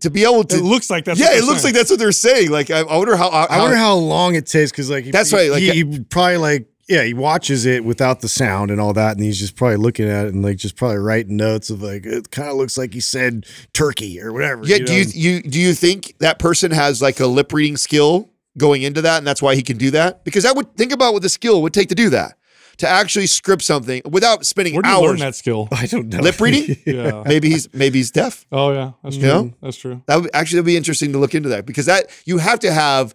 [0.00, 0.56] to be able to.
[0.56, 1.74] it looks like that's yeah, what it looks saying.
[1.74, 2.50] like that's what they're saying.
[2.50, 3.30] Like I, I wonder how.
[3.30, 6.00] how I wonder how long it takes because like he, That's right, like- he, he
[6.00, 9.56] probably like yeah he watches it without the sound and all that, and he's just
[9.56, 12.56] probably looking at it and like just probably writing notes of like it kind of
[12.56, 14.64] looks like he said turkey or whatever.
[14.64, 17.76] Yeah, you do you you do you think that person has like a lip reading
[17.76, 20.24] skill going into that, and that's why he can do that?
[20.24, 22.38] Because that would think about what the skill would take to do that,
[22.78, 25.68] to actually script something without spending Where do you hours learn that skill?
[25.72, 26.20] I don't know.
[26.20, 26.76] lip reading.
[26.86, 27.22] Yeah.
[27.26, 28.46] maybe he's maybe he's deaf.
[28.52, 29.26] Oh yeah, that's true.
[29.26, 29.52] You know?
[29.60, 30.02] That's true.
[30.06, 32.72] That would actually that'd be interesting to look into that because that you have to
[32.72, 33.14] have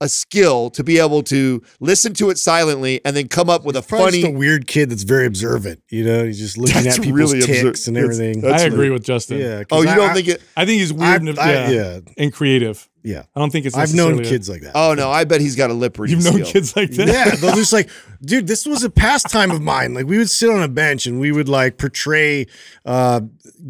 [0.00, 3.74] a skill to be able to listen to it silently and then come up with
[3.76, 4.20] a Probably funny.
[4.22, 5.82] just a weird kid that's very observant.
[5.90, 8.40] You know, he's just looking That's at people's really ticks obser- and that's- everything.
[8.40, 8.92] that's I agree right.
[8.92, 9.40] with Justin.
[9.40, 9.58] yeah.
[9.64, 10.42] 'cause oh, you I- don't I- think it?
[10.56, 11.98] I think he's weird and, I- yeah, yeah.
[12.16, 12.88] and creative.
[13.04, 13.22] Yeah.
[13.34, 13.76] I don't think it's.
[13.76, 14.72] I've known kids like that.
[14.74, 16.16] Oh no, I bet he's got a lip reading.
[16.16, 16.52] You've known skill.
[16.52, 17.08] kids like that.
[17.08, 17.88] Yeah, they'll just like,
[18.22, 19.94] dude, this was a pastime of mine.
[19.94, 22.46] Like, we would sit on a bench and we would like portray,
[22.84, 23.20] uh,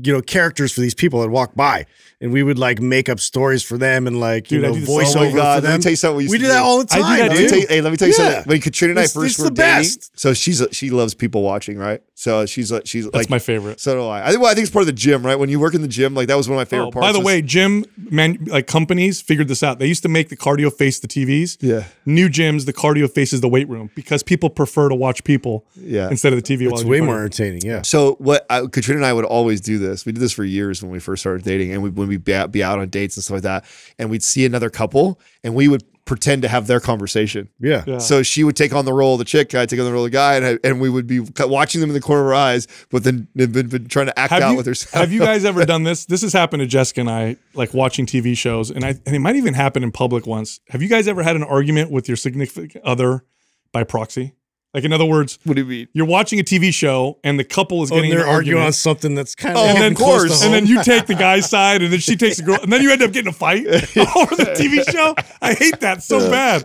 [0.03, 1.87] you know, characters for these people that walk by,
[2.21, 4.81] and we would like make up stories for them and like, you Dude, know, do
[4.81, 5.81] this voice Oh my over God, for let me them.
[5.83, 7.19] tell you something we used we to do that all the I do time.
[7.19, 7.49] that Let too.
[7.49, 8.33] tell you, hey, let me tell you Yeah.
[8.35, 8.51] something.
[8.51, 10.19] When Katrina and I It's- first it's were the dating, best.
[10.19, 12.01] so she's she loves people watching, right?
[12.19, 13.79] So she's uh, she's That's like my favorite.
[13.79, 14.27] So do I.
[14.27, 15.37] I think well, I think it's part of the gym, right?
[15.39, 17.07] When you work in the gym, like that was one of my favorite Oh, parts.
[17.07, 19.79] by the way, gym man, like companies figured this out.
[19.79, 21.59] They used to make the cardio face the TVs.
[21.61, 21.85] Yeah.
[22.07, 25.65] New gyms, the cardio faces the weight room because people prefer to watch people.
[25.77, 26.11] Yeah.
[26.11, 26.65] Instead of the TV.
[26.69, 27.61] while It's way more entertaining.
[27.65, 27.83] Yeah.
[27.83, 30.05] So what I, Katrina and I would always do this.
[30.05, 32.35] We did this for years when we first started dating, and we, when we'd be
[32.35, 33.65] out, be out on dates and stuff like that,
[33.97, 37.49] and we'd see another couple, and we would pretend to have their conversation.
[37.61, 37.85] Yeah.
[37.87, 37.99] Yeah.
[37.99, 40.05] So she would take on the role of the chick, I'd take on the role
[40.05, 42.29] of the guy, and, I, and we would be watching them in the corner of
[42.29, 45.01] our eyes, but then they've been, been trying to act have out you, with herself.
[45.01, 46.07] have you guys ever done this?
[46.07, 49.21] This has happened to Jessica and I, like watching TV shows, and I and it
[49.21, 50.61] might even happen in public once.
[50.71, 53.25] Have you guys ever had an argument with your significant other
[53.71, 54.35] by proxy?
[54.75, 55.89] Like in other words, What do you mean?
[55.95, 58.73] you're watching a TV show and the couple is Oh, getting and they're arguing on
[58.73, 60.43] something that's kind Oh, of and then of course.
[60.45, 62.83] and then you take the guy's side, and then she takes the girl, and then
[62.83, 65.15] you end up getting a fight over the TV show.
[65.41, 66.65] I hate that so bad.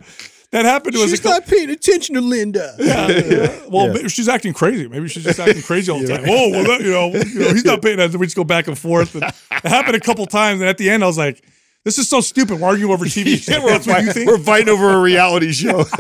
[0.52, 1.14] That happened to us.
[1.14, 2.76] a cou- paying attention to Linda.
[2.78, 3.60] Yeah, yeah.
[3.70, 4.08] Well, Yeah.
[4.08, 4.88] she's acting crazy.
[4.88, 6.26] Maybe she's just acting crazy all the time.
[6.28, 8.20] Whoa, well, that, you know, you know, he's not paying attention.
[8.20, 9.16] We just go back and forth.
[9.16, 11.44] And it happened a couple times, and at the end, I was like,
[11.86, 12.60] "This is so stupid.
[12.62, 13.38] We're arguing over TV.
[13.42, 13.62] show.
[13.64, 15.86] we're, That's what you fight- think." we're fighting over a reality show.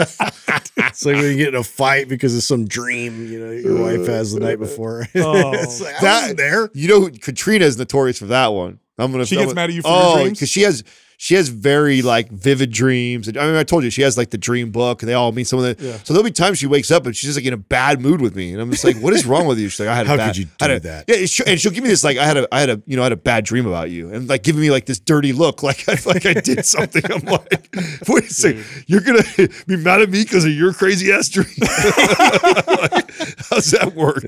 [0.75, 3.81] It's like when you get in a fight because of some dream, you know, your
[3.81, 5.07] wife has the night before.
[5.15, 5.49] Oh.
[5.51, 6.69] like, That- there.
[6.73, 8.79] You know, Katrina is notorious for that one.
[8.99, 9.25] I'm gonna.
[9.25, 10.37] She I'm gets gonna- mad at you for oh, your dreams?
[10.37, 10.83] because she has
[11.23, 13.29] she has very like vivid dreams.
[13.29, 15.31] And, I mean, I told you she has like the dream book, and they all
[15.31, 15.81] mean some of the.
[15.81, 15.97] Yeah.
[16.03, 18.19] So there'll be times she wakes up and she's just like in a bad mood
[18.19, 20.05] with me, and I'm just like, "What is wrong with you?" She's like, "I had
[20.05, 21.05] a How bad, could you I do a- that?
[21.07, 22.97] Yeah, she- and she'll give me this like, "I had a, I had a, you
[22.97, 25.31] know, I had a bad dream about you," and like giving me like this dirty
[25.31, 27.03] look, like I like I did something.
[27.09, 27.73] I'm like,
[28.09, 29.23] "Wait a second, you're gonna
[29.65, 33.11] be mad at me because of your crazy ass dream?" Like,
[33.49, 34.23] how's that work?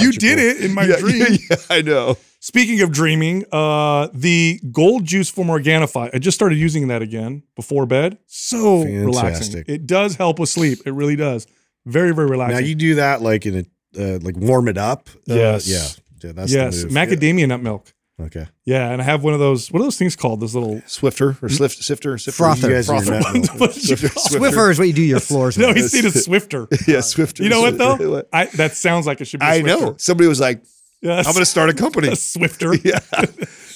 [0.00, 1.26] you did it in my yeah, dream.
[1.50, 2.16] yeah, I know.
[2.44, 6.10] Speaking of dreaming, uh, the gold juice from Organifi.
[6.12, 8.18] I just started using that again before bed.
[8.26, 9.62] So relaxing.
[9.68, 10.80] It does help with sleep.
[10.84, 11.46] It really does.
[11.86, 12.58] Very, very relaxing.
[12.60, 13.64] Now you do that like in
[13.96, 15.08] a uh, like warm it up.
[15.30, 15.68] Uh, Yes.
[15.68, 15.86] yeah.
[16.24, 16.32] Yeah.
[16.32, 16.94] That's yes, the move.
[16.94, 17.92] macadamia nut milk.
[18.20, 18.46] Okay.
[18.64, 19.70] Yeah, and I have one of those.
[19.70, 20.40] What are those things called?
[20.40, 20.82] Those little.
[20.86, 22.36] Swifter or Slift, Sifter, Sifter.
[22.36, 22.68] Frother.
[22.70, 23.38] You guys are Frother.
[23.38, 23.48] nut.
[23.58, 24.38] What did you Swifter.
[24.38, 25.76] Swiffer is what you do your floors No, with.
[25.76, 26.66] he's seen a Swifter.
[26.88, 27.42] Yeah, Swifter.
[27.44, 28.22] You know what though?
[28.32, 29.46] I that sounds like it should be.
[29.46, 29.84] a I Swifter.
[29.86, 29.94] know.
[29.98, 30.62] Somebody was like,
[31.02, 32.74] Yeah, "I'm going to start a company." a Swifter.
[32.84, 33.00] yeah,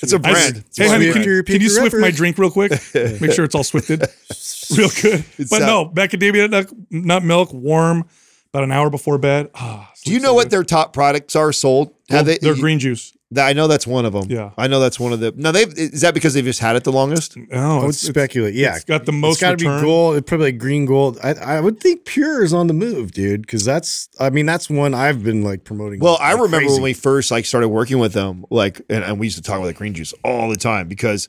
[0.00, 0.64] it's a brand.
[0.76, 2.70] hey, honey, can, Swifter can you Peter swift my drink real quick?
[2.94, 4.00] Make sure it's all swifted,
[4.76, 5.24] real good.
[5.36, 8.08] It's, but uh, no, macadamia nut, nut milk, warm,
[8.52, 9.50] about an hour before bed.
[9.54, 10.50] Ah, Do you know so what good.
[10.52, 11.88] their top products are sold?
[12.08, 12.38] Well, Have they?
[12.38, 13.15] They're green juice.
[13.32, 14.26] That- I know that's one of them.
[14.28, 14.50] Yeah.
[14.56, 15.32] I know that's one of the.
[15.36, 17.36] Now they is that because they've just had it the longest?
[17.36, 18.54] No, I would it's, it's, speculate.
[18.54, 18.76] Yeah.
[18.76, 20.16] it's got the most It's got to be gold.
[20.16, 21.18] It's probably like green gold.
[21.22, 24.08] I, I would think Pure is on the move, dude, because that's.
[24.20, 26.00] I mean, that's one I've been like promoting.
[26.00, 26.72] Well, I remember crazy.
[26.74, 29.58] when we first like started working with them, like, and, and we used to talk
[29.58, 31.28] about the green juice all the time because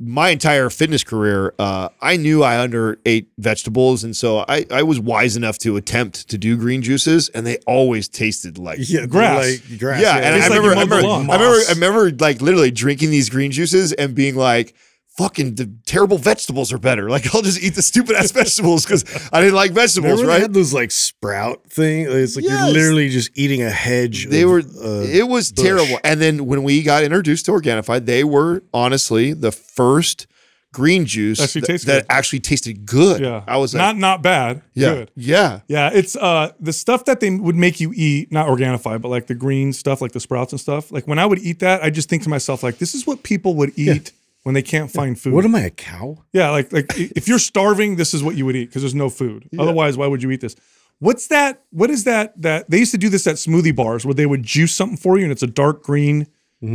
[0.00, 4.84] my entire fitness career, uh, I knew I under ate vegetables, and so I, I
[4.84, 9.06] was wise enough to attempt to do green juices, and they always tasted like yeah,
[9.06, 9.44] grass.
[9.44, 10.00] Like, grass.
[10.00, 10.94] yeah, and I like remember, I remember.
[10.94, 14.74] I remember, I remember, like literally drinking these green juices and being like,
[15.18, 19.02] "Fucking the terrible vegetables are better." Like I'll just eat the stupid ass vegetables because
[19.32, 20.42] I didn't like vegetables, Remember they right?
[20.42, 22.06] had those like sprout thing.
[22.08, 22.52] It's like Yes.
[22.64, 24.26] you're literally just eating a hedge.
[24.28, 24.60] They of, were.
[24.60, 25.64] uh, it was bush.
[25.64, 25.98] terrible.
[26.04, 30.26] And then when we got introduced to Organifi, they were honestly the first
[30.74, 32.06] green juice Actually that, that good.
[32.10, 33.20] actually tasted good.
[33.22, 34.60] Yeah, I was like, not not bad.
[34.74, 35.10] yeah, Good.
[35.16, 35.60] yeah.
[35.66, 39.26] Yeah, it's uh the stuff that they would make you eat, not Organifi, but like
[39.28, 40.92] the green stuff, like the sprouts and stuff.
[40.92, 43.22] Like when I would eat that, I just think to myself, like, this is what
[43.22, 44.12] people would eat
[44.48, 45.34] when they can't find food.
[45.34, 46.24] What am I, a cow?
[46.32, 49.10] yeah, like like if you're starving, this is what you would eat because there's no
[49.10, 49.46] food.
[49.58, 50.56] Otherwise, why would you eat this?
[51.00, 51.62] What's that?
[51.70, 52.40] What is that?
[52.40, 55.18] That they used to do this at smoothie bars where they would juice something for
[55.18, 56.26] you and it's a dark green.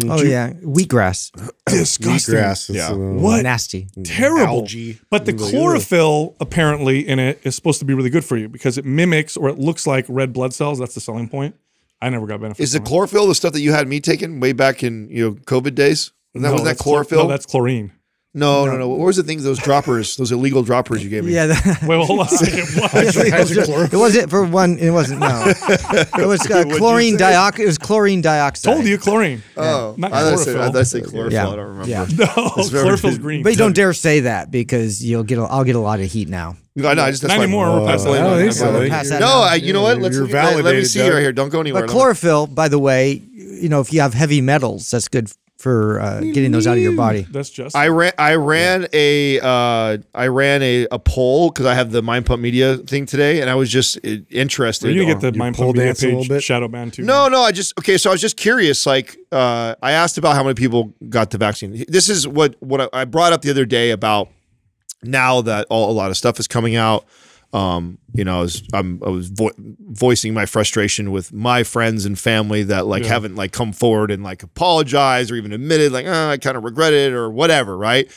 [0.07, 1.31] Oh yeah, wheatgrass,
[1.65, 2.35] Disgusting.
[2.35, 2.69] Wheatgrass.
[2.69, 2.91] it's, Yeah.
[2.91, 3.41] uh, What?
[3.43, 3.87] nasty.
[4.03, 4.59] terrible.
[4.59, 4.99] Algae.
[5.09, 8.77] But the chlorophyll apparently in it is supposed to be really good for you because
[8.77, 10.79] it mimics or it looks like red blood cells.
[10.79, 11.55] That's the selling point.
[12.01, 12.61] I never got benefit.
[12.63, 12.87] Is the from it.
[12.89, 16.11] chlorophyll the stuff that you had me taking way back in you know COVID days?
[16.33, 17.23] That No, was that that's chlor- chlorophyll?
[17.23, 17.91] no, that's chlorine.
[18.33, 18.89] no, no, no.
[18.89, 19.43] What was the things?
[19.43, 21.33] Those droppers, those illegal droppers you gave me.
[21.33, 22.81] Yeah, that, Wait, well, hold on a second.
[22.81, 23.93] What?
[23.93, 24.79] it wasn't for one.
[24.79, 25.53] It wasn't no.
[26.17, 27.61] It was uh, chlorine dioxide.
[27.63, 28.73] It was chlorine dioxide.
[28.73, 29.43] Told you chlorine.
[29.55, 30.71] Oh, Not I thought I said, I chlorophyll.
[30.71, 31.31] thought I said chlorophyll.
[31.33, 31.47] Yeah.
[31.49, 31.89] I don't remember.
[31.89, 32.05] Yeah.
[32.17, 33.43] No, It's very- chlorophyll's green.
[33.43, 35.37] But you don't dare say that because you'll get.
[35.37, 36.55] A, I'll get a lot of heat now.
[36.83, 37.03] I know.
[37.03, 37.81] I just that's Not why- anymore.
[37.81, 38.21] We're past Uh, that.
[38.21, 38.89] I don't think That's so.
[38.89, 39.41] Pass that No.
[39.41, 39.99] I, you know what?
[39.99, 41.13] Let's You're let, let me validated, see Doug.
[41.13, 41.31] right here.
[41.33, 41.83] Don't go anywhere.
[41.83, 45.31] But chlorophyll, by the way, you know, if you have heavy metals, that's good
[45.63, 47.25] for uh, getting those out of your body.
[47.31, 47.73] That's just.
[47.73, 52.01] I ran I ran a uh, I ran a, a poll because I have the
[52.01, 54.89] Mind Pump Media thing today, and I was just uh, interested.
[54.89, 56.43] Are you gonna get the you mind pump media dance a little page bit?
[56.43, 57.03] shadow banned too?
[57.03, 57.97] No, no, I just okay.
[57.97, 58.85] So I was just curious.
[58.85, 61.85] Like, uh, I asked about how many people got the vaccine.
[61.87, 64.27] This is what what I, I brought up the other day about
[65.01, 67.05] now that all, a lot of stuff is coming out.
[67.53, 72.03] Um, you know, I was I'm, I was vo- voicing my frustration with my friends
[72.05, 73.09] and family that like Yeah.
[73.09, 76.63] haven't like come forward and like apologized or even admitted like oh, I kind of
[76.63, 78.09] regret it or whatever, right?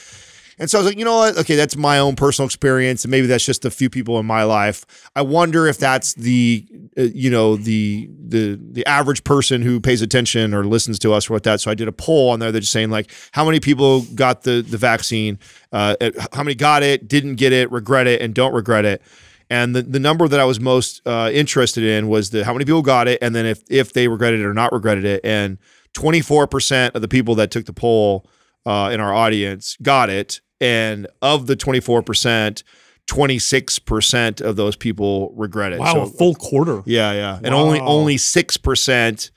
[0.59, 1.37] And so I was like, you know what?
[1.37, 4.43] Okay, that's my own personal experience, and maybe that's just a few people in my
[4.45, 4.87] life.
[5.15, 6.67] I wonder if that's the,
[6.97, 11.29] uh, you know, the the the average person who pays attention or listens to us
[11.29, 11.61] or what that.
[11.61, 14.45] So I did a poll on there that's just saying like, how many people got
[14.45, 15.39] the the vaccine?
[15.73, 15.95] Uh,
[16.33, 17.07] how many got it?
[17.07, 17.71] Didn't get it?
[17.71, 18.23] Regret it?
[18.23, 19.03] And don't regret it?
[19.49, 22.65] And the, the number that I was most uh, interested in was the how many
[22.65, 25.21] people got it, and then if if they regretted it or not regretted it.
[25.25, 25.59] And
[25.95, 28.29] 24% of the people that took the poll
[28.67, 32.63] uh, in our audience got it, and of the 24%,
[33.09, 35.79] 26% of those people regret it.
[35.79, 36.83] Wow, So- a full quarter.
[36.87, 39.31] yeah, yeah, and only only six percent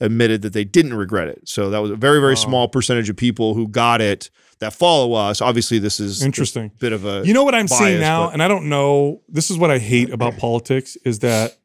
[0.00, 1.48] admitted that they didn't regret it.
[1.48, 4.30] So that was a very very small percentage of people who got it
[4.62, 5.40] that follow us.
[5.40, 6.66] Obviously, this is Interesting.
[6.66, 9.20] a bit of a You know what I'm seeing now, but- and I don't know.
[9.28, 11.58] This is what I hate about politics: is that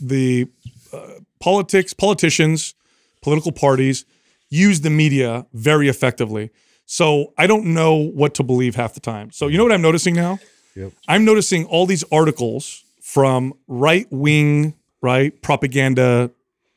[0.00, 0.46] the
[0.92, 0.98] uh,
[1.40, 2.74] politics, politicians,
[3.22, 4.04] political parties
[4.50, 6.50] use the media very effectively.
[6.84, 9.30] So I don't know what to believe half the time.
[9.32, 10.38] So you know what I'm noticing now?
[10.76, 10.92] Yep.
[11.06, 16.30] I'm noticing all these articles from right wing, right propaganda,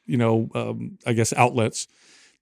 [0.06, 1.88] you know, um, I guess outlets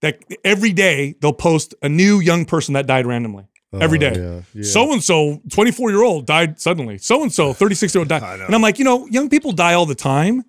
[0.00, 3.44] that every day they'll post a new young person that died randomly.
[3.72, 4.62] Every Oh, day.
[4.64, 6.98] So and so, 24 year old died suddenly.
[6.98, 8.22] So and so, 36 year old died.
[8.40, 10.44] And I'm like, you know, young people die all the time.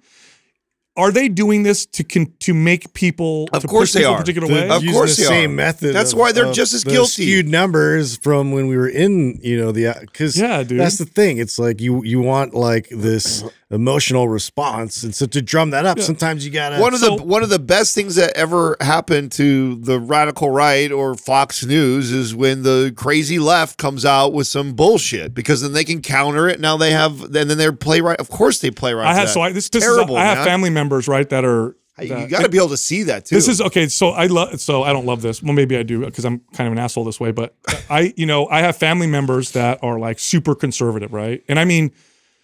[0.98, 4.14] Are they doing this to con- to make people Of to course push they people
[4.14, 4.18] are.
[4.18, 4.70] a particular The- way?
[4.70, 5.56] of using course the they same are.
[5.56, 5.96] method.
[5.96, 7.24] That's of- why they're of just as the guilty.
[7.24, 10.82] Skewed numbers from when we were in, you know, the uh, because Yeah, dude.
[10.82, 11.38] that's the thing.
[11.38, 15.98] It's like you you want like this emotional response, and so to drum that up,
[16.02, 16.78] sometimes you gotta.
[16.82, 20.50] one of So- the one of the best things that ever happened to the radical
[20.50, 25.62] right or Fox News is when the crazy left comes out with some bullshit because
[25.62, 26.60] then they can counter it.
[26.60, 28.20] Now they have and then they're playwright.
[28.20, 29.08] Of course they playwright.
[29.08, 30.16] I have so I this, this terrible.
[30.18, 30.46] is, I have man.
[30.46, 33.36] family members right that are You got to be able to see that too.
[33.36, 33.88] This is okay.
[33.88, 34.60] So I love.
[34.60, 35.44] So I don't love this.
[35.44, 37.32] Well, maybe I do because I'm kind of an asshole this way.
[37.32, 37.56] But
[37.90, 41.44] I, you know, I have family members that are like super conservative, right?
[41.48, 41.92] And I mean,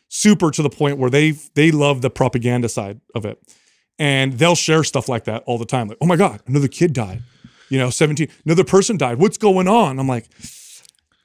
[0.09, 3.41] super to the point where they they love the propaganda side of it,
[3.97, 5.87] and they'll share stuff like that all the time.
[5.87, 7.23] Like, oh my god, another kid died.
[7.69, 8.29] You know, 17.
[8.45, 9.17] Another person died.
[9.19, 9.99] What's going on?
[9.99, 10.29] I'm like.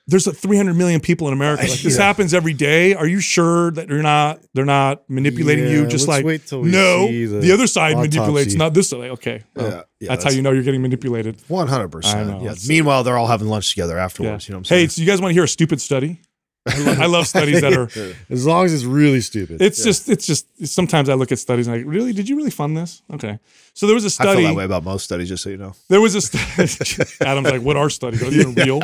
[0.09, 1.62] There's a 300 million people in America.
[1.68, 2.94] Like this happens every day.
[2.94, 4.40] Are you sure that you're not?
[4.53, 5.86] They're not manipulating you.
[5.86, 9.11] Just like wait till we no, the the other side manipulates, not this side.
[9.11, 11.40] Okay, well, Yeah, yeah, that's, how you know you're getting manipulated.
[11.48, 11.88] 100.
[11.88, 14.05] percent Meanwhile, they're all having lunch together Yeah.
[14.05, 14.48] afterwards.
[14.48, 14.80] You know what I'm saying?
[14.82, 16.20] hey, so you guys want to hear a stupid study?
[16.64, 17.88] I love, I love studies that are.
[18.30, 19.60] as long as it's really stupid.
[19.60, 20.08] It's just.
[20.08, 20.46] It's just.
[20.66, 22.12] Sometimes I look at studies and like, really?
[22.12, 23.02] Did you really fund this?
[23.12, 23.38] Okay.
[23.74, 24.44] So there was a I feel study.
[24.44, 25.74] that way about most studies, just so you know.
[25.88, 27.14] There was a study.
[27.22, 28.22] Adam's like, what are studies?
[28.22, 28.80] Are they even real?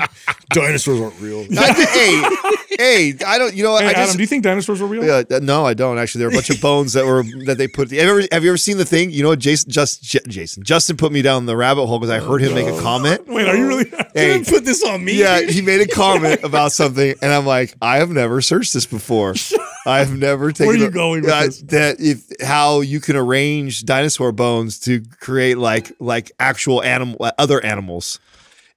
[0.51, 1.41] dinosaurs aren't real.
[1.59, 3.55] I- hey, hey, I don't.
[3.55, 3.85] You know what?
[3.85, 5.05] Hey, I Adam, do you think dinosaurs were real?
[5.05, 6.21] Yeah, th- no, I don't actually.
[6.21, 7.91] There are a bunch of bones that were that they put.
[7.91, 9.11] Have you ever have you ever seen the thing?
[9.11, 12.27] You know, Jason just J- Jason Justin put me down the rabbit hole because I
[12.27, 13.27] heard him make a oh, comment.
[13.29, 13.93] Wait, are you really?
[14.15, 15.19] Hey, put this on me.
[15.19, 18.87] yeah, he made a comment about something, and I'm like, I have never searched this
[18.87, 19.35] before.
[19.87, 20.67] I have never taken.
[20.67, 21.63] Where are you a- going with uh, this?
[21.63, 27.65] That if how you can arrange dinosaur bones to create like like actual animal other
[27.65, 28.21] animals,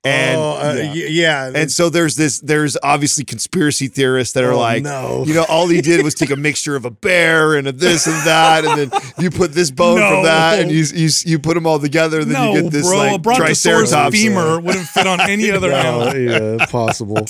[0.03, 1.05] and oh, uh, yeah.
[1.09, 1.51] yeah.
[1.53, 5.23] and so there's this there's obviously conspiracy theorists that are Oh, like no.
[5.27, 8.07] you know all he did was take a mixture of a bear and a this
[8.07, 10.09] and that and then you put this bone No.
[10.09, 12.71] from that and you you you put them all together and then no, you get
[12.71, 12.97] this bro.
[12.97, 14.15] like a triceratops.
[14.15, 16.17] femur wouldn't fit on any other animal.
[16.17, 17.17] yeah, possible.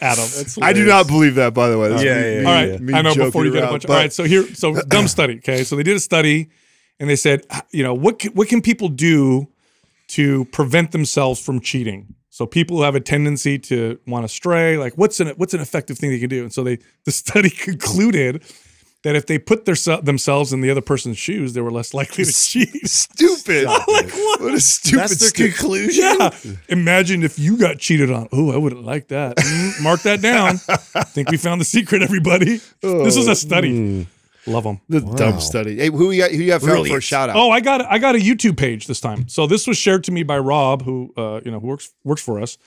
[0.00, 0.28] Adam.
[0.62, 1.88] I do not believe that by the way.
[1.88, 3.82] That's Yeah, me- yeah, All right, me I know before you get a bunch.
[3.86, 5.38] but- all right, so here, so dumb study.
[5.38, 6.50] Okay, so they did a study,
[7.00, 9.48] and they said, you know, what can, what can people do
[10.10, 12.14] to prevent themselves from cheating?
[12.30, 15.60] So people who have a tendency to want to stray, like what's an what's an
[15.60, 16.42] effective thing they can do?
[16.42, 18.42] And so they the study concluded
[19.02, 22.24] that if they put their, themselves in the other person's shoes, they were less likely
[22.24, 22.68] to cheat.
[22.88, 23.64] stupid.
[23.64, 24.40] like what?
[24.42, 26.04] What a stupid That's their stu- conclusion.
[26.04, 26.30] Yeah.
[26.68, 28.28] Imagine if you got cheated on.
[28.30, 29.38] Oh, I wouldn't like that.
[29.38, 30.60] Mm, mark that down.
[30.94, 32.60] I think we found the secret, everybody.
[32.82, 34.06] This is a study.
[34.50, 34.80] Love them.
[34.88, 35.76] The dumb study.
[35.76, 36.30] Hey, who you got?
[36.30, 37.36] Who you got found for a shout out?
[37.36, 39.28] Oh, I got I got a YouTube page this time.
[39.28, 42.22] So this was shared to me by Rob, who uh, you know who works works
[42.22, 42.58] for us.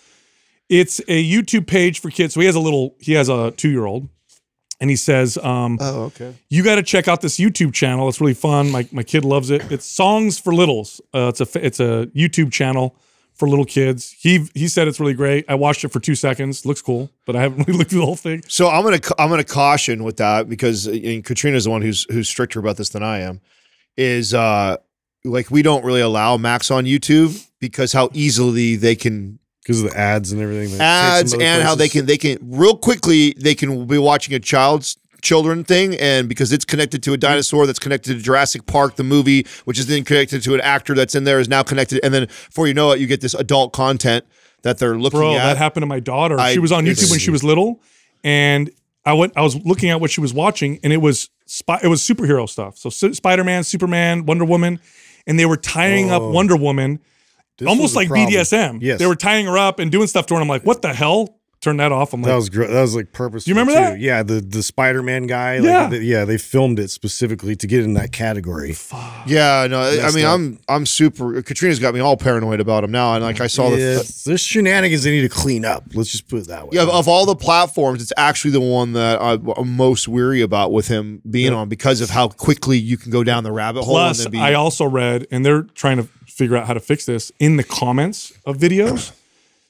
[0.69, 2.34] It's a YouTube page for kids.
[2.34, 2.95] So he has a little.
[2.99, 4.07] He has a two year old,
[4.79, 6.34] and he says, um, Oh, okay.
[6.49, 8.07] "You got to check out this YouTube channel.
[8.09, 8.71] It's really fun.
[8.71, 9.69] My my kid loves it.
[9.71, 11.01] It's Songs for Littles.
[11.13, 12.95] Uh, it's a it's a YouTube channel
[13.43, 14.15] for little kids.
[14.17, 15.43] He he said it's really great.
[15.49, 16.65] I watched it for two seconds.
[16.65, 18.41] Looks cool, but I haven't really looked through the whole thing.
[18.47, 22.29] So I'm gonna I'm gonna caution with that because and Katrina's the one who's who's
[22.29, 23.41] stricter about this than I am.
[23.97, 24.77] Is uh
[25.25, 29.91] like we don't really allow Max on YouTube because how easily they can because of
[29.91, 30.79] the ads and everything.
[30.79, 34.39] ads and other how they can they can real quickly they can be watching a
[34.39, 37.21] child's children thing and because it's connected to a mm-hmm.
[37.21, 40.93] dinosaur that's connected to Jurassic Park the movie which is then connected to an actor
[40.93, 43.33] that's in there is now connected and then before you know it you get this
[43.33, 44.25] adult content
[44.63, 45.43] that they're looking Bro, at.
[45.43, 46.39] that happened to my daughter.
[46.39, 47.82] I- she was on YouTube when she was little,
[48.24, 48.71] and
[49.05, 49.33] I went.
[49.36, 52.50] I was looking at what she was watching, and it was spy, it was superhero
[52.50, 52.78] stuff.
[52.78, 54.79] So Spider Man, Superman, Wonder Woman,
[55.28, 56.32] and they were tying up Oh.
[56.32, 57.00] Wonder Woman
[57.58, 58.29] This almost like problem.
[58.29, 58.79] BDSM.
[58.82, 59.00] Yes.
[59.00, 60.39] they were tying her up and doing stuff to her.
[60.39, 61.37] And I'm like, what the hell?
[61.63, 62.11] Turn that off.
[62.11, 62.69] I'm like, That was great.
[62.71, 63.49] That was like purposeful.
[63.49, 63.79] You remember too.
[63.93, 63.99] that?
[64.01, 65.59] Yeah, the the Spider Man guy.
[65.59, 65.87] Like, Yeah.
[65.87, 66.25] the- yeah.
[66.25, 68.73] They filmed it specifically to get in that category.
[68.73, 69.01] Fuck.
[69.27, 70.33] yeah, no, I Messed mean, up.
[70.33, 71.41] I'm I'm super.
[71.41, 73.77] Katrina's got me all paranoid about him now, and like I saw the.
[73.79, 75.85] Yeah, there's shenanigans they need to clean up.
[75.93, 76.71] Let's just put it that way.
[76.73, 80.73] Yeah, of all the platforms, it's actually the one that I- I'm most weary about
[80.73, 81.59] with him being Yeah.
[81.59, 83.95] on because of how quickly you can go down the rabbit hole.
[83.95, 86.81] Plus, and then be, I also read, and they're trying to figure out how to
[86.81, 89.11] fix this in the comments of videos.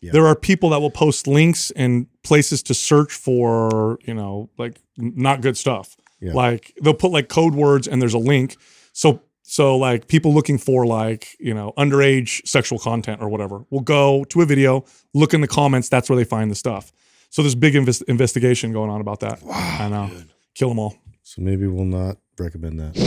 [0.04, 0.12] Yeah.
[0.12, 4.82] There are people that will post links and places to search for, you know, like
[4.98, 5.96] not good stuff.
[6.20, 6.34] Yeah.
[6.34, 8.58] Like they'll put like code words and there's a link.
[8.92, 13.80] So, so like people looking for like, you know, underage sexual content or whatever will
[13.80, 15.88] go to a video, look in the comments.
[15.88, 16.92] That's where they find the stuff.
[17.30, 19.42] So there's big invest- investigation going on about that.
[19.42, 20.12] Wow, I know.
[20.54, 20.98] Kill them all.
[21.24, 22.98] So maybe we'll not recommend that.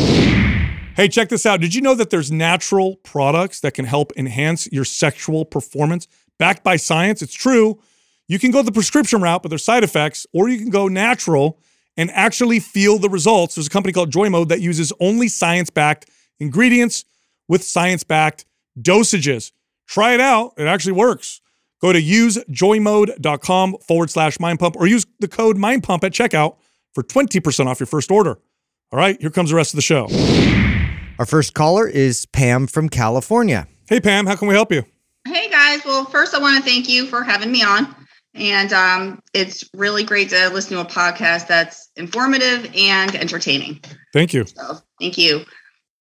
[0.97, 1.61] Hey, check this out.
[1.61, 6.09] Did you know that there's natural products that can help enhance your sexual performance?
[6.39, 7.81] Backed by science, it's true.
[8.29, 11.61] You can go the prescription route, but there's side effects, or you can go natural
[11.97, 13.55] and actually feel the results.
[13.55, 17.05] There's a company called Joy Mode that uses only science backed ingredients
[17.49, 18.45] with science backed
[18.79, 19.53] dosages.
[19.87, 21.41] Try it out, it actually works.
[21.81, 26.57] Go to usejoymode.com forward slash mind pump or use the code mind pump at checkout
[26.95, 28.39] for 20% off your first order.
[28.93, 30.09] All right, here comes the rest of the show.
[31.19, 33.69] Our first caller is Pam from California.
[33.89, 34.85] Hey, Pam, how can we help you?
[35.77, 37.95] Guys, well, first I want to thank you for having me on.
[38.35, 43.83] And um, it's really great to listen to a podcast that's informative and entertaining.
[44.15, 44.47] Thank you.
[44.47, 45.45] So thank you.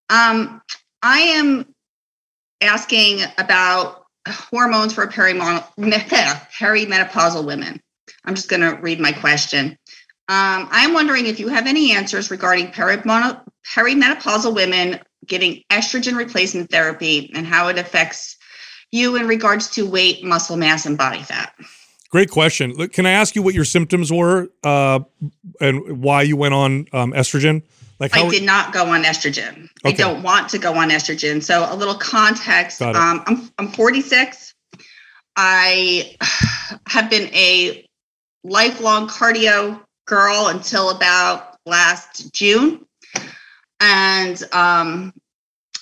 [0.10, 0.62] Um,
[1.02, 1.74] I am
[2.62, 7.82] asking about hormones for perimon- perimenopausal women.
[8.24, 9.78] I'm just going to read my question.
[10.30, 13.42] Um, I'm wondering if you have any answers regarding perimon-
[13.74, 18.38] perimenopausal women getting estrogen replacement therapy and how it affects
[18.96, 21.54] you in regards to weight, muscle mass, and body fat.
[22.10, 22.72] Great question.
[22.74, 25.02] Look, can I ask you what your symptoms were uh,
[25.60, 27.64] and why you went on um, estrogen?
[28.00, 29.70] Like I did not go on estrogen.
[29.84, 31.42] I don't want to go on estrogen.
[31.42, 32.82] So a little context.
[32.82, 34.54] Um, I'm I'm 46.
[35.38, 36.16] I
[36.88, 37.86] have been a
[38.44, 42.86] lifelong cardio girl until about last June,
[43.80, 45.14] and um,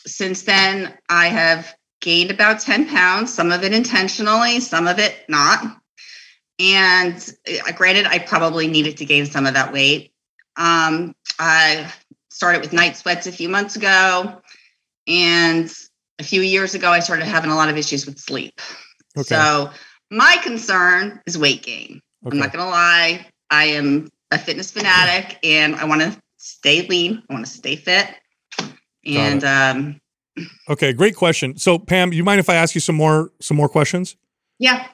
[0.06, 3.34] since then I have gained about 10 pounds.
[3.34, 5.63] Some of it intentionally, some of it not.
[6.59, 7.15] And
[7.47, 10.13] uh, granted, I probably needed to gain some of that weight.
[10.57, 11.91] Um, I
[12.30, 14.41] started with night sweats a few months ago.
[15.07, 15.73] And
[16.19, 18.59] a few years ago, I started having a lot of issues with sleep.
[19.17, 19.23] Okay.
[19.23, 19.71] So
[20.11, 22.01] my concern is weight gain.
[22.25, 22.35] Okay.
[22.35, 23.25] I'm not going to lie.
[23.49, 27.23] I am a fitness fanatic and I want to stay lean.
[27.30, 28.09] I want to stay fit.
[29.05, 30.01] And um,
[30.69, 31.57] Okay, great question.
[31.57, 34.15] So, Pam, you mind if I ask you some more some more questions?
[34.60, 34.88] yeah,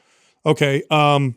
[0.45, 0.83] Okay.
[0.89, 1.35] Um,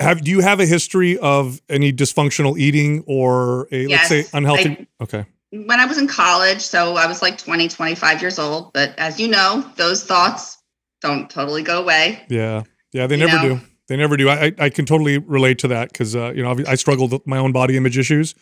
[0.00, 4.34] have do you have a history of any dysfunctional eating or a let's say Yes,
[4.34, 4.86] unhealthy?
[5.00, 5.24] okay.
[5.52, 8.72] when I was in college, so I was like 20, 25 years old.
[8.72, 10.58] But as you know, those thoughts
[11.02, 12.24] don't totally go away.
[12.28, 12.62] Yeah.
[12.92, 13.06] Yeah.
[13.06, 13.54] They You never know?
[13.56, 13.60] do.
[13.88, 14.28] They never do.
[14.30, 17.26] I I, I can totally relate to that because uh, you know I struggled with
[17.26, 18.34] my own body image issues.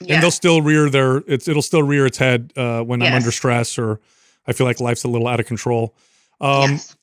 [0.00, 3.32] And they'll still rear their it's it'll still rear its head uh, when I'm under
[3.32, 4.00] stress or
[4.46, 5.94] I feel like life's a little out of control.
[6.40, 6.96] Um, yes.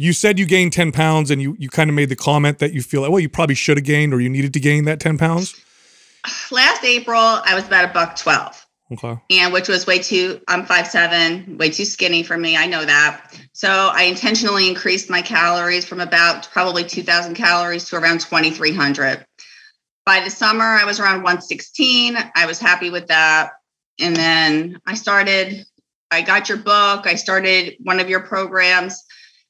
[0.00, 2.72] You said you gained ten pounds, and you you kind of made the comment that
[2.72, 5.00] you feel like well you probably should have gained or you needed to gain that
[5.00, 5.60] ten pounds.
[6.52, 8.64] Last April, I was about a buck 12.
[8.90, 9.18] Okay.
[9.30, 12.86] and which was way too i'm five seven way too skinny for me i know
[12.86, 19.26] that so i intentionally increased my calories from about probably 2000 calories to around 2300
[20.08, 23.50] by the summer i was around 116 i was happy with that
[24.00, 25.64] and then i started
[26.10, 29.04] i got your book i started one of your programs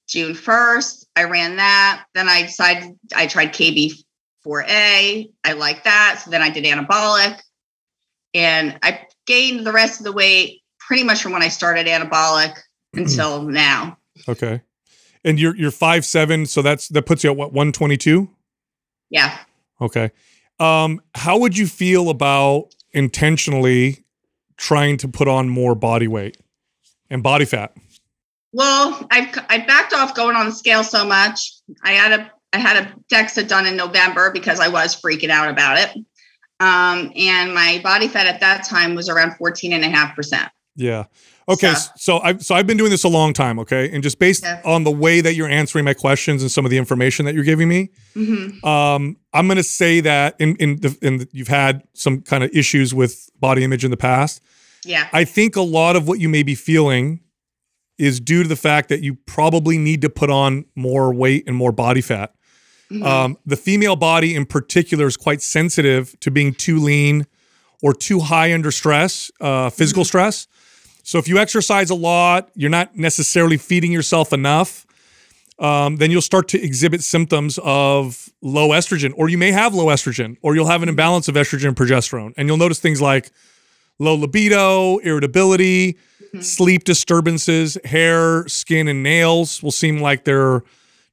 [0.09, 6.31] june 1st i ran that then i decided i tried kb4a i like that so
[6.31, 7.41] then i did anabolic
[8.35, 12.53] and I gained the rest of the weight pretty much from when I started anabolic
[12.53, 13.01] mm-hmm.
[13.01, 13.99] until now.
[14.29, 14.63] Okay.
[15.25, 18.31] And you're you're five seven, so that's that puts you at what one twenty two.
[19.11, 19.37] Yeah.
[19.81, 20.13] Okay.
[20.61, 24.05] Um, how would you feel about intentionally
[24.57, 26.37] trying to put on more body weight
[27.11, 27.77] and body fat?
[28.53, 31.53] Well, I've I backed off going on the scale so much.
[31.83, 35.51] I had a I had a DEXA done in November because I was freaking out
[35.51, 35.97] about it.
[36.61, 40.51] Um, and my body fat at that time was around 14 and a half percent.
[40.75, 41.05] Yeah.
[41.49, 41.75] Okay.
[41.75, 43.59] So- So I've so I've been doing this a long time.
[43.59, 44.61] Okay, and just based Yeah.
[44.65, 47.45] on the way that you're answering my questions and some of the information that you're
[47.45, 51.49] giving me, hmm um, I'm going to say that in in the in the, you've
[51.49, 54.41] had some kind of issues with body image in the past.
[54.85, 55.09] Yeah.
[55.13, 57.21] I think a lot of what you may be feeling
[57.99, 61.57] is due to the fact that you probably need to put on more weight and
[61.57, 62.33] more body fat.
[62.93, 63.05] Mhm.
[63.05, 67.27] Um, the female body in particular is quite sensitive to being too lean
[67.83, 70.47] or too high under stress, uh, physical stress.
[71.09, 74.87] So if you exercise a lot, you're not necessarily feeding yourself enough.
[75.59, 79.87] Um, then you'll start to exhibit symptoms of low estrogen, or you may have low
[79.87, 82.35] estrogen, or you'll have an imbalance of estrogen and progesterone.
[82.37, 83.31] And you'll notice things like
[83.99, 85.97] low libido, irritability,
[86.41, 90.63] sleep disturbances, hair, skin, and nails will seem like they're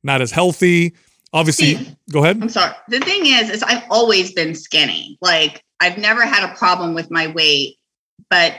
[0.03, 0.93] not as healthy.
[1.31, 1.95] Obviously, Steve.
[2.11, 2.41] go ahead.
[2.41, 2.73] I'm sorry.
[2.89, 5.17] The thing is, is I've always been skinny.
[5.21, 7.77] Like I've never had a problem with my weight,
[8.29, 8.55] but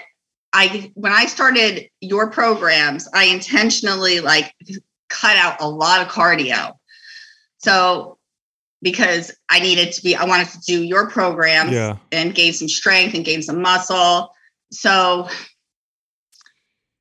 [0.57, 4.55] I when I started your programs, I intentionally like
[5.11, 6.73] cut out a lot of cardio.
[7.59, 8.17] So
[8.81, 11.97] because I needed to be, I wanted to do your programs Yeah.
[12.11, 14.33] and gain some strength and gain some muscle.
[14.71, 15.29] So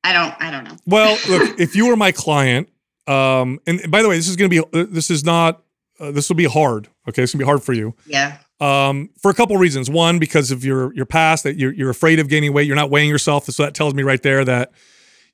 [0.04, 0.76] I don't, I don't know.
[0.86, 2.68] Well, look, if you were my client,
[3.06, 5.62] um, and by the way, this is going to be, uh, this is not,
[5.98, 6.88] uh, this will be hard.
[7.08, 7.94] Okay, it's gonna be hard for you.
[8.06, 8.36] Yeah.
[8.60, 9.90] Um, for a couple reasons.
[9.90, 12.90] One, because of your your past, that you're you're afraid of gaining weight, you're not
[12.90, 13.44] weighing yourself.
[13.46, 14.72] So that tells me right there that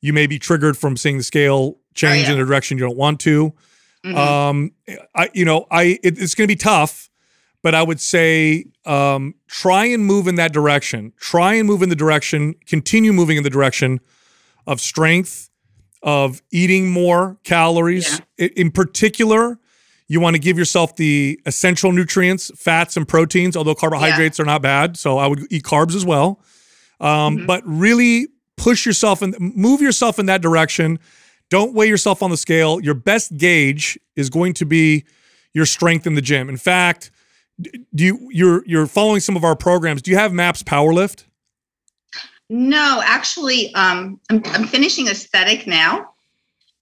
[0.01, 2.35] you may be triggered from seeing the scale change yeah.
[2.35, 3.53] in a direction you don't want to.
[4.05, 4.17] Mhm.
[4.17, 4.73] Um,
[5.15, 7.09] I you know I it, it's going to be tough,
[7.63, 11.13] but I would say um, try and move in that direction.
[11.21, 12.55] Try and move in the direction.
[12.67, 14.01] Continue moving in the direction
[14.67, 15.51] of strength,
[16.03, 18.21] of eating more calories.
[18.41, 19.59] I- In particular,
[20.13, 23.57] you want to give yourself the essential nutrients, fats and proteins.
[23.57, 26.39] Although carbohydrates are not bad, so I would eat carbs as well.
[27.01, 27.47] Um, Mhm.
[27.47, 28.29] But really
[28.59, 30.99] push yourself and move yourself in that direction.
[31.49, 32.79] Don't weigh yourself on the scale.
[32.81, 35.05] Your best gauge is going to be
[35.55, 36.51] your strength in the gym.
[36.51, 37.11] In fact,
[37.95, 40.03] do you you're you're following some of our programs?
[40.03, 41.25] Do you have Maps Powerlift?
[42.51, 46.11] No, actually, um, I'm, I'm finishing aesthetic now,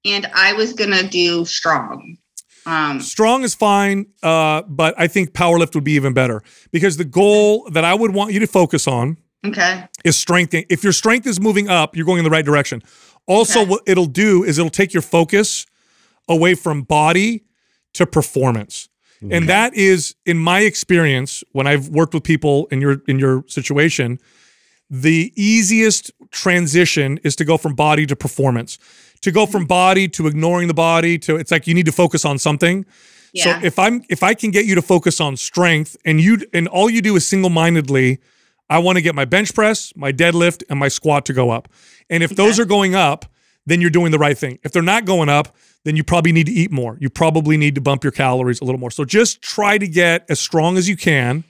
[0.04, 2.16] and I was gonna do strong.
[2.66, 6.42] Um, Strong is fine, uh, but I think powerlift would be even better
[6.72, 9.16] because the goal that I would want you to focus on
[9.46, 9.88] okay.
[10.04, 10.54] is strength.
[10.54, 12.82] If your strength is moving up, you're going in the right direction.
[13.26, 13.70] Also, Okay.
[13.70, 15.66] what it'll do is it'll take your focus
[16.28, 17.44] away from body
[17.94, 18.88] to performance.
[19.30, 23.44] And that is, in my experience, when I've worked with people in your in your
[23.48, 24.18] situation,
[24.88, 28.78] the easiest transition is to go from body to performance.
[29.22, 32.24] To go from body to ignoring the body to it's like you need to focus
[32.24, 32.86] on something.
[33.32, 33.60] Yeah.
[33.60, 36.66] So if I'm if I can get you to focus on strength and you and
[36.68, 38.18] all you do is single-mindedly,
[38.70, 41.68] I want to get my bench press, my deadlift, and my squat to go up.
[42.08, 43.26] And if those are going up,
[43.66, 44.58] then you're doing the right thing.
[44.62, 46.96] If they're not going up, then you probably need to eat more.
[47.00, 48.90] You probably need to bump your calories a little more.
[48.90, 51.44] So just try to get as strong as you can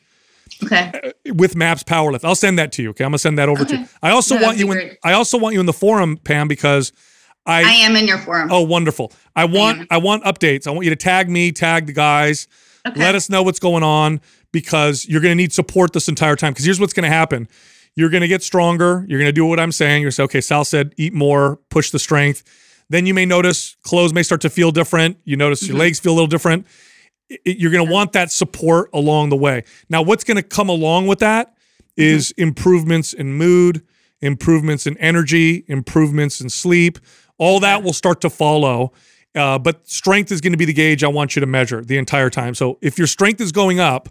[0.64, 0.90] okay.
[1.02, 2.24] Uh, with Maps Powerlift.
[2.24, 2.90] I'll send that to you.
[2.90, 3.82] Okay, I'm gonna send that over to you.
[3.82, 3.90] Okay.
[4.02, 4.72] I also No, want you in.
[4.72, 4.98] great.
[5.04, 6.92] I also want you in the forum, Pam, because
[7.50, 7.62] I.
[7.62, 8.48] I am in your forum.
[8.52, 9.12] oh, wonderful!
[9.34, 9.80] I want.
[9.80, 9.86] am.
[9.90, 10.66] I want updates.
[10.66, 12.48] I want you to tag me, tag the guys.
[12.86, 12.98] okay.
[13.00, 14.20] Let us know what's going on
[14.52, 16.52] because you're going to need support this entire time.
[16.52, 17.48] Because here's what's going to happen:
[17.96, 19.04] you're going to get stronger.
[19.08, 20.02] You're going to do what I'm saying.
[20.02, 22.42] You're going to say, okay, Sal said, eat more, push the strength.
[22.88, 25.18] Then you may notice clothes may start to feel different.
[25.24, 25.80] You notice your Mhm.
[25.80, 26.66] legs feel a little different.
[27.30, 29.62] I- I- You're going to want that support along the way.
[29.88, 31.54] Now, what's going to come along with that
[31.96, 33.82] is improvements in mood,
[34.20, 36.98] improvements in energy, improvements in sleep.
[37.40, 38.92] All that will start to follow.
[39.34, 41.96] Uh, but strength is going to be the gauge I want you to measure the
[41.96, 42.54] entire time.
[42.54, 44.08] So if your strength is going up,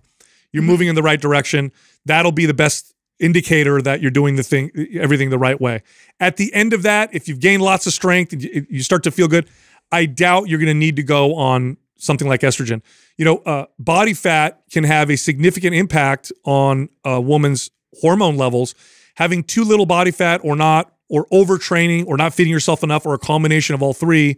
[0.52, 1.72] you're moving in the right direction.
[2.06, 5.84] That'll be the best indicator that you're doing the thing, everything the right way.
[6.20, 9.04] At the end of that, if you've gained lots of strength and you you start
[9.04, 9.48] to feel good,
[9.92, 12.82] I doubt you're going to need to go on something like estrogen.
[13.18, 17.70] You know, uh, body fat can have a significant impact on a woman's
[18.02, 18.74] hormone levels.
[19.16, 23.14] Having too little body fat or not, or overtraining, or not feeding yourself enough, or
[23.14, 24.38] a combination of all three,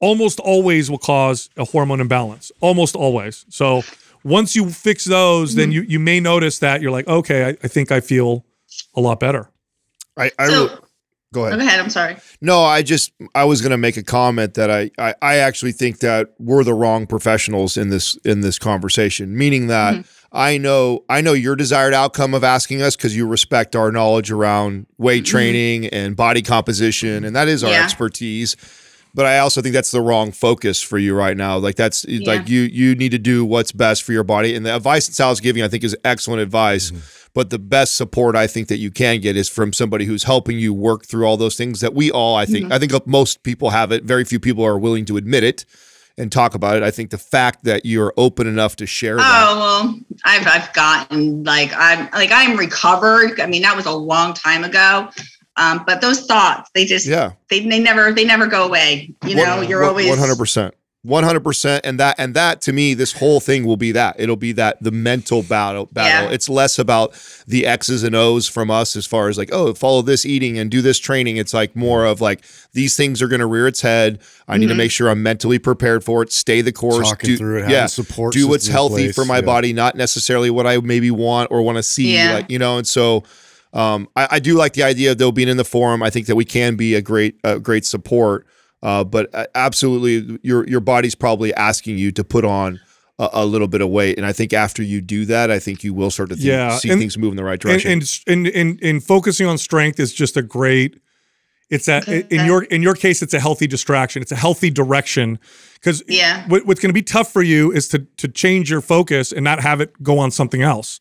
[0.00, 2.52] almost always will cause a hormone imbalance.
[2.60, 3.46] Almost always.
[3.48, 3.82] So
[4.24, 7.68] once you fix those, then you you may notice that you're like, okay, I, I
[7.68, 8.44] think I feel
[8.94, 9.50] a lot better.
[10.16, 10.74] I, I so, re-
[11.32, 11.58] go ahead.
[11.58, 11.80] go ahead.
[11.80, 12.16] I'm sorry.
[12.40, 15.72] No, I just I was going to make a comment that I, I I actually
[15.72, 19.36] think that we're the wrong professionals in this in this conversation.
[19.36, 20.19] Meaning that Mm-hmm.
[20.32, 24.30] I know I know your desired outcome of asking us because you respect our knowledge
[24.30, 27.78] around weight training and body composition, and that is our Mm-hmm.
[27.80, 27.84] Yeah.
[27.84, 28.56] expertise.
[29.12, 31.58] But I also think that's the wrong focus for you right now.
[31.58, 34.54] Like that's like you you need to do what's best for your body.
[34.54, 36.92] And the advice that Sal's giving, I think, is excellent advice.
[37.34, 40.58] but the best support I think that you can get is from somebody who's helping
[40.60, 42.72] you work through all those things that we all I think Mm-hmm.
[42.72, 44.04] I think most people have it.
[44.04, 45.64] Very few people are willing to admit it
[46.20, 46.82] and talk about it.
[46.82, 49.46] I think the fact that you're open enough to share that.
[49.48, 53.40] Oh well, I've I've gotten like I'm like I'm recovered.
[53.40, 55.08] I mean, that was a long time ago.
[55.56, 57.32] Um, but those thoughts, they just Yeah.
[57.48, 59.12] they they never they never go away.
[59.26, 60.74] You know, you're always one hundred percent.
[61.02, 64.16] One hundred percent, and that and that to me, this whole thing will be that
[64.18, 65.86] it'll be that the mental battle.
[65.86, 66.28] Battle.
[66.28, 66.34] Yeah.
[66.34, 67.14] It's less about
[67.46, 70.70] the X's and O's from us as far as like, oh, follow this eating and
[70.70, 71.38] do this training.
[71.38, 72.44] It's like more of like
[72.74, 74.20] these things are going to rear its head.
[74.46, 74.76] I need to Mhm.
[74.76, 76.32] make sure I'm mentally prepared for it.
[76.32, 77.08] Stay the course.
[77.08, 79.40] Talking do, through it, yeah, support do what's healthy place, for my yeah.
[79.40, 82.12] body, not necessarily what I maybe want or want to see.
[82.14, 82.34] Yeah.
[82.34, 83.24] Like you know, and so.
[83.72, 86.02] Um, I, I do like the idea of though being in the forum.
[86.02, 88.44] I think that we can be a great, a great support.
[88.82, 92.80] Uh, but uh, absolutely, your your body's probably asking you to put on
[93.18, 95.84] a, a little bit of weight, and I think after you do that, I think
[95.84, 97.90] you will start to think, Yeah, see and- things move in the right direction.
[97.92, 100.98] and, and and and focusing on strength is just a great
[101.68, 102.00] it's a
[102.34, 105.38] in your in your case it's a healthy distraction it's a healthy direction
[105.74, 106.44] because Yeah.
[106.48, 109.44] what, what's going to be tough for you is to to change your focus and
[109.44, 110.98] not have it go on something else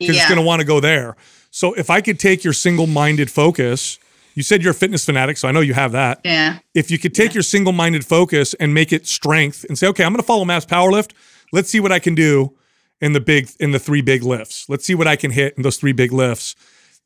[0.00, 0.22] because yeah.
[0.22, 1.14] it's going to want to go there
[1.52, 4.00] so if i could take your single-minded focus
[4.38, 6.20] you said you're a fitness fanatic so i know you have that.
[6.24, 6.58] Yeah.
[6.74, 10.12] if you could take your single-minded focus and make it strength and say okay i'm
[10.12, 11.12] going to follow Maps Powerlift
[11.52, 12.54] let's see what i can do
[13.00, 14.68] in the big in the three big lifts.
[14.68, 16.56] Let's see what i can hit in those three big lifts.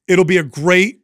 [0.08, 1.00] It'll be a great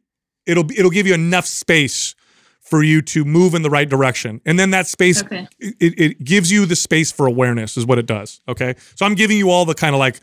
[0.47, 2.15] it'll be it'll give you enough space
[2.61, 4.41] for you to move in the right direction.
[4.45, 5.47] And then that space Okay.
[5.59, 8.75] it, it gives you the space for awareness is what it does okay?
[8.95, 10.19] So i'm giving you all the kind of like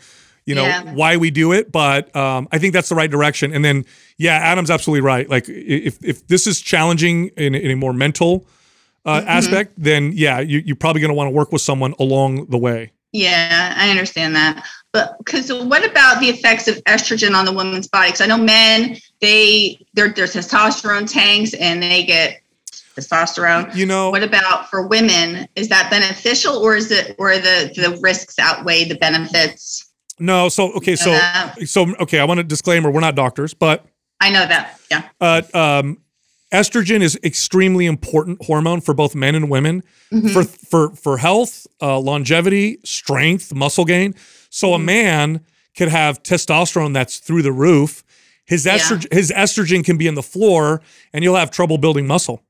[0.47, 0.93] you know Yeah.
[0.95, 3.85] why we do it but um, i think that's the right direction and then
[4.17, 8.47] yeah adam's absolutely right like if if this is challenging in, in a more mental
[9.05, 9.29] uh, Mm-hmm.
[9.29, 12.59] aspect then yeah you, you're probably going to want to work with someone along the
[12.59, 14.67] way Yeah, I understand that.
[14.93, 18.09] But because what about the effects of estrogen on the woman's body?
[18.09, 22.41] Because I know men, they they're, they're testosterone tanks and they get
[22.97, 23.75] testosterone.
[23.75, 25.47] you know What about for women?
[25.55, 29.86] Is that beneficial or is it or the the risks outweigh the benefits?
[30.19, 33.85] No so okay so Uh, so okay i want to disclaimer we're not doctors but
[34.21, 34.81] I know that.
[34.91, 35.03] Yeah.
[35.21, 35.99] uh, um,
[36.53, 39.83] estrogen is extremely important hormone for both men and women
[40.13, 40.29] Mm-hmm.
[40.29, 44.15] for for for health, uh, longevity, strength, muscle gain.
[44.51, 44.83] So Mm-hmm.
[44.83, 45.41] a man
[45.77, 48.05] could have testosterone that's through the roof.
[48.47, 48.79] His Yeah.
[48.79, 50.81] estrogen his estrogen can be in the floor,
[51.13, 52.41] and you'll have trouble building muscle.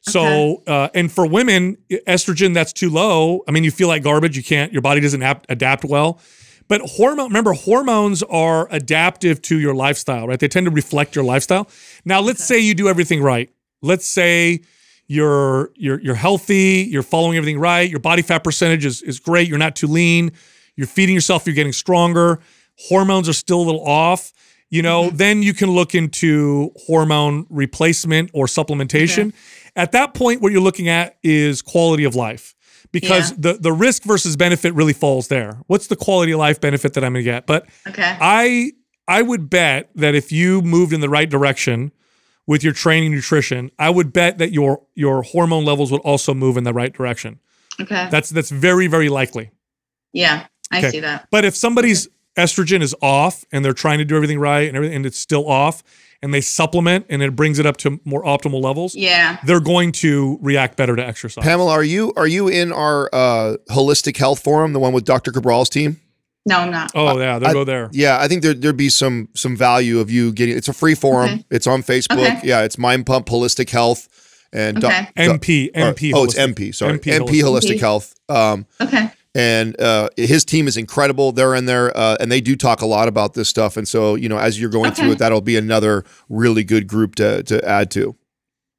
[0.00, 1.76] So uh, and for women,
[2.08, 3.42] estrogen that's too low.
[3.46, 4.36] I mean, you feel like garbage.
[4.36, 4.72] You can't.
[4.72, 6.18] Your body doesn't ap- adapt well.
[6.68, 10.38] But hormone, remember, hormones are adaptive to your lifestyle, right?
[10.38, 11.68] They tend to reflect your lifestyle.
[12.04, 13.50] Now, let's say you do everything right.
[13.82, 14.62] Let's say
[15.08, 19.48] you're you're you're healthy, you're following everything right, your body fat percentage is is great,
[19.48, 20.32] you're not too lean,
[20.76, 22.40] you're feeding yourself, you're getting stronger,
[22.78, 24.32] hormones are still a little off,
[24.70, 25.16] you know, mm-hmm.
[25.16, 29.34] then you can look into hormone replacement or supplementation.
[29.76, 32.54] At that point what you're looking at is quality of life.
[32.92, 33.36] Because Yeah.
[33.38, 35.58] the the risk versus benefit really falls there.
[35.66, 37.46] What's the quality of life benefit that I'm going to get?
[37.46, 38.16] But Okay.
[38.20, 38.72] I
[39.08, 41.90] I would bet that if you moved in the right direction
[42.46, 46.56] with your training nutrition, I would bet that your your hormone levels would also move
[46.56, 47.40] in the right direction.
[47.80, 48.08] Okay.
[48.10, 49.50] That's that's very very likely.
[50.12, 50.90] yeah, I Okay.
[50.90, 51.26] see that.
[51.30, 52.06] But if somebody's
[52.36, 55.46] estrogen is off and they're trying to do everything right and everything and it's still
[55.48, 55.82] off
[56.22, 59.38] and they supplement and it brings it up to more optimal levels, Yeah.
[59.44, 61.42] they're going to react better to exercise.
[61.44, 65.32] Pamela, are you are you in our uh, holistic health forum, the one with Dr.
[65.32, 66.00] Cabral's team?
[66.44, 66.90] No, I'm not.
[66.96, 67.88] oh yeah, they'll I- go there.
[67.92, 70.56] Yeah, I think there there'd be some some value of you getting.
[70.56, 71.30] It's a free forum.
[71.30, 71.44] Okay.
[71.50, 72.18] It's on Facebook.
[72.18, 72.40] Okay.
[72.42, 74.08] Yeah, it's Mind Pump Holistic Health
[74.52, 75.08] and Okay.
[75.16, 76.12] doc- MP or- MP.
[76.14, 76.34] oh, it's.
[76.34, 76.74] MP.
[76.74, 77.42] Sorry, MP MP, holistic.
[77.76, 78.14] Holistic Health.
[78.28, 79.10] Um, Okay.
[79.34, 81.32] And uh, his team is incredible.
[81.32, 83.78] They're in there, uh, and they do talk a lot about this stuff.
[83.78, 87.14] And so, you know, as you're going through it, that'll be another really good group
[87.14, 88.14] to to add to.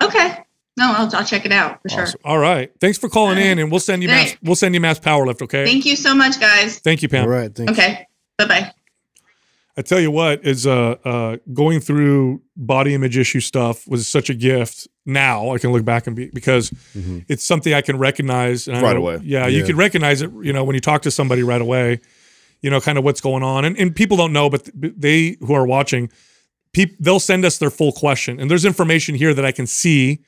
[0.02, 0.38] Okay.
[0.78, 2.08] No, I'll, I'll check it out for sure.
[2.24, 2.72] All right.
[2.80, 4.40] Thanks for calling in and we'll send you mass Great.
[4.44, 5.66] we'll send you Maps Powerlift, okay?
[5.66, 6.80] Thank you so much, guys.
[6.80, 7.24] Thank you, Pam.
[7.24, 7.54] All right.
[7.54, 7.72] Thanks.
[7.72, 8.08] Okay.
[8.38, 8.72] Bye bye.
[9.78, 14.30] I tell you what, is uh, uh, going through body image issue stuff was such
[14.30, 14.88] a gift.
[15.06, 17.26] Now I can look back and be because Mhm.
[17.28, 19.20] it's something I can recognize and Right know- away.
[19.24, 20.32] Yeah, you can recognize it.
[20.42, 22.00] You know, when you talk to somebody right away,
[22.62, 25.54] you know, kind of what's going on, and and people don't know, but they who
[25.54, 26.10] are watching,
[26.72, 30.20] people they'll send us their full question, and there's information here that I can see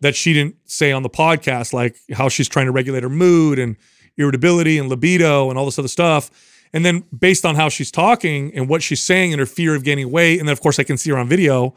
[0.00, 3.58] that she didn't say on the podcast, like how she's trying to regulate her mood
[3.58, 3.76] and
[4.18, 6.30] irritability and libido and all this other stuff.
[6.72, 9.84] And then based on how she's talking and what she's saying and her fear of
[9.84, 11.74] gaining weight, and then of course I can see her on video.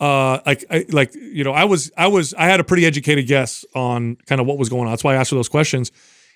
[0.00, 3.26] Uh, like, I, like you know, I was, I was, I had a pretty educated
[3.26, 4.92] guess on kind of what was going on.
[4.92, 5.92] That's why I asked her those questions.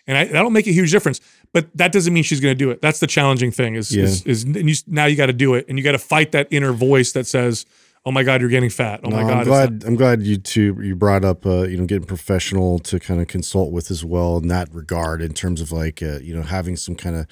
[0.07, 1.21] and I, that'll make a huge difference.
[1.53, 2.81] But that doesn't mean she's going to do it.
[2.81, 3.75] That's the challenging thing.
[3.75, 4.05] Is Yeah.
[4.05, 6.33] is, is and you, now you got to do it, and you got to fight
[6.33, 7.67] that inner voice that says,
[8.07, 9.01] "Oh my God, you're getting fat.
[9.03, 9.85] Oh No, my God." I'm glad.
[9.87, 13.29] I'm glad you two you brought up uh, you know getting professional to kind of
[13.29, 16.77] consult with as well in that regard in terms of like uh, you know having
[16.77, 17.27] some kind of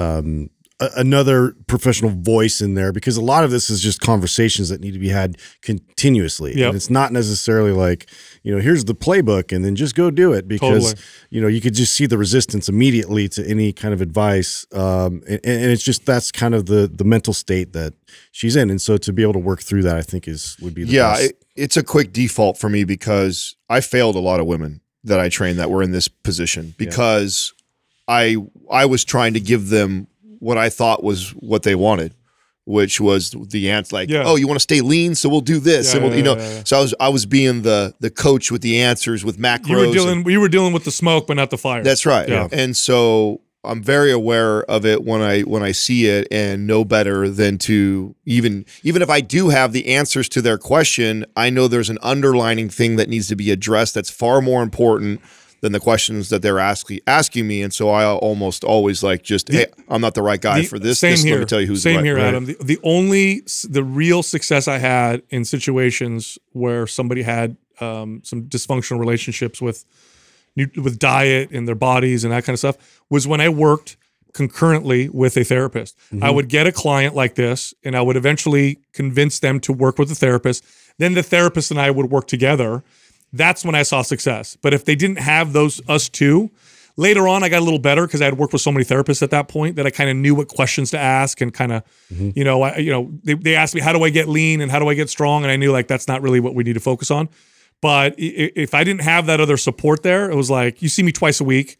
[0.00, 0.50] um,
[0.80, 4.80] a- another professional voice in there because a lot of this is just conversations that
[4.80, 6.66] need to be had continuously Yep.
[6.68, 8.06] and it's not necessarily like
[8.42, 11.02] you know here's the playbook and then just go do it because Totally.
[11.30, 15.22] you know you could just see the resistance immediately to any kind of advice um,
[15.28, 17.94] and, and it's just that's kind of the the mental state that
[18.32, 20.74] she's in and so to be able to work through that i think is would
[20.74, 21.22] be the yeah, best.
[21.30, 25.18] it, it's a quick default for me because I failed a lot of women that
[25.18, 27.54] I trained that were in this position because
[28.06, 28.36] I
[28.70, 30.06] I was trying to give them
[30.38, 32.14] what I thought was what they wanted,
[32.64, 34.24] which was the answer like, Yeah.
[34.26, 36.36] oh, you want to stay lean, so we'll do this, Yeah, and we'll, you know.
[36.64, 39.68] So I was I was being the the coach with the answers with macros.
[39.68, 40.30] You were and- dealing.
[40.30, 41.82] You were dealing with the smoke, but not the fire.
[41.82, 42.28] That's right.
[42.28, 42.48] Yeah.
[42.52, 46.84] And so I'm very aware of it when I when I see it and know
[46.84, 51.50] better than to even even if I do have the answers to their question, I
[51.50, 55.20] know there's an underlining thing that needs to be addressed that's far more important
[55.66, 57.60] than the questions that they're asking asking me.
[57.60, 60.78] And so I almost always like just hey, I'm not the right guy The- for
[60.78, 61.00] this.
[61.00, 61.34] Same This- here.
[61.34, 62.04] Let me tell you who's same the right.
[62.06, 62.26] here, right.
[62.26, 62.44] Adam.
[62.46, 68.44] The, the only the real success I had in situations where somebody had um, some
[68.44, 69.84] dysfunctional relationships with
[70.76, 72.76] with diet and their bodies and that kind of stuff
[73.10, 73.96] was when I worked
[74.32, 75.96] concurrently with a therapist.
[76.22, 79.98] I would get a client like this, and I would eventually convince them to work
[79.98, 80.62] with the therapist.
[80.98, 82.84] Then the therapist and I would work together.
[83.32, 84.56] That's when I saw success.
[84.60, 86.50] But if they didn't have those us two,
[86.96, 89.22] later on I got a little better because I had worked with so many therapists
[89.22, 91.82] at that point that I kind of knew what questions to ask and kind of,
[92.12, 92.30] mm-hmm.
[92.34, 94.70] you know, I, you know, they, they asked me how do I get lean and
[94.70, 96.74] how do I get strong, and I knew like that's not really what we need
[96.74, 97.28] to focus on.
[97.82, 101.12] But if I didn't have that other support there, it was like you see me
[101.12, 101.78] twice a week.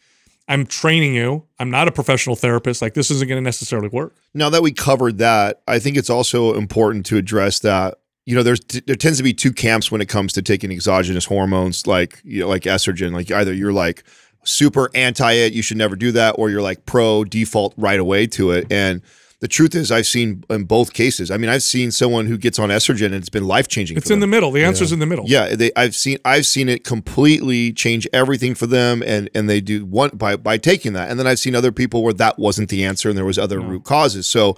[0.48, 1.44] I'm training you.
[1.58, 2.80] I'm not a professional therapist.
[2.82, 4.14] Like this isn't going to necessarily work.
[4.34, 7.98] Now that we covered that, I think it's also important to address that.
[8.26, 11.24] You know, there's there tends to be two camps when it comes to taking exogenous
[11.24, 13.12] hormones, like you know, like estrogen.
[13.12, 14.04] Like either you're like
[14.44, 18.26] super anti it, you should never do that, or you're like pro default right away
[18.28, 18.66] to it.
[18.70, 19.00] And
[19.40, 21.30] the truth is, I've seen in both cases.
[21.30, 23.96] I mean, I've seen someone who gets on estrogen and it's been life changing.
[23.96, 24.50] It's in the middle.
[24.50, 25.26] The answer's in the middle.
[25.28, 29.60] Yeah, they, I've seen I've seen it completely change everything for them, and and they
[29.60, 32.70] do one by by taking that, and then I've seen other people where that wasn't
[32.70, 34.26] the answer, and there was other root causes.
[34.26, 34.56] So,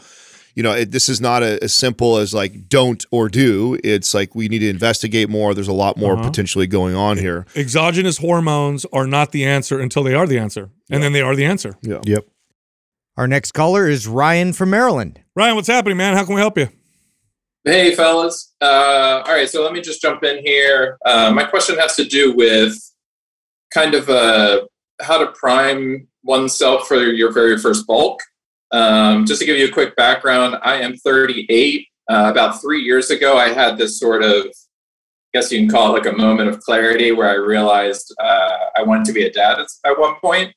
[0.59, 3.79] you know, it, this is not a, as simple as like don't or do.
[3.85, 5.55] It's like we need to investigate more.
[5.55, 6.29] There's a lot more Uh-huh.
[6.29, 7.47] potentially going on here.
[7.55, 11.37] Exogenous hormones are not the answer until they are the answer, and then they are
[11.37, 11.77] the answer.
[11.83, 12.01] Yeah.
[12.05, 12.25] Yep.
[13.17, 15.21] Our next caller is Ryan from Maryland.
[15.37, 16.15] Ryan, what's happening, man?
[16.17, 16.69] How can we help you?
[17.65, 18.53] Hey, fellas.
[18.61, 20.99] Uh, all right, so let me just jump in here.
[21.05, 22.75] Uh, my question has to do with
[23.73, 24.63] kind of uh,
[25.03, 28.21] how to prime oneself for your very first bulk.
[28.71, 31.87] Um, just to give you a quick background, I am 38.
[32.11, 35.95] Uh, about three years ago, I had this sort of, I guess you can call
[35.95, 39.33] it like a moment of clarity where I realized uh, I wanted to be a
[39.33, 40.55] dad at, one point.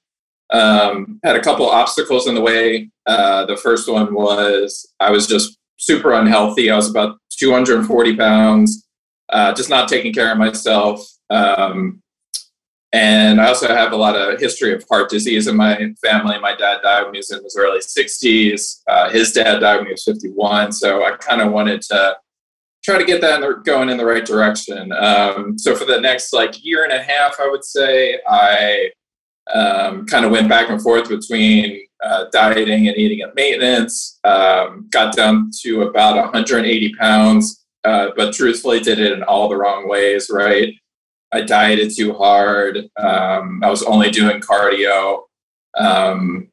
[0.52, 2.90] Um, had a couple obstacles in the way.
[3.06, 6.70] Uh, the first one was I was just super unhealthy.
[6.70, 8.88] I was about 240 pounds,
[9.30, 11.06] uh, just not taking care of myself.
[11.30, 12.02] Um,
[12.94, 16.38] and I also have a lot of history of heart disease in my family.
[16.40, 18.82] My dad died when he was in his early 60s.
[18.88, 20.74] Uh, his dad died when he was 51.
[20.74, 22.18] So I kind of wanted to
[22.84, 24.92] try to get that in the, going in the right direction.
[24.92, 28.92] Um, so for the next like year and a half, I would say I
[29.54, 34.20] um, kind of went back and forth between uh, dieting and eating at maintenance.
[34.24, 39.58] Um, got down to about 180 pounds, uh, but truthfully did it in all the
[39.58, 40.30] wrong ways.
[40.32, 40.74] Right,
[41.34, 42.90] I dieted too hard.
[42.98, 45.24] Um, I was only doing cardio.
[45.78, 46.50] Um,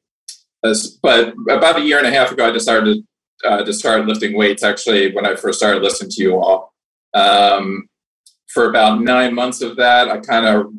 [1.02, 3.04] but about a year and a half ago, I decided
[3.44, 4.62] uh, to start lifting weights.
[4.62, 6.72] Actually, when I first started listening to you all,
[7.14, 7.88] um,
[8.48, 10.72] for about nine months of that, I kind of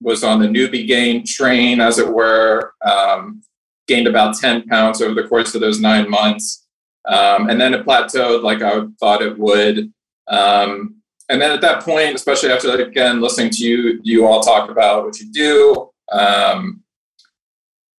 [0.00, 2.74] was on the newbie gain train, as it were.
[2.84, 3.42] Um,
[3.86, 6.66] gained about 10 pounds over the course of those nine months.
[7.06, 9.92] Um, and then it plateaued like I thought it would.
[10.28, 10.95] Um,
[11.28, 15.04] and then at that point, especially after again listening to you, you all talk about
[15.04, 16.82] what you do, um,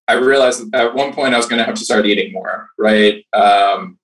[0.07, 3.25] I realized at one point I was going to have to start eating more, right?
[3.33, 3.99] Um,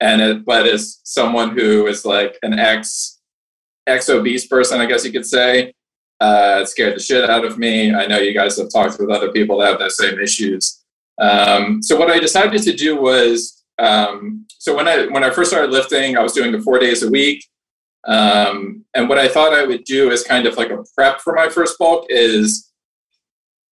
[0.00, 3.18] and it, but as someone who is like an ex
[3.86, 5.74] ex obese person, I guess you could say,
[6.20, 7.92] uh, it scared the shit out of me.
[7.92, 10.84] I know you guys have talked with other people that have those same issues.
[11.20, 15.50] Um, so what I decided to do was, um, so when I when I first
[15.50, 17.44] started lifting, I was doing the four days a week.
[18.06, 21.34] Um, and what I thought I would do as kind of like a prep for
[21.34, 22.70] my first bulk is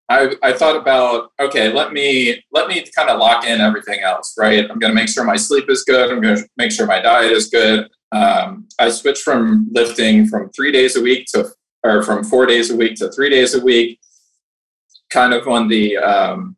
[0.08, 4.34] I, I thought about okay let me let me kind of lock in everything else
[4.38, 4.68] right?
[4.70, 6.10] I'm going to make sure my sleep is good.
[6.10, 7.88] I'm going to make sure my diet is good.
[8.12, 11.48] Um, i switched from lifting from three days a week to
[11.82, 13.98] or from four days a week to three days a week
[15.10, 16.55] kind of on the um,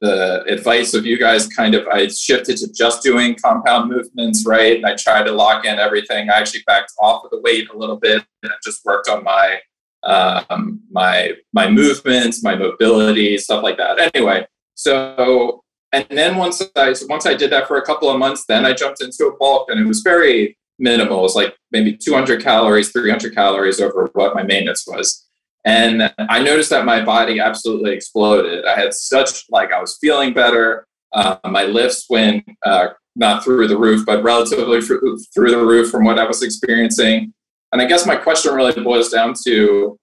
[0.00, 4.76] the advice of you guys kind of i shifted to just doing compound movements right
[4.76, 7.76] and i tried to lock in everything i actually backed off of the weight a
[7.76, 9.58] little bit and just worked on my
[10.04, 14.10] um, my my movements, my mobility, stuff like that.
[14.14, 15.62] Anyway, so
[15.92, 18.72] and then once I once I did that for a couple of months, then I
[18.72, 21.20] jumped into a bulk, and it was very minimal.
[21.20, 25.23] It was like maybe 200 calories, 300 calories over what my maintenance was.
[25.64, 28.66] And I noticed that my body absolutely exploded.
[28.66, 30.86] I had such like I was feeling better.
[31.12, 36.04] Uh, my lifts went uh, not through the roof, but relatively through the roof from
[36.04, 37.32] what I was experiencing.
[37.72, 39.98] And I guess my question really boils down to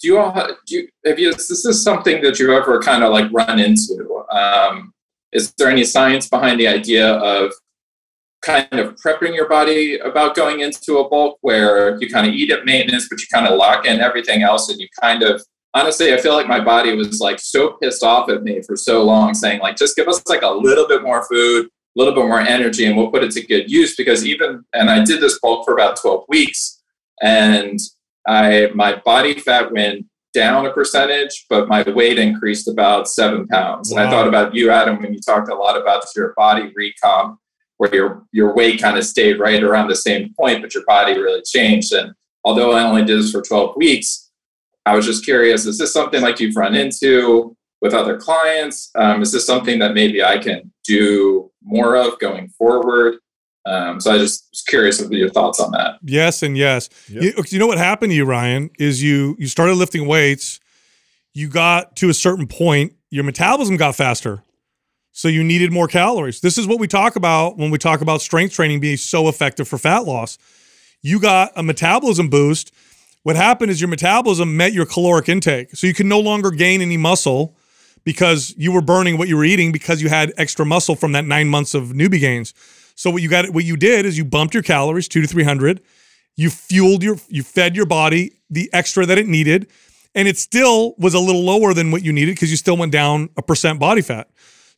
[0.00, 0.32] do you all
[0.66, 4.24] do you have you this is something that you've ever kind of like run into
[4.32, 4.92] um,
[5.32, 7.52] is there any science behind the idea of
[8.42, 12.50] kind of prepping your body about going into a bulk where you kind of eat
[12.50, 15.42] at maintenance but you kind of lock in everything else and you kind of
[15.74, 19.02] honestly i feel like my body was like so pissed off at me for so
[19.04, 22.24] long saying like just give us like a little bit more food a little bit
[22.24, 25.38] more energy and we'll put it to good use because even and i did this
[25.40, 26.80] bulk for about 12 weeks
[27.22, 27.78] and
[28.26, 33.90] I my body fat went down a percentage, but my weight increased about seven pounds.
[33.90, 33.98] Wow.
[33.98, 37.36] And I thought about you, Adam, when you talked a lot about your body recomp,
[37.80, 41.18] where your your weight kind of stayed right around the same point, but your body
[41.18, 41.94] really changed.
[41.94, 42.12] And
[42.44, 44.30] although I only did this for 12 weeks,
[44.84, 48.90] I was just curious: is this something like you've run into with other clients?
[48.96, 53.14] Um, is this something that maybe I can do more of going forward?
[53.64, 56.00] Um, so I just was curious of your thoughts on that.
[56.02, 56.90] Yes, and yes.
[57.08, 57.22] Yep.
[57.22, 58.68] You, you know what happened to you, Ryan?
[58.78, 60.60] Is you you started lifting weights.
[61.32, 64.42] You got to a certain point, your metabolism got faster,
[65.20, 66.40] so you needed more calories.
[66.40, 69.68] This is what we talk about when we talk about strength training being so effective
[69.68, 70.38] for fat loss.
[71.02, 72.72] You got a metabolism boost.
[73.22, 76.80] What happened is your metabolism met your caloric intake, so you can no longer gain
[76.80, 77.54] any muscle
[78.02, 81.26] because you were burning what you were eating because you had extra muscle from that
[81.26, 82.54] nine months of newbie gains.
[82.94, 85.44] So what you got, what you did is you bumped your calories two to three
[85.44, 85.82] hundred.
[86.34, 89.66] You fueled your, you fed your body the extra that it needed,
[90.14, 92.90] and it still was a little lower than what you needed because you still went
[92.90, 94.30] down a percent body fat.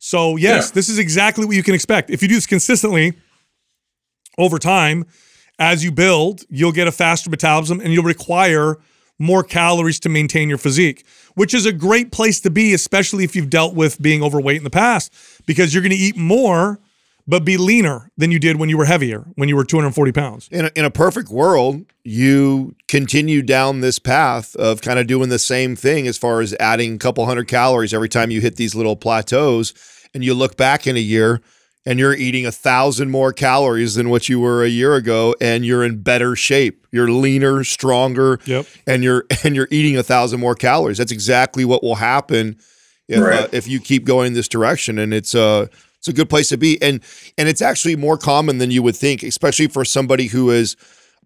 [0.05, 0.73] So yes, yeah.
[0.73, 3.13] this is exactly what you can expect if you do this consistently
[4.37, 5.05] over time.
[5.57, 8.79] As you build, you'll get a faster metabolism, and you'll require
[9.17, 11.05] more calories to maintain your physique,
[11.35, 14.65] which is a great place to be, especially if you've dealt with being overweight in
[14.65, 15.13] the past,
[15.45, 16.81] because you're going to eat more
[17.25, 20.49] but be leaner than you did when you were heavier, when you were 240 pounds.
[20.51, 25.29] In a, in a perfect world, you continue down this path of kind of doing
[25.29, 28.57] the same thing as far as adding a couple hundred calories every time you hit
[28.57, 29.73] these little plateaus.
[30.13, 31.41] And you look back in a year
[31.85, 35.65] and you're eating a thousand more calories than what you were a year ago and
[35.65, 38.65] you're in better shape you're leaner stronger yep.
[38.87, 42.57] and you're and you're eating a thousand more calories that's exactly what will happen
[43.09, 43.41] if, right.
[43.41, 45.67] uh, if you keep going this direction and it's uh
[46.03, 46.99] it's a good place to be, and
[47.37, 50.75] and it's actually more common than you would think, especially for somebody who has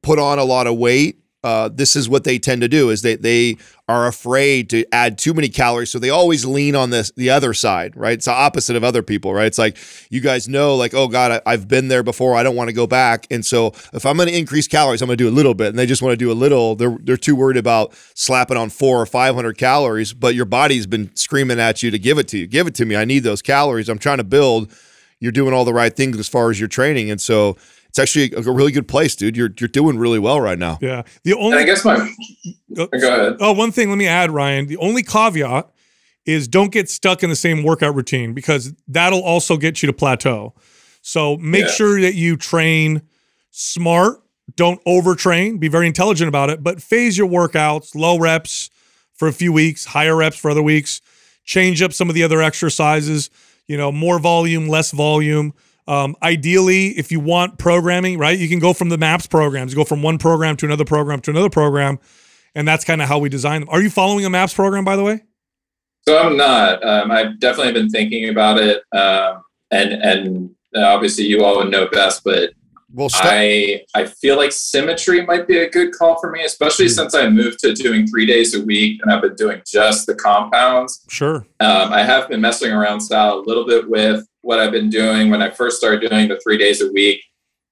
[0.04, 1.18] put on a lot of weight.
[1.48, 3.56] Uh, this is what they tend to do: is they they
[3.88, 7.54] are afraid to add too many calories, so they always lean on this the other
[7.54, 8.16] side, right?
[8.16, 9.46] It's the opposite of other people, right?
[9.46, 9.78] It's like
[10.10, 12.36] you guys know, like, oh God, I, have been there before.
[12.36, 15.08] I don't want to go back, and so if I'm going to increase calories, I'm
[15.08, 16.76] going to do a little bit, and they just want to do a little.
[16.76, 20.86] They're they're too worried about slapping on four or five hundred calories, but your body's
[20.86, 22.48] been screaming at you to give it to you.
[22.48, 22.98] Give it to me.
[22.98, 23.88] I need those calories.
[23.88, 24.70] I'm trying to build
[25.20, 27.10] you're doing all the right things as far as your training.
[27.10, 27.58] And so
[27.98, 29.36] it's actually a, really good place, dude.
[29.36, 30.78] You're you're doing really well right now.
[30.82, 31.04] Yeah.
[31.24, 31.96] The only and I guess my
[32.78, 33.38] oh, go ahead.
[33.40, 34.68] Oh, one thing let me add, Ryan.
[34.68, 35.70] The only caveat
[36.26, 39.94] is don't get stuck in the same workout routine because that'll also get you to
[39.94, 40.54] plateau.
[41.02, 41.72] So make yeah.
[41.72, 43.02] sure that you train
[43.52, 44.22] smart,
[44.56, 48.70] don't overtrain, be very intelligent about it, but phase your workouts, low reps
[49.14, 51.02] for a few weeks, higher reps for other weeks,
[51.46, 53.30] change up some of the other exercises
[53.68, 55.54] you know, more volume, less volume.
[55.88, 59.78] Um, ideally, if you want programming, right, you can go from the MAPS programs, you
[59.78, 62.00] go from one program to another program to another program.
[62.56, 63.70] And that's kind of how we design them.
[63.70, 65.24] Are you following a MAPS program, by the way?
[66.08, 66.86] So I'm not.
[66.86, 68.82] Um, I've definitely been thinking about it.
[68.94, 72.52] Um, and, and obviously you all would know best, but
[72.94, 76.96] well, I I feel like symmetry might be a good call for me, especially mm.
[76.96, 80.16] since I moved to doing three days a week and I've been doing just the
[80.16, 81.04] compounds.
[81.10, 81.46] Sure.
[81.60, 85.30] Um, I have been messing around style a little bit with what I've been doing.
[85.30, 87.22] When I first started doing the three days a week,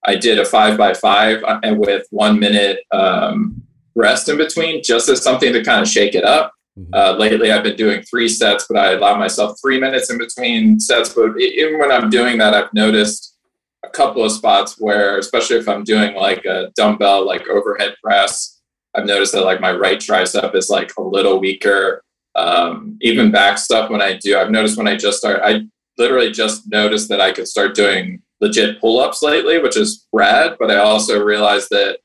[0.06, 3.64] I did a five by five and uh, with one minute um,
[3.95, 6.52] rest in between, just as something to kind of shake it up.
[6.77, 6.89] Mhm.
[6.93, 10.77] Uh, lately, I've been doing three sets, but I allow myself three minutes in between
[10.81, 11.14] sets.
[11.14, 13.38] But even when I'm doing that, I've noticed
[13.85, 18.60] a couple of spots where, especially if I'm doing like a dumbbell, like overhead press,
[18.93, 22.03] I've noticed that like my right tricep is like a little weaker.
[22.35, 26.31] Um, even back stuff when I do, I've noticed when I just start, I literally
[26.31, 30.57] just noticed that I could start doing legit pull ups lately, which is rad.
[30.59, 31.99] But I also realized that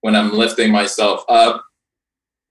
[0.00, 1.64] when I'm lifting myself up,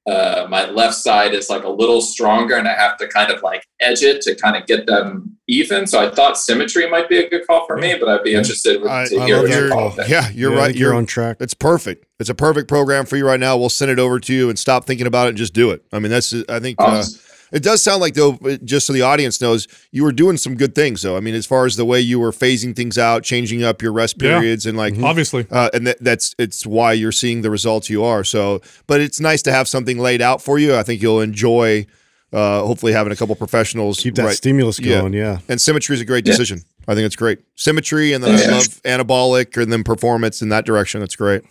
[0.10, 3.44] uh, my left side is like a little stronger and I have to kind of
[3.44, 5.86] like edge it to kind of get them even.
[5.86, 8.84] So I thought symmetry might be a good call for me, but I'd be interested
[8.88, 9.94] I, to I hear love what your your, call.
[10.08, 10.66] yeah, you're Yeah, I right.
[10.68, 11.38] think you're on track.
[11.42, 12.06] It's perfect.
[12.20, 13.56] It's a perfect program for you right now.
[13.58, 15.84] We'll send it over to you and stop thinking about it and just do it.
[15.92, 17.22] I mean, that's I think uh, Awesome.
[17.52, 20.76] It does sound like though, just so the audience knows, you were doing some good
[20.76, 21.02] things.
[21.02, 21.18] though.
[21.18, 23.92] I mean, as far as the way you were phasing things out, changing up your
[23.94, 24.38] rest Yeah.
[24.40, 25.46] periods, and like Obviously.
[25.52, 28.24] uh, and that, that's it's why you're seeing the results you are.
[28.24, 30.76] So, but it's nice to have something laid out for you.
[30.76, 31.86] I think you'll enjoy.
[32.32, 35.14] Uh, hopefully, having a couple professionals Keep that right- stimulus going.
[35.14, 35.40] Yeah.
[35.50, 36.34] And symmetry is a great Yeah.
[36.34, 36.62] decision.
[36.88, 37.40] I think it's great.
[37.56, 41.00] Symmetry, and then I love anabolic, and then performance in that direction.
[41.00, 41.42] That's great.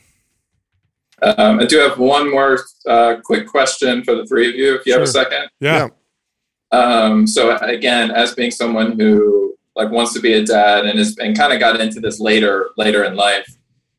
[1.22, 4.86] Um, I do have one more uh, quick question for the three of you, if
[4.86, 5.48] you have a second.
[5.60, 5.88] Yeah.
[6.70, 11.16] Um, so again, as being someone who like wants to be a dad and is
[11.18, 13.48] and kind of got into this later later in life,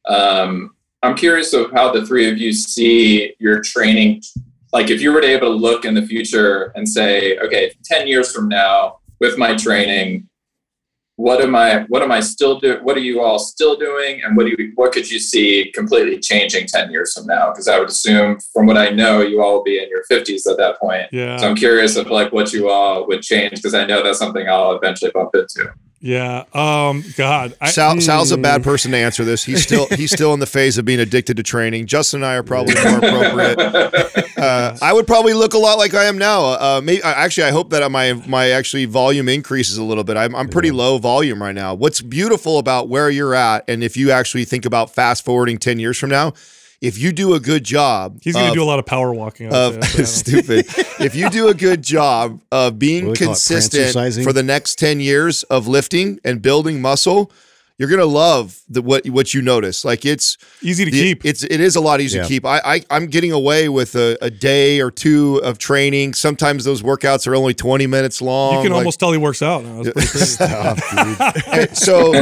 [0.08, 4.22] um, I'm curious of how the three of you see your training.
[4.72, 8.08] Like, if you were to able to look in the future and say, okay, ten
[8.08, 10.30] years from now, with my training,
[11.20, 12.82] what am I what am I still doing?
[12.82, 14.22] What are you all still doing?
[14.24, 17.52] And what do you what could you see completely changing ten years from now?
[17.52, 20.48] Because I would assume, from what I know, you all will be in your fifties
[20.48, 21.08] at that point.
[21.12, 21.36] Yeah.
[21.36, 24.48] So I'm curious of like what you all would change because I know that's something
[24.48, 25.70] I'll eventually bump into.
[26.00, 26.46] Yeah.
[26.54, 27.04] Um.
[27.18, 27.54] God.
[27.60, 29.44] I, Sal, Sal's a mm, bad person to answer this.
[29.44, 31.88] He's still he's still in the phase of being addicted to training.
[31.88, 34.26] Justin and I are probably more appropriate.
[34.40, 36.46] Uh, I would probably look a lot like I am now.
[36.46, 40.18] Uh, maybe actually, I hope that my my actually volume increases a little bit.
[40.18, 41.74] I'm I'm pretty low volume right now.
[41.74, 45.80] What's beautiful about where you're at, and if you actually think about fast forwarding ten
[45.80, 46.34] years from now,
[46.82, 49.54] if you do a good job, He's gonna do a lot of power walking.
[49.54, 49.98] Of would say.
[49.98, 51.04] That's what I don't- stupid.
[51.06, 54.32] if you do a good job of being What do they call it, consistent for
[54.34, 57.32] the next 10 years of lifting and building muscle,
[57.80, 59.84] you're gonna love the what what you notice.
[59.84, 61.26] Like it's Easy to the- keep.
[61.26, 62.28] It's it is a lot easier Yeah.
[62.28, 62.46] to keep.
[62.46, 66.14] I, I I'm getting away with a, a day or two of training.
[66.14, 68.58] Sometimes those workouts are only 20 minutes long.
[68.58, 69.64] You can Like- almost tell he works out.
[69.64, 69.82] Now.
[69.86, 71.44] It's pretty crazy.
[71.52, 72.14] and so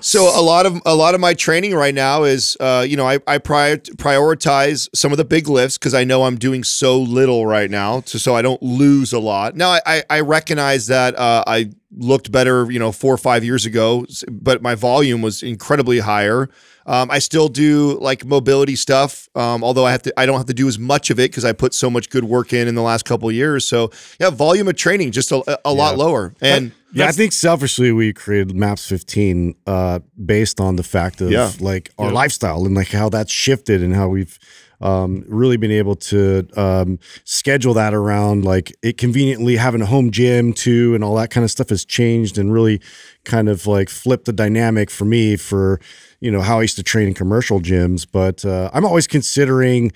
[0.00, 3.08] so a lot of a lot of my training right now is uh, you know
[3.08, 6.98] I, I prior, prioritize some of the big lifts because I know I'm doing so
[7.00, 9.56] little right now to, so I don't lose a lot.
[9.56, 13.44] Now I, I, I recognize that uh, I looked better you know four or five
[13.44, 16.48] years ago, but my volume was incredibly higher.
[16.86, 20.12] Um, I still do like mobility stuff, um, although I have to.
[20.20, 22.24] I don't have to do as much of it because I put so much good
[22.24, 23.66] work in in the last couple of years.
[23.66, 26.34] So yeah, volume of training just a, a lot lower.
[26.40, 31.30] And Yeah, I think selfishly we created Maps 15 uh, based on the fact of
[31.30, 31.52] Yeah.
[31.60, 32.12] like our Yeah.
[32.12, 34.38] lifestyle and like how that's shifted and how we've
[34.80, 40.10] um, really been able to um, schedule that around like it conveniently having a home
[40.10, 42.80] gym too and all that kind of stuff has changed and really
[43.24, 45.80] kind of like flipped the dynamic for me for
[46.20, 48.06] you know how I used to train in commercial gyms.
[48.10, 49.92] But uh, I'm always considering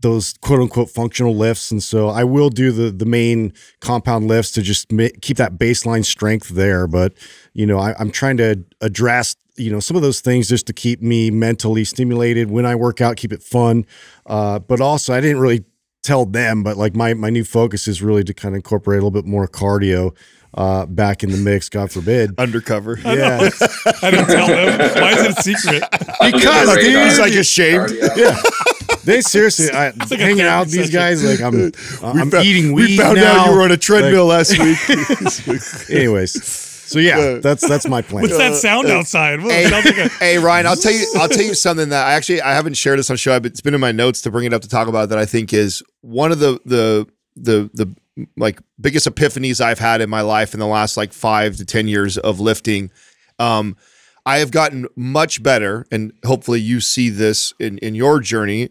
[0.00, 4.52] those quote unquote functional lifts, and so I will do the the main compound lifts
[4.52, 6.86] to just ma- keep that baseline strength there.
[6.86, 7.14] But
[7.52, 10.72] you know, I, I'm trying to address you know some of those things just to
[10.72, 13.86] keep me mentally stimulated when I work out, keep it fun.
[14.26, 15.64] Uh, but also, I didn't really
[16.02, 19.02] tell them, but like my my new focus is really to kind of incorporate a
[19.04, 20.14] little bit more cardio
[20.54, 21.68] uh, back in the mix.
[21.68, 22.32] God forbid.
[22.38, 22.98] undercover.
[23.04, 23.50] Yeah.
[24.02, 24.78] I didn't tell them.
[25.02, 25.82] Why is it a secret?
[26.18, 27.88] Because, Under the dude, radar he's like ashamed.
[27.90, 28.16] cardio.
[28.16, 28.96] Yeah.
[29.04, 31.70] They seriously, I, like hanging out with these guys, like I'm,
[32.02, 33.42] I'm found- eating weed We found now.
[33.42, 35.90] out you were on a treadmill last week.
[35.90, 38.22] Anyways, so yeah, that's that's my plan.
[38.22, 39.40] What's that sound outside?
[39.40, 41.06] Whoa, hey, like a- hey, Ryan, I'll tell you.
[41.16, 43.38] I'll tell you something that I actually I haven't shared this on the show.
[43.40, 45.18] but It's been in my notes to bring it up to talk about that.
[45.18, 47.06] I think is one of the the
[47.36, 47.94] the the
[48.36, 51.86] like biggest epiphanies I've had in my life in the last like five to ten
[51.88, 52.90] years of lifting.
[53.38, 53.76] Um,
[54.24, 58.70] I have gotten much better, and hopefully you see this in in your journey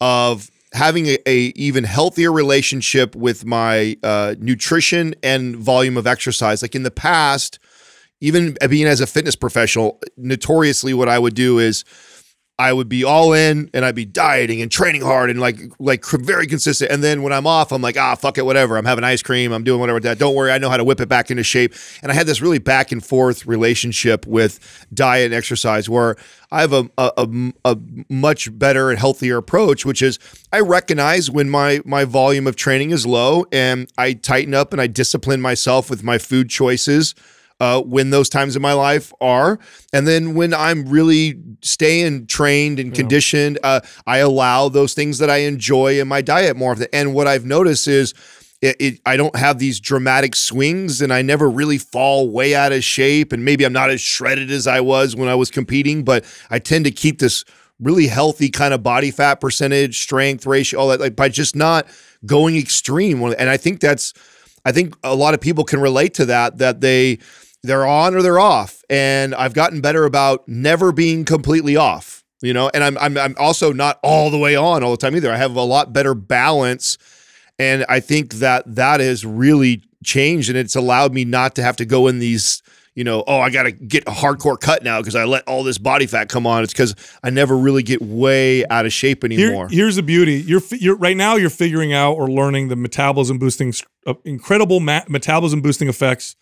[0.00, 6.62] of having a, a even healthier relationship with my uh, nutrition and volume of exercise.
[6.62, 7.58] Like in the past,
[8.20, 11.84] even being as a fitness professional, notoriously what I would do is
[12.58, 16.06] I would be all in and I'd be dieting and training hard and like like
[16.06, 16.90] very consistent.
[16.90, 18.78] And then when I'm off, I'm like, ah, fuck it, whatever.
[18.78, 19.52] I'm having ice cream.
[19.52, 20.18] I'm doing whatever that.
[20.18, 21.74] Don't worry, I know how to whip it back into shape.
[22.02, 26.16] And I had this really back and forth relationship with diet and exercise where
[26.50, 27.78] I have a, a, a, a
[28.08, 30.18] much better and healthier approach, which is
[30.50, 34.80] I recognize when my my volume of training is low and I tighten up and
[34.80, 37.14] I discipline myself with my food choices
[37.60, 39.58] uh, when those times in my life are.
[39.92, 45.30] And then when I'm really staying trained and conditioned, uh, I allow those things that
[45.30, 46.88] I enjoy in my diet more often.
[46.92, 48.14] And what I've noticed is,
[48.62, 52.72] it, it, I don't have these dramatic swings and I never really fall way out
[52.72, 53.32] of shape.
[53.32, 56.58] And maybe I'm not as shredded as I was when I was competing, but I
[56.58, 57.44] tend to keep this
[57.78, 61.86] really healthy kind of body fat percentage, strength ratio, all that, like by just not
[62.24, 63.22] going extreme.
[63.22, 64.14] And I think that's,
[64.64, 67.18] I think a lot of people can relate to that, that they,
[67.66, 68.82] they're on or they're off.
[68.88, 73.34] And I've gotten better about never being completely off, you know, and I'm, I'm, I'm
[73.38, 75.32] also not all the way on all the time either.
[75.32, 76.98] I have a lot better balance.
[77.58, 81.76] And I think that that has really changed and it's allowed me not to have
[81.76, 82.62] to go in these,
[82.94, 85.64] you know, oh, I got to get a hardcore cut now because I let all
[85.64, 86.62] this body fat come on.
[86.62, 89.68] It's because I never really get way out of shape Here- anymore.
[89.68, 90.34] here's the beauty.
[90.34, 91.36] You're, you're right now.
[91.36, 93.72] You're figuring out or learning the metabolism boosting,
[94.06, 96.36] uh, incredible ma- metabolism boosting effects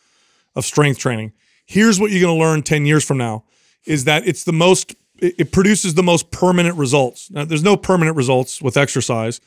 [0.54, 1.32] of strength training.
[1.66, 3.44] Here's what you're going to learn ten years from now:
[3.86, 4.94] is that it's the most.
[5.18, 7.30] It, produces the most permanent results.
[7.30, 9.40] Now, there's no permanent results with exercise,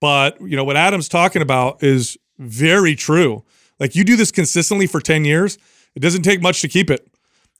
[0.00, 3.44] but you know what Adam's talking about is very true.
[3.80, 5.58] Like you do this consistently for ten years,
[5.94, 7.06] it doesn't take much to keep it.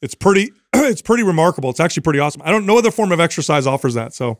[0.00, 0.52] It's pretty.
[0.74, 1.68] it's pretty remarkable.
[1.70, 2.42] It's actually pretty awesome.
[2.44, 2.64] I don't.
[2.64, 4.14] Know, no other form of exercise offers that.
[4.14, 4.38] So.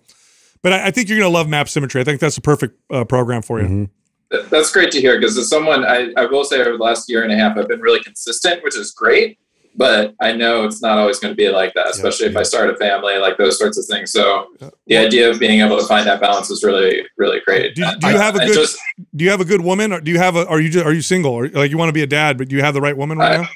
[0.60, 2.00] But I, think you're going to love Map Symmetry.
[2.00, 3.68] I think that's a perfect uh, program for you.
[3.68, 3.90] Th-
[4.30, 7.22] That's great to hear because as someone, I, I will say over the last year
[7.22, 9.38] and a half, I've been really consistent, which is great.
[9.74, 12.68] But I know it's not always going to be like that, especially if I start
[12.68, 14.10] a family, like those sorts of things.
[14.10, 14.48] So
[14.88, 17.76] the idea of being able to find that balance is really, really great.
[17.76, 18.54] Do, do you have a good?
[18.54, 18.78] just-
[19.14, 20.48] do you have a good woman, or do you have a?
[20.48, 22.48] Are you just, are you single, or like you want to be a dad, but
[22.48, 23.48] do you have the right woman right I- now?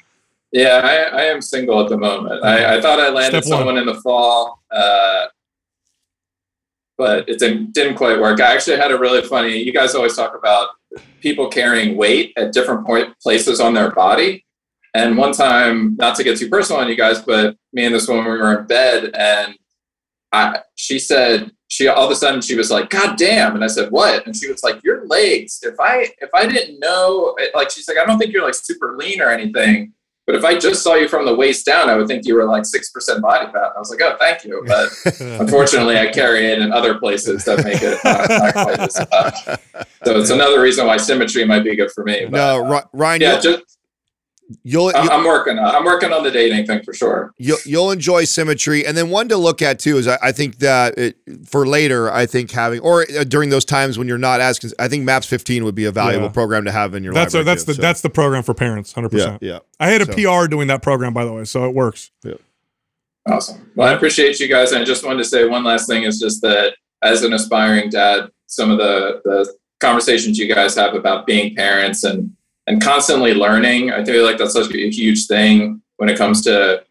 [0.53, 2.44] Yeah, I, I am single at the moment.
[2.44, 5.27] I, I thought I landed someone in the fall, uh,
[7.02, 8.40] but it didn't didn't quite work.
[8.40, 9.56] I actually had a really funny.
[9.56, 10.68] You guys always talk about
[11.20, 14.44] people carrying weight at different point places on their body.
[14.94, 18.06] And one time, not to get too personal on you guys, but me and this
[18.06, 19.56] woman we were in bed, and
[20.30, 23.66] I she said she all of a sudden she was like, "God damn!" And I
[23.66, 25.58] said, "What?" And she was like, "Your legs.
[25.64, 28.96] If I if I didn't know, like she's like, I don't think you're like super
[28.96, 29.92] lean or anything."
[30.27, 32.44] But if I just saw you from the waist down, I would think you were
[32.44, 33.55] like six percent body fat.
[33.55, 34.62] And I was like, oh, thank you.
[34.66, 34.89] But
[35.40, 39.59] unfortunately, I carry it in other places that make it not, not quite as much.
[40.05, 42.27] So it's another reason why symmetry might be good for me.
[42.27, 43.78] But, no, Ryan, yeah, just
[44.62, 45.58] you'll, I- I'm working.
[45.58, 47.32] On, I'm working on the dating thing for sure.
[47.38, 50.58] you'll you'll enjoy symmetry and then one to look at too is i, I think
[50.58, 51.16] that it,
[51.46, 54.74] for later i think having or uh, during those times when you're not as cons-
[54.78, 56.32] i think maps 15 would be a valuable Yeah.
[56.32, 57.82] program to have in your That's a, that's too, the so.
[57.82, 59.42] that's the program for parents, hundred yeah percent.
[59.42, 62.10] yeah I had a So- PR doing that program, by the way, so it works.
[63.28, 63.70] Awesome.
[63.76, 64.72] Well, I appreciate you guys.
[64.72, 67.88] And I just wanted to say one last thing is just that as an aspiring
[67.88, 72.32] dad, some of the, the conversations you guys have about being parents and,
[72.66, 76.84] and constantly learning, I feel like that's such a huge thing when it comes to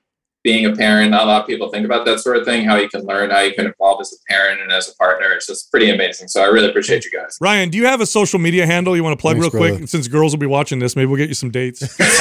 [0.44, 1.12] being a parent.
[1.12, 3.30] Not a lot of people think about that sort of thing, how you can learn,
[3.30, 5.32] how you can evolve as a parent and as a partner.
[5.32, 6.28] It's just pretty amazing.
[6.28, 7.38] So I really appreciate you guys.
[7.40, 9.88] Ryan, do you have a social media handle you want to plug Thanks, real quick?
[9.88, 11.84] Since girls will be watching this, maybe we'll get you some dates.
[12.00, 12.16] uh,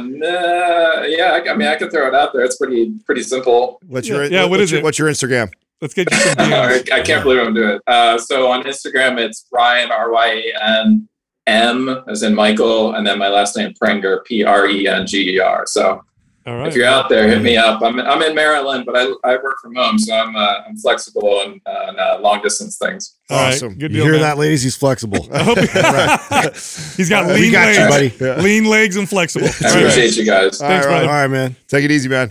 [0.00, 2.42] nah, yeah, I, I mean, I can throw it out there.
[2.42, 3.78] It's pretty, pretty simple.
[3.86, 4.84] what's your yeah, what what's is your, it?
[4.84, 6.92] what's your instagram Let's get you some I DMs.
[6.92, 7.82] I can't believe I'm doing it.
[7.88, 11.08] Uh, so on Instagram, it's Ryan R Y A N
[11.46, 15.34] M as in Michael, and then my last name Prenger P R E N G
[15.34, 15.64] E R.
[15.66, 16.02] So
[16.46, 16.68] All right.
[16.68, 17.82] if you're out there, hit me up.
[17.82, 21.26] I'm I'm in Maryland, but I, I work from home, so I'm uh, I'm flexible
[21.26, 23.16] on uh, uh, long distance things.
[23.30, 23.74] All right, Awesome.
[23.74, 24.20] Good You deal, hear man.
[24.22, 24.62] that, ladies?
[24.62, 25.22] He's flexible.
[26.96, 28.42] He's got We lean got you, legs, buddy.
[28.42, 29.48] lean legs and flexible.
[29.48, 29.80] I All right.
[29.82, 30.60] appreciate you guys.
[30.60, 31.06] All Thanks, right, brother.
[31.08, 31.56] All right, man.
[31.68, 32.30] take it easy man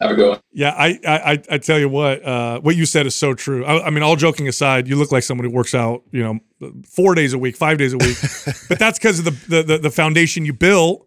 [0.00, 0.40] Have a good one.
[0.52, 3.64] Yeah, I, I, I- I tell you what, uh, what you said is so true.
[3.64, 6.72] I, I mean, all joking aside, you look like someone who works out, you know,
[6.88, 8.16] four days a week, five days a week.
[8.68, 11.06] but that's because of the, the the the foundation you built,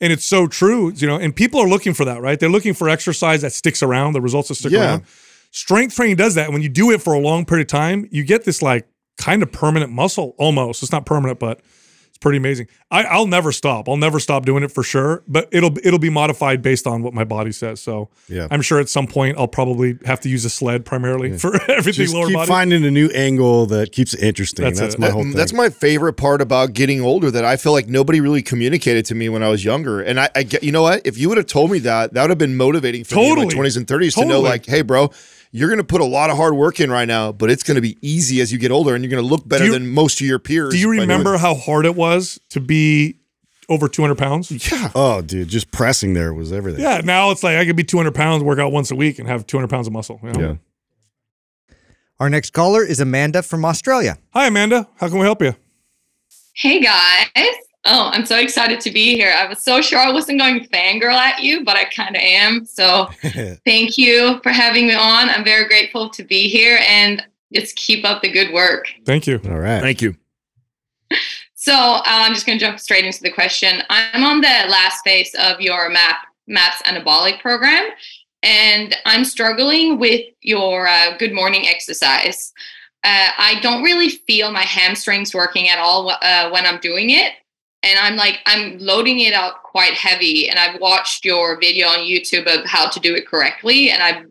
[0.00, 0.92] and it's so true.
[0.94, 2.38] You know, and people are looking for that, right?
[2.38, 4.84] They're looking for exercise that sticks around, the results that stick Yeah.
[4.84, 5.02] around.
[5.52, 6.50] Strength training does that.
[6.52, 9.42] When you do it for a long period of time, you get this like kind
[9.44, 10.82] of permanent muscle almost.
[10.82, 11.60] It's not permanent, but
[12.14, 12.68] It's pretty amazing.
[12.92, 13.88] I, I'll never stop.
[13.88, 15.24] I'll never stop doing it for sure.
[15.26, 17.80] But it'll it'll be modified based on what my body says.
[17.80, 18.46] So Yeah.
[18.52, 22.04] I'm sure at some point I'll probably have to use a sled primarily for everything
[22.04, 22.46] Just lower keep body.
[22.48, 24.64] finding a new angle that keeps it interesting.
[24.64, 25.00] That's That's, it.
[25.00, 25.32] my That- whole uh, thing.
[25.32, 29.16] that's my favorite part about getting older that I feel like nobody really communicated to
[29.16, 30.00] me when I was younger.
[30.00, 31.04] And I, I get, you know what?
[31.04, 33.36] If you would have told me that, that would have been motivating for me in
[33.38, 35.10] my 20s and 30s to know, like, hey, bro,
[35.56, 37.76] you're going to put a lot of hard work in right now, but it's going
[37.76, 39.86] to be easy as you get older and you're going to look better you- than
[39.86, 40.72] most of your peers.
[40.72, 43.20] Do you remember how hard it was to be
[43.68, 44.50] over 200 pounds?
[44.72, 44.90] Yeah.
[44.96, 46.82] oh, dude, just pressing there was everything.
[46.82, 47.02] Yeah.
[47.04, 49.46] Now it's like I could be 200 pounds, work out once a week, and have
[49.46, 50.18] 200 pounds of muscle.
[50.24, 50.40] you know?
[50.40, 51.74] Yeah.
[52.18, 54.18] Our next caller is Amanda from Australia.
[54.32, 54.88] Hi, Amanda.
[54.96, 55.54] How can we help you?
[56.52, 57.54] Hey guys.
[57.86, 59.34] Oh, I'm so excited to be here.
[59.36, 62.64] I was so sure I wasn't going fangirl at you, but I kind of am.
[62.64, 63.08] So
[63.66, 65.28] thank you for having me on.
[65.28, 68.86] I'm very grateful to be here and just keep up the good work.
[69.04, 69.38] Thank you.
[69.44, 69.82] All right.
[69.82, 70.16] Thank you.
[71.54, 73.82] So uh, I'm just going to jump straight into the question.
[73.88, 76.16] I'm on the last phase of your MAP
[76.46, 77.88] MAPS anabolic program,
[78.42, 82.52] and I'm struggling with your uh, good morning exercise.
[83.02, 87.32] Uh, I don't really feel my hamstrings working at all uh, when I'm doing it,
[87.84, 90.48] and I'm like I'm loading it up quite heavy.
[90.48, 94.24] And I've watched your video on YouTube of how to do it correctly, and I've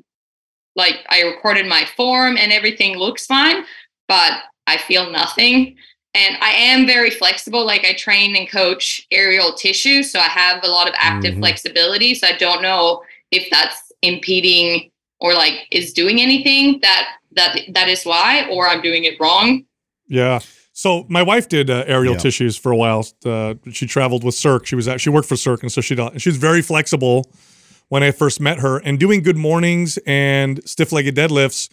[0.76, 3.64] like I recorded my form and everything looks fine,
[4.08, 4.34] but
[4.66, 5.76] I feel nothing
[6.16, 7.66] and I am very flexible.
[7.66, 11.40] Like I train and coach aerial tissue, so I have a lot of active Mhm.
[11.40, 12.14] flexibility.
[12.16, 17.90] So I don't know if that's impeding or like is doing anything that that that
[17.90, 19.66] is why, or I'm doing it wrong.
[20.08, 20.40] Yeah.
[20.84, 22.20] So my wife did uh, aerial Yeah.
[22.20, 23.08] tissues for a while.
[23.24, 24.66] Uh, she traveled with Cirque.
[24.66, 27.32] She was at, she worked for Cirque, and so she she was very flexible
[27.88, 28.80] when I first met her.
[28.80, 31.70] And doing good mornings and stiff legged deadlifts,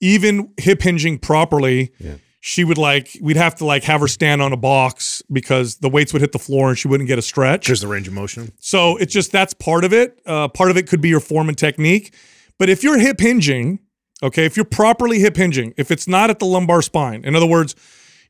[0.00, 2.14] even hip hinging properly, Yeah.
[2.40, 5.88] she would like we'd have to like have her stand on a box because the
[5.88, 7.66] weights would hit the floor and she wouldn't get a stretch.
[7.66, 8.50] Just the range of motion.
[8.58, 10.18] So it's just that's part of it.
[10.26, 12.12] Uh, part of it could be your form and technique.
[12.58, 13.78] But if you're hip hinging,
[14.20, 17.46] okay, if you're properly hip hinging, if it's not at the lumbar spine, in other
[17.46, 17.76] words,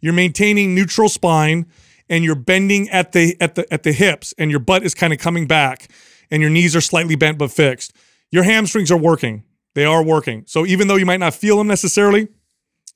[0.03, 1.66] you're maintaining neutral spine
[2.11, 5.15] and you're bending at the at the at the hips and your butt is kind
[5.15, 5.91] of coming back
[6.31, 7.95] and your knees are slightly bent but fixed.
[8.31, 9.45] Your hamstrings are working.
[9.74, 10.45] They are working.
[10.47, 12.29] So even though you might not feel them necessarily,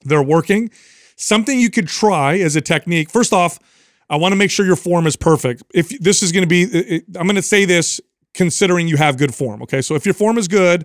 [0.02, 0.70] they're working.
[1.16, 3.10] Something you could try as a technique.
[3.10, 3.58] First off,
[4.10, 5.62] I want to make sure your form is perfect.
[5.72, 8.00] If this is going to be, I'm going to say this
[8.34, 9.62] considering you have good form.
[9.62, 9.80] Okay.
[9.80, 10.84] So if your form is good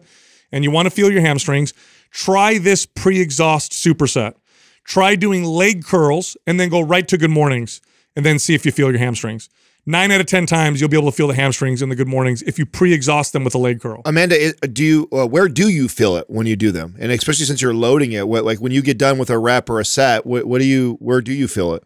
[0.51, 1.73] and you want to feel your hamstrings,
[2.11, 4.35] try this pre exhaust superset.
[4.83, 7.81] Try doing leg curls and then go right to good mornings
[8.15, 9.49] and then see if you feel your hamstrings.
[9.85, 12.07] Nine out of 10 times, you'll be able to feel the hamstrings in the good
[12.07, 14.01] mornings if you pre exhaust them with a leg curl.
[14.05, 16.95] Amanda, do you uh, where do you feel it when you do them?
[16.99, 19.69] And especially since you're loading it, what, like when you get done with a rep
[19.71, 21.83] or a set, what, what do you where do you feel it?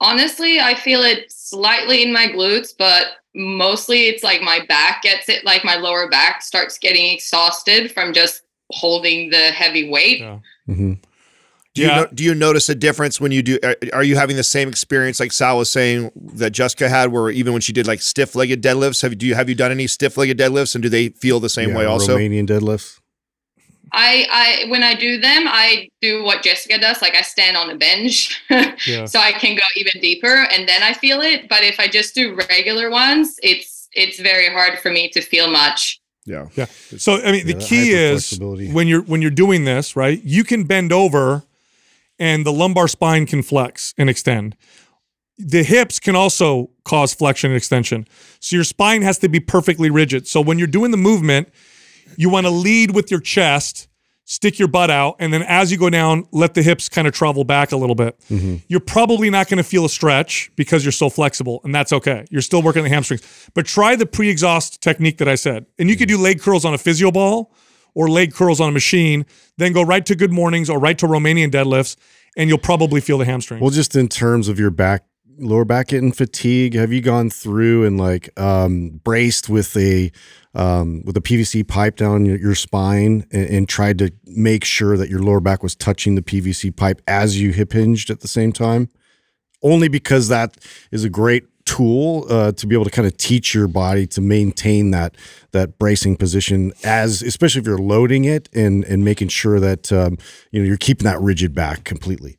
[0.00, 5.30] Honestly, I feel it slightly in my glutes, but mostly it's like my back gets
[5.30, 5.42] it.
[5.44, 8.42] Like my lower back starts getting exhausted from just
[8.72, 10.20] holding the heavy weight.
[10.20, 10.38] Yeah.
[10.66, 10.94] hmm
[11.78, 13.58] Do you no, do you notice a difference when you do?
[13.62, 17.30] Are, are you having the same experience like Sal was saying that Jessica had, where
[17.30, 19.70] even when she did like stiff legged deadlifts, have you do you have you done
[19.70, 22.16] any stiff legged deadlifts, and do they feel the same Yeah, way also?
[22.16, 23.00] Romanian deadlifts.
[23.92, 27.00] I, I when I do them, I do what Jessica does.
[27.00, 28.40] Like I stand on a bench,
[28.86, 29.06] Yeah.
[29.06, 31.48] so I can go even deeper, and then I feel it.
[31.48, 35.50] But if I just do regular ones, it's it's very hard for me to feel
[35.50, 36.00] much.
[36.26, 36.66] Yeah, yeah.
[36.98, 38.38] So I mean, Yeah, the key is
[38.72, 40.22] when you're when you're doing this, right?
[40.22, 41.44] You can bend over,
[42.18, 44.56] and the lumbar spine can flex and extend.
[45.38, 48.06] The hips can also cause flexion and extension.
[48.40, 50.26] So your spine has to be perfectly rigid.
[50.26, 51.48] So when you're doing the movement,
[52.16, 53.86] you want to lead with your chest,
[54.24, 57.14] stick your butt out, and then as you go down, let the hips kind of
[57.14, 58.18] travel back a little bit.
[58.28, 58.56] Mm-hmm.
[58.66, 62.24] You're probably not going to feel a stretch because you're so flexible, and that's okay.
[62.30, 63.22] You're still working the hamstrings.
[63.54, 65.66] But try the pre-exhaust technique that I said.
[65.78, 66.18] And you could mm-hmm.
[66.18, 67.52] do leg curls on a physio ball
[67.98, 69.26] or leg curls on a machine,
[69.56, 71.96] then go right to good mornings or right to Romanian deadlifts,
[72.36, 73.58] and you'll probably feel the hamstring.
[73.58, 75.04] Well, just in terms of your back,
[75.36, 80.12] lower back getting fatigue, have you gone through and like um, braced with a
[80.54, 84.96] um, with a PVC pipe down your, your spine and, and tried to make sure
[84.96, 88.28] that your lower back was touching the PVC pipe as you hip hinged at the
[88.28, 88.88] same time?
[89.60, 90.56] Only because that
[90.92, 94.20] is a great tool uh, to be able to kind of teach your body to
[94.22, 95.14] maintain that
[95.52, 100.16] that bracing position as especially if you're loading it and and making sure that um,
[100.50, 102.38] you know you're keeping that rigid back completely.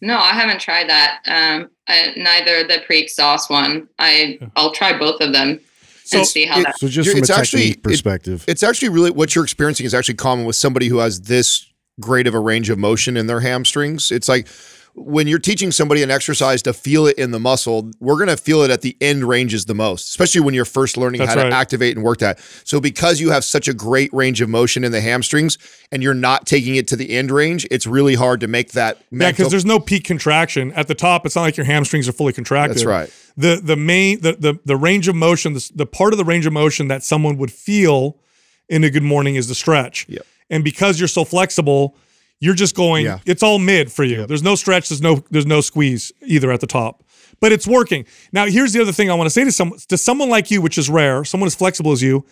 [0.00, 1.20] No, I haven't tried that.
[1.26, 3.88] Um, I, neither the pre-exhaust one.
[3.98, 5.60] I I'll try both of them
[6.04, 6.78] So and see how it- that.
[6.78, 9.44] So just You're- from a it's actually- technique it- perspective, it's actually really what you're
[9.44, 11.66] experiencing is actually common with somebody who has this
[12.00, 14.10] great of a range of motion in their hamstrings.
[14.10, 14.48] It's like
[14.96, 18.36] when you're teaching somebody an exercise to feel it in the muscle, we're going to
[18.36, 21.42] feel it at the end ranges the most, especially when you're first learning That's how
[21.42, 21.50] right.
[21.50, 22.38] to activate and work that.
[22.64, 25.58] So because you have such a great range of motion in the hamstrings
[25.90, 28.98] and you're not taking it to the end range, it's really hard to make that
[29.10, 31.26] Yeah, because there's no peak contraction at the top.
[31.26, 32.76] It's not like your hamstrings are fully contracted.
[32.76, 33.12] That's right.
[33.36, 36.46] The the main the the, the range of motion, the, the part of the range
[36.46, 38.20] of motion that someone would feel
[38.68, 40.06] in a good morning is the stretch.
[40.08, 40.24] Yep.
[40.50, 41.96] And because you're so flexible,
[42.40, 43.04] you're just going.
[43.06, 43.18] Yeah.
[43.26, 44.26] It's all mid for you.
[44.26, 44.88] There's no stretch.
[44.88, 47.02] There's no there's no squeeze either at the top.
[47.40, 48.04] But it's working.
[48.32, 50.60] Now here's the other thing I want to say to some to someone like you,
[50.60, 52.24] which is rare, someone as flexible as you.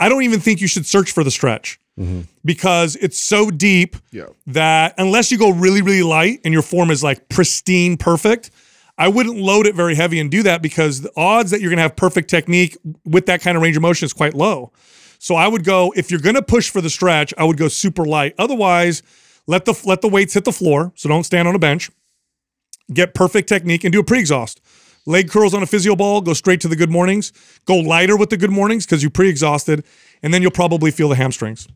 [0.00, 2.20] I don't even think you should search for the stretch mm-hmm.
[2.44, 4.26] because it's so deep Yeah.
[4.46, 8.52] that unless you go really, really light and your form is like pristine, perfect,
[8.96, 11.78] I wouldn't load it very heavy and do that because the odds that you're going
[11.78, 14.72] to have perfect technique with that kind of range of motion is quite low.
[15.18, 17.68] So I would go if you're going to push for the stretch, I would go
[17.68, 18.34] super light.
[18.38, 19.02] Otherwise,
[19.48, 20.92] let the let the weights hit the floor.
[20.94, 21.90] So don't stand on a bench.
[22.92, 24.60] Get perfect technique and do a pre-exhaust.
[25.06, 27.32] Leg curls on a physio ball, go straight to the good mornings.
[27.64, 29.84] Go lighter with the good mornings because you pre-exhausted,
[30.22, 31.66] and then you'll probably feel the hamstrings.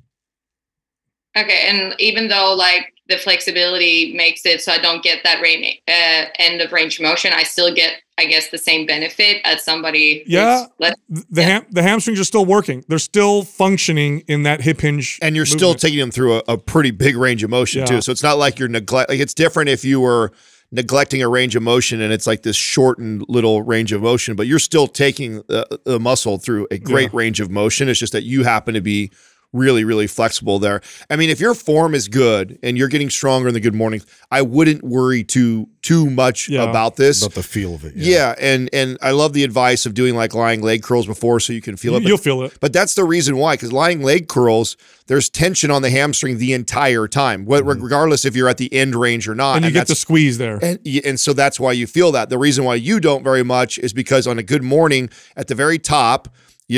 [1.37, 5.81] Okay, and even though like the flexibility makes it so I don't get that range,
[5.89, 10.21] uh, end of range motion, I still get, I guess, the same benefit as somebody.
[10.25, 10.67] who's Yeah.
[10.79, 10.95] less-
[11.31, 12.85] the ham, the hamstrings are still working.
[12.89, 15.19] They're still functioning in that hip hinge.
[15.23, 17.87] and you're still taking them through a, a pretty big range of motion Yeah.
[17.87, 18.01] too.
[18.01, 19.11] So it's not like you're neglect.
[19.11, 20.33] Like it's different if you were
[20.75, 24.47] neglecting a range of motion and it's like this shortened little range of motion, but
[24.47, 27.19] you're still taking the, the muscle through a great Yeah.
[27.19, 27.89] range of motion.
[27.91, 29.11] It's just that you happen to be
[29.53, 30.81] really, really flexible there.
[31.11, 34.07] I mean, if your form is good and you're getting stronger in the good mornings,
[34.31, 36.63] I wouldn't worry too too much Yeah.
[36.63, 37.23] about this.
[37.23, 37.95] About the feel of it.
[37.97, 38.35] yeah.
[38.41, 41.61] and and I love the advice of doing like lying leg curls before so you
[41.61, 42.01] can feel it.
[42.01, 42.53] but- You'll feel it.
[42.61, 44.77] but that's the reason why, because lying leg curls,
[45.09, 47.83] there's tension on the hamstring the entire time, wh- mm-hmm.
[47.83, 49.57] regardless if you're at the end range or not.
[49.57, 50.59] And you get the squeeze there.
[50.63, 52.31] and, and so that's why you feel that.
[52.31, 55.55] The reason why you don't very much is because on a good morning at the
[55.57, 56.29] very top,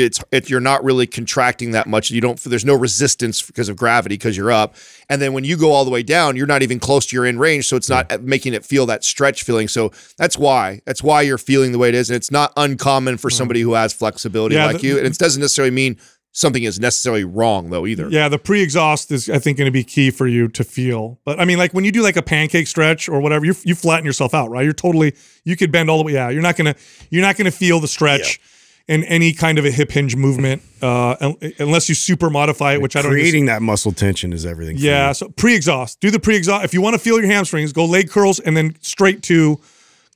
[0.03, 2.11] it's it, you're not really contracting that much.
[2.11, 2.39] You don't.
[2.39, 4.75] There's no resistance because of gravity because you're up.
[5.09, 7.25] And then when you go all the way down, you're not even close to your
[7.25, 9.67] end range, so it's not uh, making it feel that stretch feeling.
[9.67, 13.17] So that's why that's why you're feeling the way it is, and it's not uncommon
[13.17, 14.97] for somebody who has flexibility Yeah, like the- you.
[14.97, 15.97] And it doesn't necessarily mean
[16.31, 18.09] something is necessarily wrong though either.
[18.09, 21.17] Yeah, the pre-exhaust is I think going to be key for you to feel.
[21.23, 23.73] But I mean, like when you do like a pancake stretch or whatever, you you
[23.75, 24.63] flatten yourself out, right?
[24.63, 25.15] You're totally
[25.45, 26.13] you could bend all the way.
[26.13, 26.75] Yeah, you're not gonna
[27.09, 28.41] you're not gonna feel the stretch
[28.87, 32.95] in any kind of a hip hinge movement uh, unless you super modify it, which
[32.95, 33.11] I don't.
[33.11, 34.77] Creating that muscle tension is everything.
[34.77, 35.99] for Yeah, so pre-exhaust.
[35.99, 36.65] Do the pre-exhaust.
[36.65, 39.59] If you want to feel your hamstrings, go leg curls and then straight to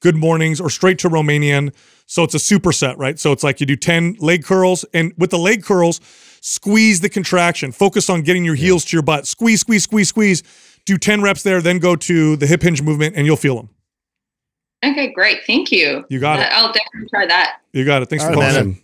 [0.01, 1.73] good mornings or straight to Romanian.
[2.05, 3.19] So it's a superset, right?
[3.19, 5.99] So it's like you do 10 leg curls and with the leg curls,
[6.41, 7.71] squeeze the contraction.
[7.71, 9.27] Focus on getting your heels to your butt.
[9.27, 10.43] Squeeze, squeeze, squeeze, squeeze.
[10.85, 13.69] Do 10 reps there, then go to the hip hinge movement and you'll feel them.
[14.83, 15.39] Okay, great.
[15.45, 16.05] Thank you.
[16.09, 16.47] You got it.
[16.51, 17.59] I'll definitely try that.
[17.73, 18.09] You got it.
[18.09, 18.81] Thanks All for right, calling.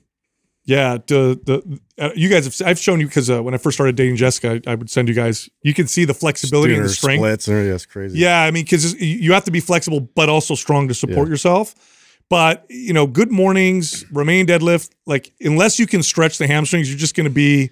[0.65, 3.77] Yeah, the the uh, you guys have I've shown you because uh, when I first
[3.77, 5.47] started dating Jessica, I, I would send you guys.
[5.61, 7.21] You can see the flexibility Doing and the strength.
[7.21, 8.17] Splits, and that's crazy.
[8.17, 11.33] Yeah, I mean, because you have to be flexible, but also strong to support Yeah.
[11.33, 11.75] yourself.
[12.29, 14.89] But you know, good mornings, Romanian deadlift.
[15.05, 17.69] Like unless you can stretch the hamstrings, you're just going to be.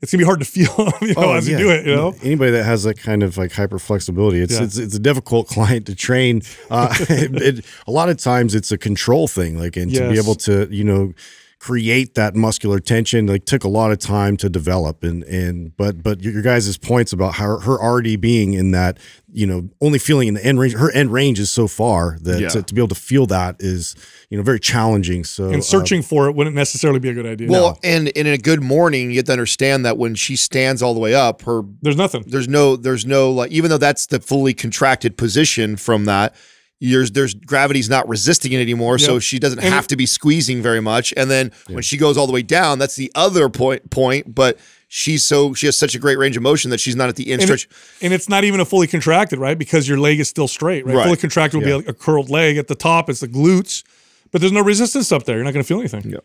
[0.00, 0.72] It's gonna be hard to feel
[1.02, 1.84] you know, as you do it.
[1.86, 2.14] You know.
[2.22, 4.62] anybody that has that kind of like hyper flexibility, it's Yeah.
[4.64, 6.42] it's it's a difficult client to train.
[6.70, 10.36] Uh, it, a lot of times it's a control thing, like and to be able
[10.36, 11.14] to you know
[11.60, 16.04] create that muscular tension like took a lot of time to develop and and but
[16.04, 18.96] but your, your guys' points about her her already being in that
[19.32, 22.40] you know only feeling in the end range her end range is so far that
[22.40, 22.48] Yeah.
[22.48, 23.96] to, to be able to feel that is
[24.30, 27.26] you know very challenging so And uh, searching for it wouldn't necessarily be a good
[27.26, 27.48] idea.
[27.50, 30.80] Well, and, and in a good morning, you have to understand that when she stands
[30.80, 32.22] all the way up, her there's nothing.
[32.28, 36.36] there's no there's no like even though that's the fully contracted position from that
[36.80, 40.06] there's there's gravity's not resisting it anymore so she doesn't And have it- to be
[40.06, 43.48] squeezing very much and then when she goes all the way down that's the other
[43.48, 46.94] point point but she's so she has such a great range of motion that she's
[46.94, 49.58] not at the end And, stretch it- and it's not even a fully contracted, right?
[49.58, 50.94] Because your leg is still straight, right?
[50.96, 51.04] Right.
[51.04, 52.56] Fully contracted will be a, a curled leg.
[52.56, 53.82] At the top, it's the glutes,
[54.30, 55.34] but there's no resistance up there.
[55.36, 56.08] You're not going to feel anything.
[56.10, 56.24] Yep.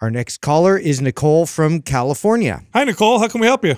[0.00, 2.62] Our next caller is Nicole from California.
[2.74, 3.18] Hi, Nicole.
[3.20, 3.76] How can we help you?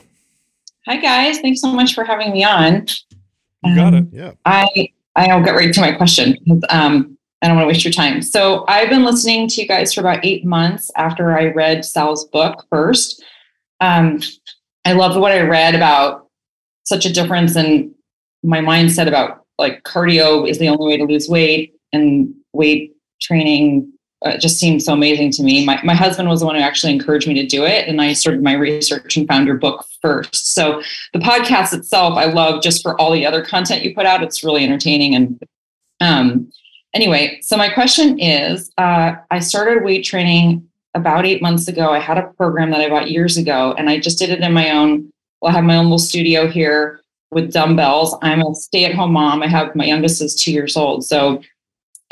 [0.87, 2.87] Hi guys, thanks so much for having me on.
[3.65, 3.99] You got it.
[3.99, 4.67] Um, yeah I
[5.17, 6.37] I'll get right to my question.
[6.69, 8.23] Um, I don't want to waste your time.
[8.23, 12.27] So I've been listening to you guys for about eight months after I read Sal's
[12.29, 13.23] book first.
[13.81, 14.21] Um,
[14.85, 16.29] I loved what I read about
[16.85, 17.95] such a difference in
[18.43, 23.93] my mindset about like cardio is the only way to lose weight and weight training
[24.25, 25.65] it just seemed so amazing to me.
[25.65, 27.87] My, my husband was the one who actually encouraged me to do it.
[27.87, 30.55] And I started my research and found your book first.
[30.55, 30.83] So
[31.13, 34.23] the podcast itself, I love just for all the other content you put out.
[34.23, 35.15] It's really entertaining.
[35.15, 35.43] And
[36.01, 36.51] um,
[36.95, 41.91] anyway, so my question is uh, I started weight training about eight months ago.
[41.91, 44.53] I had a program that I bought years ago, and I just did it in
[44.53, 45.11] my own.
[45.41, 48.17] Well, I have my own little studio here with dumbbells.
[48.23, 49.43] I'm a stay at home mom.
[49.43, 51.05] I have my youngest is two years old.
[51.05, 51.43] So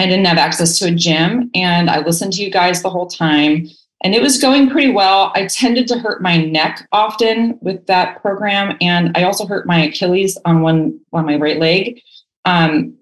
[0.03, 3.07] I didn't have access to a gym and I listened to you guys the whole
[3.07, 3.69] time
[4.05, 5.31] and it was going pretty well.
[5.35, 9.85] I tended to hurt my neck often with that program and I also hurt my
[9.85, 12.01] Achilles on one on my right leg.
[12.45, 12.97] Um,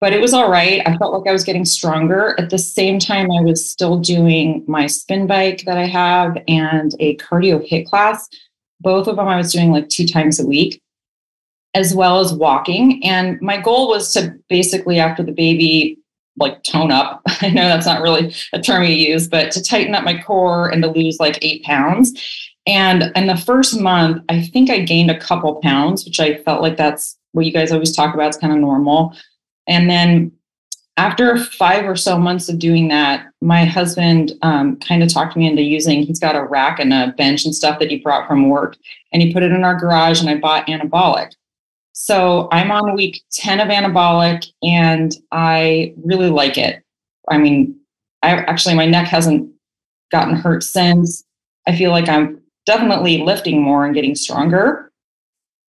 [0.00, 0.82] but it was all right.
[0.86, 2.34] I felt like I was getting stronger.
[2.38, 6.94] At the same time, I was still doing my spin bike that I have and
[7.00, 8.28] a cardio HIIT class.
[8.80, 10.82] Both of them I was doing like two times a week,
[11.74, 13.02] as well as walking.
[13.04, 15.98] And my goal was to basically, after the baby,
[16.38, 17.22] like tone up.
[17.42, 20.68] I know that's not really a term you use, but to tighten up my core
[20.68, 22.12] and to lose like eight pounds.
[22.66, 26.62] And in the first month, I think I gained a couple pounds, which I felt
[26.62, 28.28] like that's what you guys always talk about.
[28.28, 29.14] It's kind of normal.
[29.68, 30.32] And then
[30.96, 35.46] after five or so months of doing that, my husband um, kind of talked me
[35.46, 38.48] into using, he's got a rack and a bench and stuff that he brought from
[38.48, 38.76] work.
[39.12, 41.32] And he put it in our garage, and I bought anabolic.
[41.98, 46.82] So I'm on week 10 of anabolic and I really like it.
[47.30, 47.74] I mean,
[48.22, 49.50] I actually, my neck hasn't
[50.12, 51.24] gotten hurt since.
[51.66, 54.92] I feel like I'm definitely lifting more and getting stronger.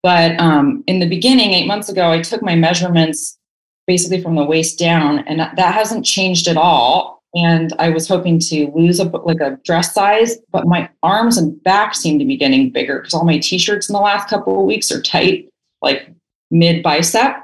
[0.02, 3.38] But um, in the beginning, eight months ago, I took my measurements
[3.86, 7.22] basically from the waist down, and that hasn't changed at all.
[7.36, 11.62] And I was hoping to lose a like a dress size, but my arms and
[11.62, 14.66] back seem to be getting bigger because all my t-shirts in the last couple of
[14.66, 15.48] weeks are tight
[15.82, 16.10] like
[16.50, 17.36] mid bicep.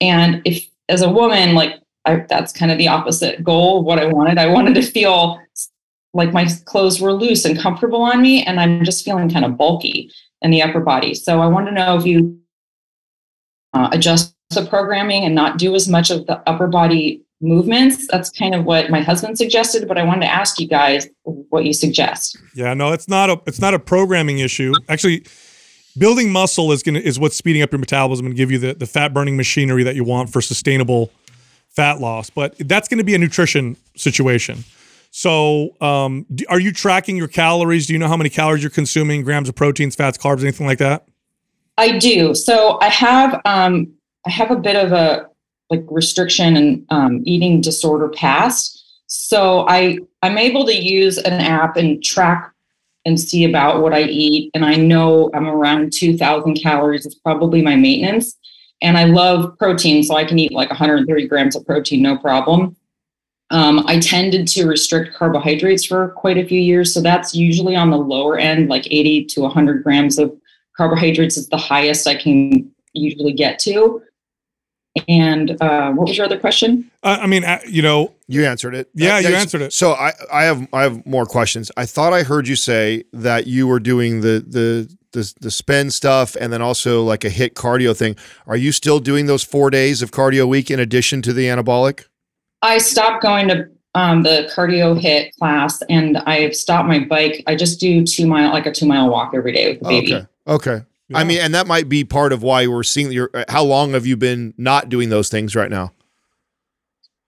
[0.00, 4.06] And if as a woman, like I, that's kind of the opposite goal what I
[4.06, 4.38] wanted.
[4.38, 5.40] I wanted to feel
[6.14, 9.56] like my clothes were loose and comfortable on me, and I'm just feeling kind of
[9.56, 10.10] bulky
[10.42, 11.14] in the upper body.
[11.14, 12.40] So I want to know if you
[13.74, 18.06] uh, adjust the programming and not do as much of the upper body movements.
[18.08, 21.64] That's kind of what my husband suggested, but I wanted to ask you guys what
[21.64, 22.38] you suggest.
[22.54, 24.72] Yeah, no, it's not a it's not a programming issue.
[24.88, 25.26] Actually,
[25.98, 28.86] building muscle is gonna is what's speeding up your metabolism and give you the, the
[28.86, 31.10] fat burning machinery that you want for sustainable
[31.68, 32.30] fat loss.
[32.30, 34.64] But that's going to be a nutrition situation.
[35.10, 37.86] So, um, are you tracking your calories?
[37.86, 40.78] Do you know how many calories you're consuming, grams of proteins, fats, carbs, anything like
[40.78, 41.06] that?
[41.78, 42.34] I do.
[42.34, 43.92] So I have um,
[44.26, 45.28] I have a bit of a
[45.70, 48.84] like restriction and um, eating disorder past.
[49.06, 52.52] So I I'm able to use an app and track
[53.08, 54.50] and see about what I eat.
[54.54, 57.06] And I know I'm around 2,000 calories.
[57.06, 58.36] It's probably my maintenance.
[58.82, 62.76] And I love protein, so I can eat like 130 grams of protein, no problem.
[63.50, 66.92] Um, I tended to restrict carbohydrates for quite a few years.
[66.92, 70.36] So that's usually on the lower end, like 80 to 100 grams of
[70.76, 74.02] carbohydrates is the highest I can usually get to.
[75.06, 76.90] And uh, what was your other question?
[77.02, 78.90] Uh, I mean, uh, you know, you answered it.
[78.94, 79.72] Yeah, you answered it.
[79.72, 81.70] So I, I have, I have more questions.
[81.76, 85.90] I thought I heard you say that you were doing the, the, the, the spin
[85.90, 88.16] stuff and then also like a HIIT cardio thing.
[88.46, 92.06] Are you still doing those four days of cardio week in addition to the anabolic?
[92.62, 97.42] I stopped going to um, the cardio HIIT class and I've stopped my bike.
[97.46, 100.14] I just do two mile, like a two mile walk every day with the baby.
[100.14, 100.26] Okay.
[100.46, 100.84] Okay.
[101.08, 101.18] Yeah.
[101.18, 103.30] I mean, and that might be part of why we're seeing your.
[103.48, 105.92] How long have you been not doing those things right now?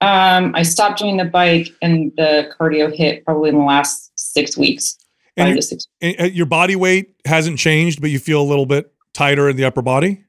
[0.02, 4.56] Um, I stopped doing the bike and the cardio HIIT probably in the last six
[4.56, 4.96] weeks.
[5.36, 8.66] And, your, six and uh, your body weight hasn't changed, but you feel a little
[8.66, 10.24] bit tighter in the upper body.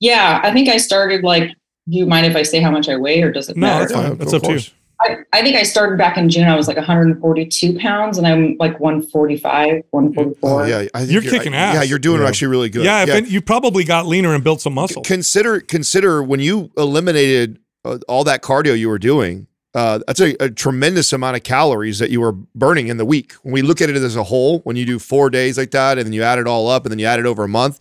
[0.00, 1.50] Yeah, I think I started like.
[1.88, 3.80] Do you mind if I say how much I weigh, or does it no, matter?
[3.80, 4.18] that's fine.
[4.18, 4.60] That's up to you.
[5.00, 6.46] I, I, think I started back in June.
[6.46, 10.50] I was like 142 pounds, and I'm like 145, 144.
[10.50, 11.74] Oh, yeah, I you're, you're kicking ass.
[11.74, 12.28] Yeah, you're doing yeah.
[12.28, 12.84] actually really good.
[12.84, 13.16] Yeah, yeah.
[13.18, 15.02] you probably got leaner and built some muscle.
[15.02, 19.46] Consider consider when you eliminated uh, all that cardio you were doing.
[19.72, 23.34] Uh, that's a, a, tremendous amount of calories that you were burning in the week.
[23.44, 25.96] When we look at it as a whole, when you do four days like that,
[25.96, 27.78] and then you add it all up, and then you add it over a month,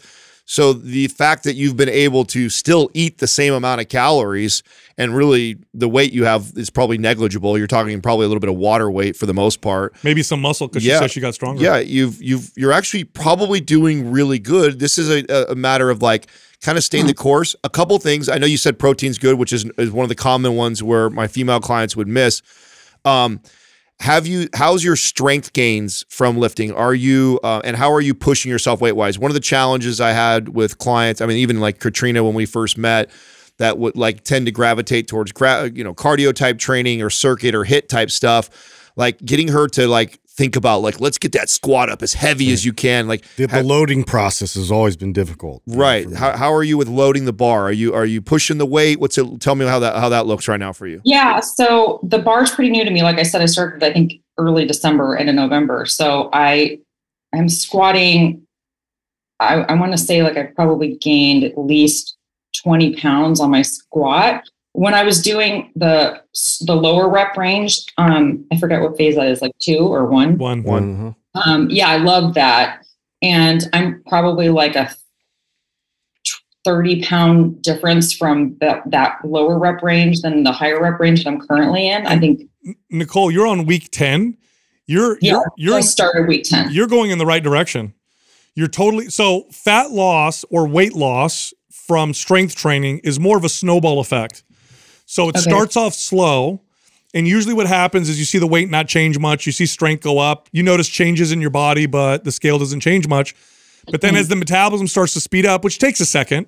[0.49, 4.63] so the fact that you've been able to still eat the same amount of calories
[4.97, 7.55] and really the weight you have is probably negligible.
[7.55, 9.93] You're talking probably a little bit of water weight for the most part.
[10.03, 10.95] Maybe some muscle because yeah.
[10.95, 11.61] she said she got stronger.
[11.61, 14.79] Yeah, you've you've you're actually probably doing really good.
[14.79, 16.25] This is a, a matter of like
[16.63, 17.55] kind of staying the course.
[17.63, 18.27] A couple things.
[18.27, 21.11] I know you said protein's good, which is, is one of the common ones where
[21.11, 22.41] my female clients would miss.
[23.05, 23.39] Um,
[23.99, 26.73] have you how's your strength gains from lifting?
[26.73, 29.99] Are you uh, and how are you pushing yourself weight wise one of the challenges
[29.99, 33.09] i had with clients i mean even like katrina when we first met
[33.57, 35.33] that would like tend to gravitate towards
[35.75, 38.49] you know cardio type training or circuit or HIIT type stuff
[38.95, 42.51] like getting her to like think about like let's get that squat up as heavy
[42.53, 43.09] as you can.
[43.09, 45.61] Like The, the ha- loading process has always been difficult.
[45.67, 46.05] right.
[46.05, 46.15] for me.
[46.15, 47.63] How, how are you with loading the bar?
[47.65, 49.01] Are you are you pushing the weight?
[49.01, 49.41] What's it?
[49.41, 51.01] Tell me how that how that looks right now for you.
[51.03, 53.03] Yeah, so the bar's pretty new to me.
[53.03, 55.85] Like I said, I started I think early December and in November.
[55.85, 56.79] So I
[57.35, 58.43] I'm squatting.
[59.41, 62.15] I, I want to say like I've probably gained at least
[62.63, 64.43] 20 pounds on my squat.
[64.79, 66.21] When I was doing the
[66.61, 70.37] the lower rep range, um, I forget what phase that is, like two or one.
[70.37, 70.63] One.
[70.63, 71.15] One.
[71.35, 72.85] Um, yeah, I love that.
[73.21, 74.89] And I'm probably like a
[76.63, 81.29] 30 pound difference from that, that lower rep range than the higher rep range that
[81.29, 82.07] I'm currently in.
[82.07, 82.43] I think
[82.89, 84.37] Nicole, you're on week 10.
[84.87, 86.71] You're yeah, you're you're I started week 10.
[86.71, 87.93] you're going in the right direction.
[88.55, 93.49] You're totally so fat loss or weight loss from strength training is more of a
[93.49, 94.43] snowball effect.
[95.09, 95.49] So it Okay.
[95.49, 96.61] starts off slow.
[97.15, 100.03] And usually what happens is you see the weight not change much, you see strength
[100.03, 103.35] go up, you notice changes in your body, but the scale doesn't change much.
[103.89, 104.19] But then mm-hmm.
[104.19, 106.45] as the metabolism starts to speed up, which takes a second,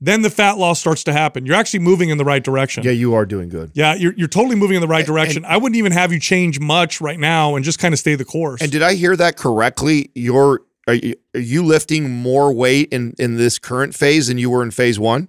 [0.00, 1.46] then the fat loss starts to happen.
[1.46, 2.82] You're actually moving in the right direction.
[2.82, 3.70] Yeah, you are doing good.
[3.74, 5.44] Yeah, you're, you're totally moving in the right direction.
[5.44, 8.24] I wouldn't even have you change much right now and just kind of stay the
[8.24, 8.60] course.
[8.60, 10.10] And did I hear that correctly?
[10.16, 14.50] You're are you, are you lifting more weight in in this current phase than you
[14.50, 15.28] were in phase one?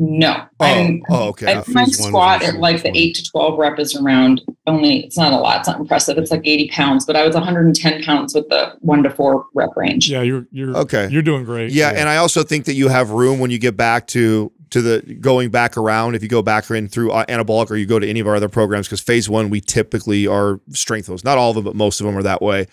[0.00, 0.46] No.
[0.60, 1.54] Oh, I'm, oh, okay.
[1.54, 5.32] I, my squat at like the 8 to 12 rep is around only, it's not
[5.32, 5.60] a lot.
[5.60, 6.16] It's not impressive.
[6.18, 9.70] It's like 80 pounds, but I was 110 pounds with the one to four rep
[9.76, 10.08] range.
[10.08, 11.08] yeah, you're you're Okay.
[11.10, 11.72] You're doing great.
[11.72, 14.82] Yeah, and I also think that you have room when you get back to to
[14.82, 16.14] the going back around.
[16.14, 18.36] If you go back in through uh, anabolic or you go to any of our
[18.36, 21.24] other programs, because phase one we typically are strength those.
[21.24, 22.66] Not all of them, but most of them are that way.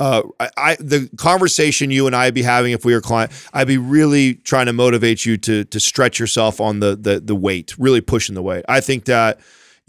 [0.00, 3.68] Uh, I, I the conversation you and I'd be having if we were client, I'd
[3.68, 7.78] be really trying to motivate you to to stretch yourself on the the the weight,
[7.78, 8.64] really pushing the weight.
[8.68, 9.38] I think that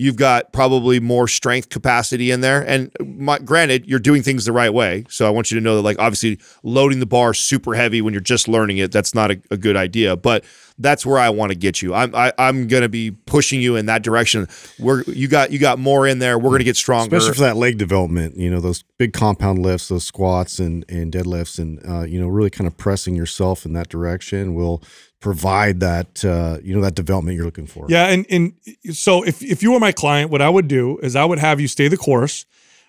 [0.01, 2.67] you've got probably more strength capacity in there.
[2.67, 5.05] And my, granted, you're doing things the right way.
[5.09, 8.11] So I want you to know that, like, obviously, loading the bar super heavy when
[8.11, 10.15] you're just learning it, that's not a, a good idea.
[10.15, 10.43] But
[10.79, 11.93] that's where I want to get you.
[11.93, 14.47] I'm I, I'm gonna be pushing you in that direction.
[14.79, 16.39] We're you got you got more in there.
[16.39, 17.15] We're gonna get stronger.
[17.15, 18.37] especially for that leg development.
[18.37, 22.27] You know, those big compound lifts, those squats and and deadlifts, and uh, you know,
[22.27, 24.81] really kind of pressing yourself in that direction will
[25.21, 27.85] provide that uh, you know that development you're looking for.
[27.87, 28.53] Yeah, and and
[28.91, 31.61] so if if you were my client, what I would do is I would have
[31.61, 32.45] you stay the course.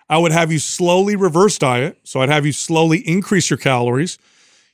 [0.09, 1.97] I would have you slowly reverse diet.
[2.03, 4.17] So I'd have you slowly increase your calories,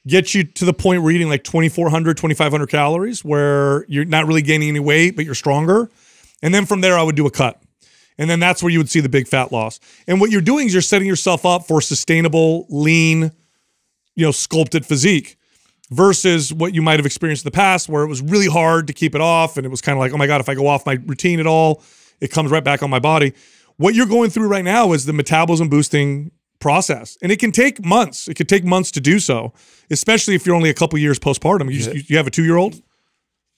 [0.08, 4.26] get you to the point where you're eating like 2,400, 2,500 calories, where you're not
[4.26, 5.92] really gaining any weight, but you're stronger.
[6.42, 7.62] And then from there, I would do a cut.
[8.18, 9.80] And then that's where you would see the big fat loss.
[10.08, 13.32] And what you're doing is you're setting yourself up for sustainable, lean,
[14.16, 15.38] you know, sculpted physique
[15.90, 18.94] versus what you might have experienced in the past where it was really hard to
[18.94, 20.68] keep it off and it was kind of like, oh my God, if I go
[20.68, 21.82] off my routine at all,
[22.20, 23.34] it comes right back on my body.
[23.78, 27.18] What you're going through right now is the metabolism boosting process.
[27.22, 28.28] And it can take months.
[28.28, 29.54] It could take months to do so,
[29.90, 31.72] especially if you're only a couple years postpartum.
[31.74, 32.82] You, you, you have a two year old?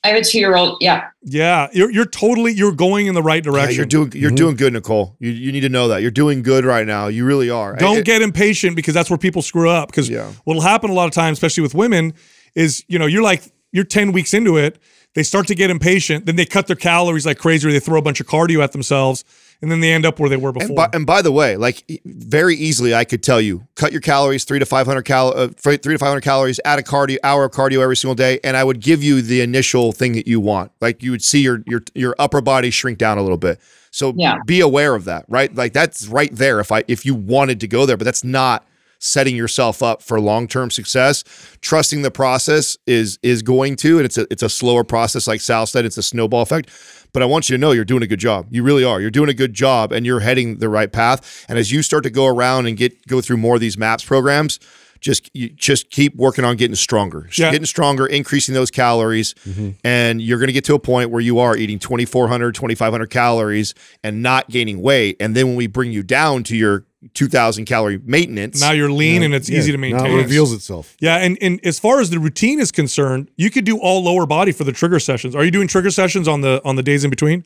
[0.04, 0.78] I have a two year old.
[0.82, 1.10] Yeah.
[1.22, 1.68] Yeah.
[1.74, 3.76] You're, you're totally, you're going in the right Yeah, direction.
[3.76, 4.36] you're doing you're mm-hmm.
[4.36, 5.16] doing good, Nicole.
[5.20, 7.08] You you need to know that you're doing good right now.
[7.08, 7.76] You really are.
[7.76, 9.90] Don't I- get impatient because that's where people screw up.
[9.90, 10.32] Because Yeah.
[10.46, 12.14] what'll happen a lot of times, especially with women,
[12.56, 14.80] is you know you're like you're ten weeks into it,
[15.14, 18.00] they start to get impatient, then they cut their calories like crazy, or they throw
[18.00, 19.24] a bunch of cardio at themselves,
[19.62, 20.68] and then they end up where they were before.
[20.68, 24.02] And by, and by the way, like very easily, I could tell you, cut your
[24.02, 27.18] calories three to five hundred cal, uh, three to five hundred calories, add a cardio
[27.24, 30.28] hour of cardio every single day, and I would give you the initial thing that
[30.28, 30.72] you want.
[30.82, 33.60] Like you would see your your your upper body shrink down a little bit.
[33.92, 34.38] So Yeah.
[34.46, 35.54] be aware of that, right?
[35.54, 36.60] Like that's right there.
[36.60, 38.66] If I if you wanted to go there, but that's not
[39.04, 41.24] setting yourself up for long-term success
[41.62, 45.42] trusting the process is is going to and it's a it's a slower process like
[45.42, 46.70] sal said it's a snowball effect
[47.14, 48.48] but i want you to know you're doing a good job.
[48.50, 49.02] You really are.
[49.02, 51.46] You're doing a good job and you're heading the right path.
[51.48, 54.04] And as you start to go around and get go through more of these maps
[54.04, 54.60] programs
[55.02, 57.28] just you just keep working on getting stronger.
[57.34, 57.52] Yeah.
[57.52, 59.34] getting stronger increasing those calories.
[59.46, 59.72] Mm-hmm.
[59.84, 63.74] And you're going to get to a point where you are eating 2400 2500 calories
[64.04, 65.18] and not gaining weight.
[65.20, 69.24] And then when we bring you down to your 2000 calorie maintenance now you're lean
[69.24, 70.12] and it's Yeah, easy to Now maintain.
[70.12, 70.96] it reveals itself.
[71.00, 74.26] yeah, and, and as far as the routine is concerned, you could do all lower
[74.28, 75.36] body for the trigger sessions.
[75.36, 77.44] Are you doing trigger sessions on the on the days in between?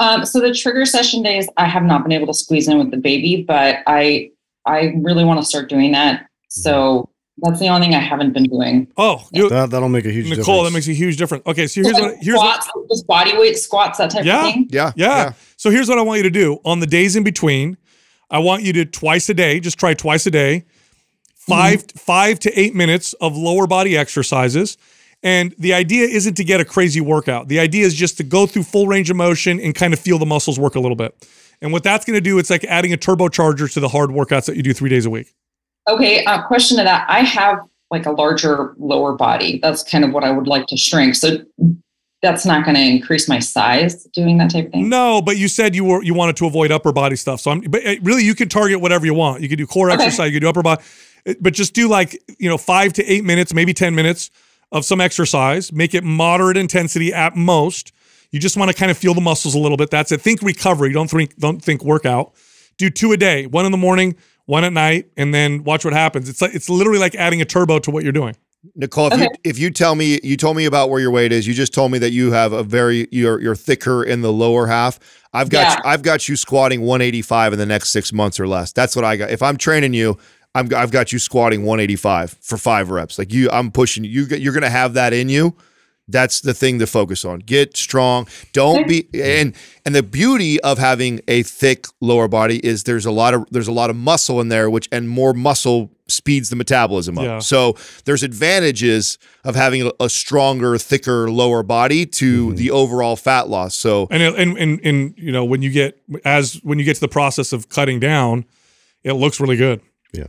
[0.00, 2.90] Um, so the trigger session days, I have not been able to squeeze in with
[2.90, 4.30] the baby, but I
[4.66, 6.26] I really want to start doing that.
[6.48, 7.08] So
[7.38, 8.88] that's the only thing I haven't been doing.
[8.96, 10.64] Oh, you, That that'll make a huge Nicole, difference.
[10.64, 11.46] that makes a huge difference.
[11.46, 14.46] Okay, so here's Like what here's what, squats, just body weight squats, that type Yeah.
[14.48, 14.66] of thing.
[14.70, 15.32] Yeah, yeah Yeah.
[15.56, 17.76] So here's what I want you to do on the days in between.
[18.30, 20.64] I want you to twice a day, just try twice a day,
[21.34, 24.76] 5 five to eight minutes of lower body exercises,
[25.22, 27.48] And the idea isn't to get a crazy workout.
[27.48, 30.18] The idea is just to go through full range of motion and kind of feel
[30.18, 31.26] the muscles work a little bit.
[31.60, 34.46] And what that's going to do, it's like adding a turbocharger to the hard workouts
[34.46, 35.34] that you do three days a week.
[35.88, 37.06] Okay, uh, question to that.
[37.08, 37.58] I have
[37.90, 39.58] like a larger lower body.
[39.60, 41.14] That's kind of what I would like to shrink.
[41.14, 41.38] So
[42.20, 44.88] that's not going to increase my size doing that type of thing.
[44.88, 47.40] No, but you said you were you wanted to avoid upper body stuff.
[47.40, 49.42] So I'm, but uh, really, you can target whatever you want.
[49.42, 50.02] You can do core Okay.
[50.04, 50.82] exercise, you can do upper body,
[51.26, 54.30] uh, but just do like you know five to eight minutes, maybe ten minutes
[54.72, 55.72] of some exercise.
[55.72, 57.92] Make it moderate intensity at most.
[58.30, 59.90] You just want to kind of feel the muscles a little bit.
[59.90, 60.20] That's it.
[60.20, 60.92] Think recovery.
[60.92, 62.32] Don't think don't think workout.
[62.78, 64.16] Do two a day, one in the morning,
[64.46, 66.28] one at night, and then watch what happens.
[66.28, 68.36] It's like it's literally like adding a turbo to what you're doing.
[68.74, 71.46] Nicole, if you if you tell me you told me about where your weight is,
[71.46, 74.66] you just told me that you have a very you're you're thicker in the lower
[74.66, 74.98] half.
[75.32, 75.74] I've got Yeah.
[75.76, 78.72] you, I've got you squatting 185 in the next six months or less.
[78.72, 79.30] That's what I got.
[79.30, 80.18] If I'm training you,
[80.54, 83.18] I'm I've got you squatting 185 for five reps.
[83.18, 84.24] Like you, I'm pushing you.
[84.24, 85.56] You you're gonna have that in you.
[86.10, 87.40] That's the thing to focus on.
[87.40, 88.26] Get strong.
[88.54, 89.54] Don't be and
[89.84, 93.68] and the beauty of having a thick lower body is there's a lot of there's
[93.68, 97.24] a lot of muscle in there, which and more muscle speeds the metabolism up.
[97.24, 97.38] Yeah.
[97.38, 103.48] So there's advantages of having a, a stronger, thicker lower body to the overall fat
[103.48, 103.74] loss.
[103.74, 107.00] So And and and and you know when you get as when you get to
[107.00, 108.44] the process of cutting down,
[109.04, 109.80] it looks really good.
[110.12, 110.26] Yeah,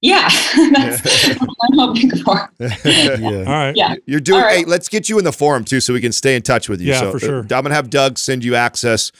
[0.00, 0.28] Yeah,
[0.72, 2.38] that's what I'm hoping for.
[2.38, 3.76] All right.
[3.76, 3.96] Yeah.
[4.06, 4.40] You're doing.
[4.40, 4.58] All right.
[4.58, 6.80] Hey, let's get you in the forum too, so we can stay in touch with
[6.80, 6.88] you.
[6.88, 7.40] Yeah, so, for uh, sure.
[7.40, 9.12] I'm gonna have Doug send you access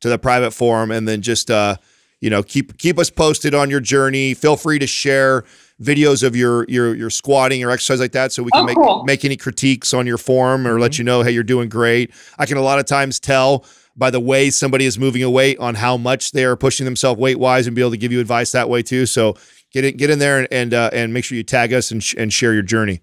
[0.00, 1.76] to the private forum, and then just uh,
[2.24, 4.32] you know, keep keep us posted on your journey.
[4.32, 5.44] Feel free to share
[5.82, 8.76] videos of your your your squatting or exercise like that, so we can Oh, make
[8.76, 9.04] cool.
[9.04, 10.80] make any critiques on your form or Mm-hmm.
[10.80, 12.10] let you know, hey, you're doing great.
[12.38, 15.58] I can a lot of times tell by the way somebody is moving a weight
[15.58, 18.20] on how much they are pushing themselves weight wise, and be able to give you
[18.20, 19.04] advice that way too.
[19.04, 19.34] So
[19.70, 22.02] get it get in there and and, uh, and make sure you tag us and
[22.02, 23.02] sh- and share your journey.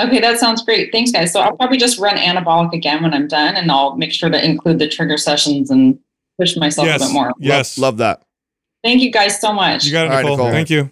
[0.00, 0.92] Okay, that sounds great.
[0.92, 1.32] Thanks, guys.
[1.32, 4.42] So I'll probably just run anabolic again when I'm done, and I'll make sure to
[4.44, 5.98] include the trigger sessions and
[6.40, 7.02] push myself Yes.
[7.02, 7.32] a bit more.
[7.40, 7.76] Yes.
[7.76, 8.22] Love, love that.
[8.82, 9.84] Thank you guys so much.
[9.84, 10.36] You got it, All right, Nicole.
[10.38, 10.50] Nicole.
[10.52, 10.90] Thank you.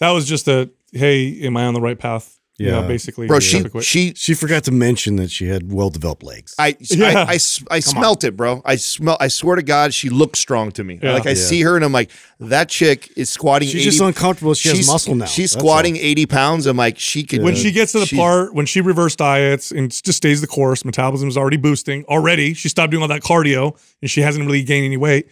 [0.00, 2.32] That was just a hey, am I on the right path?
[2.58, 2.86] You know, Yeah.
[2.88, 3.26] basically.
[3.26, 6.54] Bro, she she She forgot to mention that she had well developed legs.
[6.58, 7.08] I Yeah.
[7.08, 8.62] I, I, s- I smelt it, bro.
[8.64, 9.18] I smell.
[9.20, 10.98] I swear to God, she looks strong to me.
[11.02, 11.12] Yeah.
[11.12, 11.34] Like I Yeah.
[11.34, 12.10] see her, and I'm like,
[12.40, 13.68] that chick is squatting.
[13.68, 14.54] She's 80, just uncomfortable.
[14.54, 15.26] She has she's- muscle now.
[15.26, 16.02] She's That's squatting all.
[16.02, 16.64] 80 pounds.
[16.64, 17.42] I'm like, she could.
[17.42, 20.46] when she gets to the she- part when she reverse diets and just stays the
[20.46, 22.54] course, metabolism is already boosting already.
[22.54, 25.26] She stopped doing all that cardio and she hasn't really gained any weight.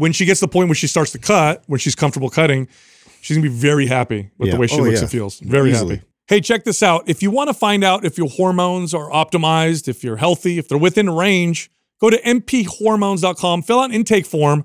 [0.00, 2.66] When she gets to the point where she starts to cut, when she's comfortable cutting,
[3.20, 4.54] she's gonna be very happy with Yeah.
[4.54, 5.00] the way she Oh, looks yeah.
[5.02, 5.38] and feels.
[5.40, 5.96] Very Easily.
[5.96, 6.06] happy.
[6.26, 7.04] Hey, check this out.
[7.06, 10.68] If you want to find out if your hormones are optimized, if you're healthy, if
[10.68, 11.70] they're within range,
[12.00, 14.64] go to mphormones.com, fill out an intake form,